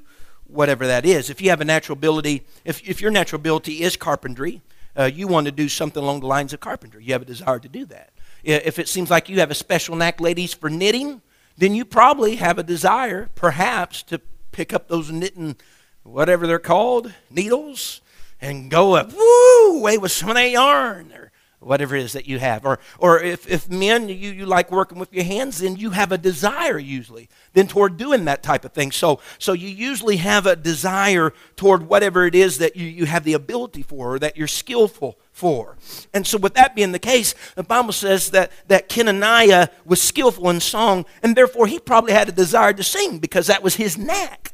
whatever 0.52 0.86
that 0.86 1.04
is. 1.04 1.30
If 1.30 1.40
you 1.40 1.50
have 1.50 1.60
a 1.60 1.64
natural 1.64 1.96
ability, 1.96 2.42
if, 2.64 2.86
if 2.86 3.00
your 3.00 3.10
natural 3.10 3.40
ability 3.40 3.82
is 3.82 3.96
carpentry, 3.96 4.62
uh, 4.96 5.04
you 5.04 5.26
want 5.26 5.46
to 5.46 5.52
do 5.52 5.68
something 5.68 6.02
along 6.02 6.20
the 6.20 6.26
lines 6.26 6.52
of 6.52 6.60
carpentry. 6.60 7.04
You 7.04 7.12
have 7.14 7.22
a 7.22 7.26
desire 7.26 7.58
to 7.58 7.68
do 7.68 7.86
that. 7.86 8.10
If 8.44 8.78
it 8.78 8.88
seems 8.88 9.08
like 9.08 9.28
you 9.28 9.38
have 9.40 9.50
a 9.50 9.54
special 9.54 9.94
knack, 9.94 10.20
ladies, 10.20 10.52
for 10.52 10.68
knitting, 10.68 11.22
then 11.56 11.74
you 11.74 11.84
probably 11.84 12.36
have 12.36 12.58
a 12.58 12.62
desire, 12.62 13.30
perhaps, 13.34 14.02
to 14.04 14.20
pick 14.50 14.72
up 14.72 14.88
those 14.88 15.10
knitting, 15.10 15.56
whatever 16.02 16.46
they're 16.46 16.58
called, 16.58 17.12
needles, 17.30 18.00
and 18.40 18.70
go 18.70 18.96
up, 18.96 19.12
woo, 19.12 19.78
away 19.78 19.96
with 19.96 20.10
some 20.10 20.28
of 20.28 20.34
that 20.34 20.50
yarn. 20.50 21.21
Whatever 21.62 21.96
it 21.96 22.02
is 22.02 22.12
that 22.12 22.26
you 22.26 22.38
have. 22.38 22.66
Or, 22.66 22.78
or 22.98 23.20
if, 23.22 23.48
if 23.48 23.70
men, 23.70 24.08
you, 24.08 24.14
you 24.14 24.46
like 24.46 24.70
working 24.70 24.98
with 24.98 25.12
your 25.12 25.24
hands, 25.24 25.58
then 25.58 25.76
you 25.76 25.90
have 25.90 26.12
a 26.12 26.18
desire 26.18 26.78
usually 26.78 27.28
then 27.52 27.66
toward 27.66 27.96
doing 27.96 28.24
that 28.24 28.42
type 28.42 28.64
of 28.64 28.72
thing. 28.72 28.90
So, 28.90 29.20
so 29.38 29.52
you 29.52 29.68
usually 29.68 30.16
have 30.16 30.46
a 30.46 30.56
desire 30.56 31.32
toward 31.56 31.88
whatever 31.88 32.26
it 32.26 32.34
is 32.34 32.58
that 32.58 32.76
you, 32.76 32.86
you 32.86 33.06
have 33.06 33.24
the 33.24 33.34
ability 33.34 33.82
for 33.82 34.14
or 34.14 34.18
that 34.18 34.36
you're 34.36 34.46
skillful 34.46 35.18
for. 35.32 35.76
And 36.12 36.26
so 36.26 36.38
with 36.38 36.54
that 36.54 36.74
being 36.74 36.92
the 36.92 36.98
case, 36.98 37.34
the 37.54 37.62
Bible 37.62 37.92
says 37.92 38.30
that, 38.30 38.52
that 38.68 38.88
Kenaniah 38.88 39.68
was 39.84 40.00
skillful 40.00 40.48
in 40.50 40.60
song, 40.60 41.04
and 41.22 41.36
therefore 41.36 41.66
he 41.66 41.78
probably 41.78 42.12
had 42.12 42.28
a 42.28 42.32
desire 42.32 42.72
to 42.72 42.82
sing 42.82 43.18
because 43.18 43.46
that 43.46 43.62
was 43.62 43.76
his 43.76 43.98
knack. 43.98 44.52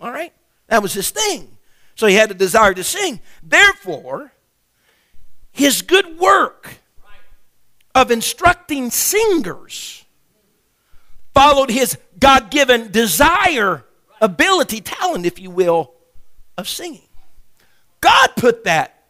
All 0.00 0.10
right? 0.10 0.32
That 0.68 0.82
was 0.82 0.94
his 0.94 1.10
thing. 1.10 1.56
So 1.94 2.06
he 2.06 2.14
had 2.14 2.30
a 2.30 2.34
desire 2.34 2.74
to 2.74 2.84
sing. 2.84 3.20
Therefore, 3.42 4.32
his 5.56 5.80
good 5.82 6.18
work 6.18 6.76
of 7.94 8.10
instructing 8.10 8.90
singers 8.90 10.04
followed 11.34 11.70
his 11.70 11.96
God 12.20 12.50
given 12.50 12.90
desire, 12.90 13.84
ability, 14.20 14.82
talent, 14.82 15.24
if 15.24 15.38
you 15.38 15.50
will, 15.50 15.94
of 16.58 16.68
singing. 16.68 17.08
God 18.02 18.28
put 18.36 18.64
that 18.64 19.04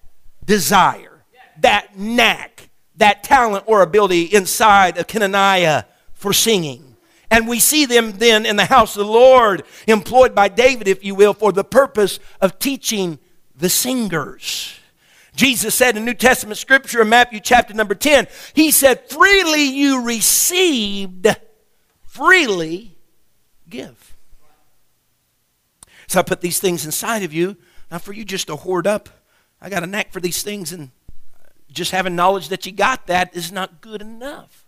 desire, 0.45 1.25
that 1.61 1.99
knack, 1.99 2.69
that 2.97 3.25
talent 3.25 3.65
or 3.67 3.83
ability 3.83 4.23
inside 4.23 4.99
of 4.99 5.09
Kenaniah 5.09 5.85
for 6.15 6.33
singing. 6.33 6.97
And 7.29 7.49
we 7.49 7.59
see 7.59 7.87
them 7.87 8.13
then 8.13 8.47
in 8.47 8.55
the 8.55 8.67
house 8.67 8.97
of 8.97 9.05
the 9.05 9.13
Lord, 9.13 9.65
employed 9.89 10.33
by 10.33 10.47
David, 10.47 10.87
if 10.87 11.05
you 11.05 11.17
will, 11.17 11.35
for 11.35 11.51
the 11.51 11.65
purpose 11.65 12.21
of 12.41 12.61
teaching 12.61 13.19
the 13.57 13.69
singers. 13.69 14.79
Jesus 15.37 15.75
said 15.75 15.97
in 15.97 16.05
New 16.05 16.15
Testament 16.15 16.59
scripture 16.59 17.03
in 17.03 17.11
Matthew 17.11 17.41
chapter 17.41 17.75
number 17.75 17.95
10, 17.95 18.27
He 18.55 18.71
said, 18.71 19.09
Freely 19.09 19.65
you 19.65 20.03
received, 20.03 21.29
freely 22.03 22.97
give. 23.69 24.17
So 26.09 26.21
I 26.21 26.23
put 26.23 26.41
these 26.41 26.59
things 26.59 26.85
inside 26.87 27.23
of 27.23 27.33
you, 27.33 27.57
not 27.91 28.03
for 28.03 28.13
you 28.13 28.25
just 28.25 28.47
to 28.47 28.57
hoard 28.57 28.87
up. 28.87 29.11
I 29.61 29.69
got 29.69 29.83
a 29.83 29.87
knack 29.87 30.13
for 30.13 30.21
these 30.21 30.43
things, 30.43 30.73
and 30.73 30.91
just 31.71 31.91
having 31.91 32.17
knowledge 32.17 32.49
that 32.49 32.65
you 32.65 32.73
got 32.73 33.07
that 33.07 33.37
is 33.37 33.53
not 33.53 33.81
good 33.81 34.01
enough. 34.01 34.65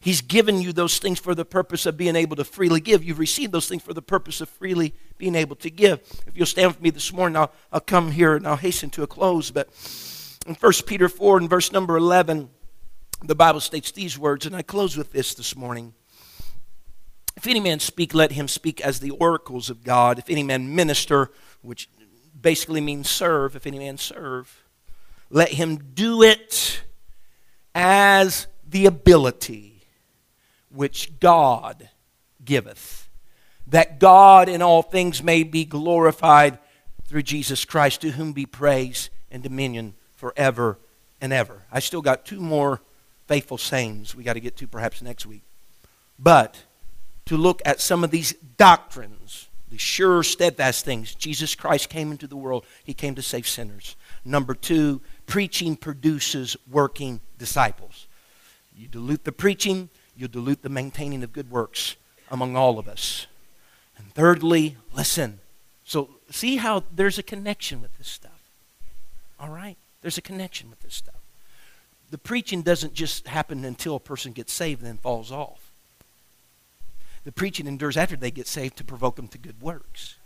He's 0.00 0.20
given 0.20 0.60
you 0.60 0.72
those 0.72 0.98
things 0.98 1.18
for 1.18 1.34
the 1.34 1.44
purpose 1.44 1.84
of 1.84 1.96
being 1.96 2.14
able 2.14 2.36
to 2.36 2.44
freely 2.44 2.80
give. 2.80 3.02
You've 3.02 3.18
received 3.18 3.52
those 3.52 3.68
things 3.68 3.82
for 3.82 3.92
the 3.92 4.02
purpose 4.02 4.40
of 4.40 4.48
freely 4.48 4.94
being 5.18 5.34
able 5.34 5.56
to 5.56 5.70
give. 5.70 6.00
If 6.26 6.36
you'll 6.36 6.46
stand 6.46 6.72
with 6.72 6.80
me 6.80 6.90
this 6.90 7.12
morning, 7.12 7.36
I'll, 7.36 7.50
I'll 7.72 7.80
come 7.80 8.12
here 8.12 8.36
and 8.36 8.46
I'll 8.46 8.56
hasten 8.56 8.90
to 8.90 9.02
a 9.02 9.08
close. 9.08 9.50
But 9.50 9.68
in 10.48 10.54
1 10.54 10.72
Peter 10.86 11.10
4 11.10 11.38
and 11.38 11.50
verse 11.50 11.72
number 11.72 11.96
11, 11.96 12.48
the 13.22 13.34
Bible 13.34 13.60
states 13.60 13.92
these 13.92 14.18
words, 14.18 14.46
and 14.46 14.56
I 14.56 14.62
close 14.62 14.96
with 14.96 15.12
this 15.12 15.34
this 15.34 15.54
morning. 15.54 15.92
If 17.36 17.46
any 17.46 17.60
man 17.60 17.80
speak, 17.80 18.14
let 18.14 18.32
him 18.32 18.48
speak 18.48 18.80
as 18.80 18.98
the 18.98 19.10
oracles 19.10 19.68
of 19.68 19.84
God. 19.84 20.18
If 20.18 20.30
any 20.30 20.42
man 20.42 20.74
minister, 20.74 21.30
which 21.60 21.90
basically 22.40 22.80
means 22.80 23.10
serve, 23.10 23.56
if 23.56 23.66
any 23.66 23.78
man 23.78 23.98
serve, 23.98 24.64
let 25.28 25.50
him 25.50 25.76
do 25.92 26.22
it 26.22 26.82
as 27.74 28.46
the 28.66 28.86
ability 28.86 29.82
which 30.70 31.20
God 31.20 31.90
giveth, 32.42 33.10
that 33.66 34.00
God 34.00 34.48
in 34.48 34.62
all 34.62 34.82
things 34.82 35.22
may 35.22 35.42
be 35.42 35.66
glorified 35.66 36.58
through 37.04 37.22
Jesus 37.22 37.66
Christ, 37.66 38.00
to 38.00 38.12
whom 38.12 38.32
be 38.32 38.46
praise 38.46 39.10
and 39.30 39.42
dominion 39.42 39.94
forever 40.18 40.76
and 41.20 41.32
ever. 41.32 41.62
I 41.72 41.78
still 41.78 42.02
got 42.02 42.26
two 42.26 42.40
more 42.40 42.80
faithful 43.28 43.56
sayings 43.56 44.14
we 44.14 44.24
got 44.24 44.34
to 44.34 44.40
get 44.40 44.56
to 44.56 44.66
perhaps 44.66 45.00
next 45.00 45.24
week. 45.24 45.42
But 46.18 46.64
to 47.26 47.36
look 47.36 47.62
at 47.64 47.80
some 47.80 48.02
of 48.02 48.10
these 48.10 48.32
doctrines, 48.56 49.48
the 49.70 49.78
sure, 49.78 50.22
steadfast 50.22 50.84
things. 50.84 51.14
Jesus 51.14 51.54
Christ 51.54 51.88
came 51.88 52.10
into 52.10 52.26
the 52.26 52.36
world, 52.36 52.64
He 52.84 52.94
came 52.94 53.14
to 53.14 53.22
save 53.22 53.46
sinners. 53.46 53.96
Number 54.24 54.54
two, 54.54 55.00
preaching 55.26 55.76
produces 55.76 56.56
working 56.70 57.20
disciples. 57.38 58.06
You 58.76 58.88
dilute 58.88 59.24
the 59.24 59.32
preaching, 59.32 59.90
you'll 60.16 60.30
dilute 60.30 60.62
the 60.62 60.68
maintaining 60.68 61.22
of 61.22 61.32
good 61.32 61.50
works 61.50 61.96
among 62.30 62.56
all 62.56 62.78
of 62.78 62.88
us. 62.88 63.26
And 63.96 64.12
thirdly, 64.14 64.76
listen. 64.92 65.40
So, 65.84 66.10
see 66.30 66.56
how 66.56 66.84
there's 66.94 67.18
a 67.18 67.22
connection 67.22 67.80
with 67.80 67.96
this 67.98 68.08
stuff. 68.08 68.40
All 69.38 69.48
right? 69.48 69.76
There's 70.02 70.18
a 70.18 70.22
connection 70.22 70.70
with 70.70 70.80
this 70.80 70.94
stuff. 70.94 71.14
The 72.10 72.18
preaching 72.18 72.62
doesn't 72.62 72.94
just 72.94 73.28
happen 73.28 73.64
until 73.64 73.96
a 73.96 74.00
person 74.00 74.32
gets 74.32 74.52
saved 74.52 74.80
and 74.80 74.88
then 74.88 74.98
falls 74.98 75.30
off. 75.30 75.70
The 77.24 77.32
preaching 77.32 77.66
endures 77.66 77.96
after 77.96 78.16
they 78.16 78.30
get 78.30 78.46
saved 78.46 78.76
to 78.78 78.84
provoke 78.84 79.16
them 79.16 79.28
to 79.28 79.38
good 79.38 79.60
works. 79.60 80.16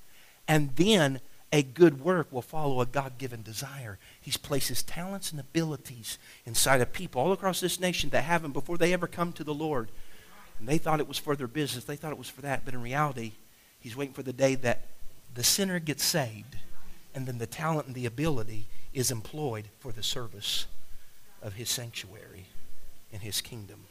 And 0.47 0.77
then 0.77 1.20
a 1.53 1.62
good 1.62 2.01
work 2.01 2.29
will 2.31 2.43
follow 2.43 2.81
a 2.81 2.87
God 2.87 3.18
given 3.18 3.43
desire. 3.43 3.99
He's 4.20 4.37
placed 4.37 4.68
his 4.68 4.83
talents 4.83 5.31
and 5.31 5.41
abilities 5.41 6.18
inside 6.47 6.81
of 6.81 6.93
people 6.93 7.20
all 7.20 7.33
across 7.33 7.61
this 7.61 7.81
nation 7.81 8.11
that 8.11 8.23
have 8.23 8.43
them 8.43 8.53
before 8.53 8.79
they 8.79 8.93
ever 8.93 9.07
come 9.07 9.33
to 9.33 9.45
the 9.45 9.53
Lord. 9.53 9.89
And 10.59 10.68
they 10.68 10.79
thought 10.79 11.01
it 11.01 11.09
was 11.09 11.18
for 11.18 11.35
their 11.35 11.49
business, 11.49 11.85
they 11.85 11.97
thought 11.97 12.12
it 12.12 12.18
was 12.18 12.29
for 12.29 12.43
that. 12.43 12.64
But 12.64 12.75
in 12.75 12.83
reality, 12.83 13.33
he's 13.81 13.97
waiting 13.97 14.14
for 14.14 14.23
the 14.23 14.33
day 14.33 14.55
that 14.55 14.83
the 15.35 15.45
sinner 15.45 15.79
gets 15.79 16.05
saved, 16.05 16.57
and 17.15 17.27
then 17.27 17.39
the 17.39 17.47
talent 17.47 17.87
and 17.87 17.95
the 17.95 18.07
ability 18.07 18.67
is 18.93 19.11
employed 19.11 19.69
for 19.79 19.93
the 19.93 20.03
service 20.03 20.67
of 21.43 21.55
his 21.55 21.69
sanctuary 21.69 22.47
in 23.11 23.21
his 23.21 23.41
kingdom. 23.41 23.85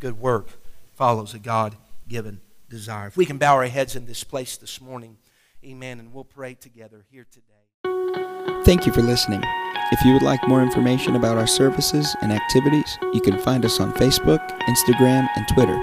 Good 0.00 0.20
work 0.20 0.48
follows 0.94 1.34
a 1.34 1.38
God 1.38 1.76
given 2.08 2.40
desire. 2.68 3.08
If 3.08 3.16
we 3.16 3.26
can 3.26 3.38
bow 3.38 3.54
our 3.54 3.66
heads 3.66 3.96
in 3.96 4.06
this 4.06 4.24
place 4.24 4.56
this 4.56 4.80
morning. 4.80 5.16
Amen. 5.64 5.98
And 5.98 6.12
we'll 6.12 6.24
pray 6.24 6.54
together 6.54 7.04
here 7.10 7.26
today. 7.30 8.62
Thank 8.64 8.86
you 8.86 8.92
for 8.92 9.02
listening. 9.02 9.42
If 9.90 10.04
you 10.04 10.12
would 10.12 10.22
like 10.22 10.46
more 10.46 10.62
information 10.62 11.16
about 11.16 11.38
our 11.38 11.46
services 11.46 12.14
and 12.20 12.32
activities, 12.32 12.98
you 13.12 13.20
can 13.20 13.38
find 13.38 13.64
us 13.64 13.80
on 13.80 13.92
Facebook, 13.94 14.46
Instagram, 14.60 15.28
and 15.34 15.48
Twitter 15.48 15.78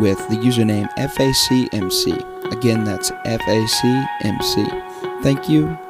with 0.00 0.18
the 0.28 0.36
username 0.36 0.88
FACMC. 0.96 2.52
Again, 2.52 2.84
that's 2.84 3.10
FACMC. 3.10 5.22
Thank 5.22 5.48
you 5.48 5.76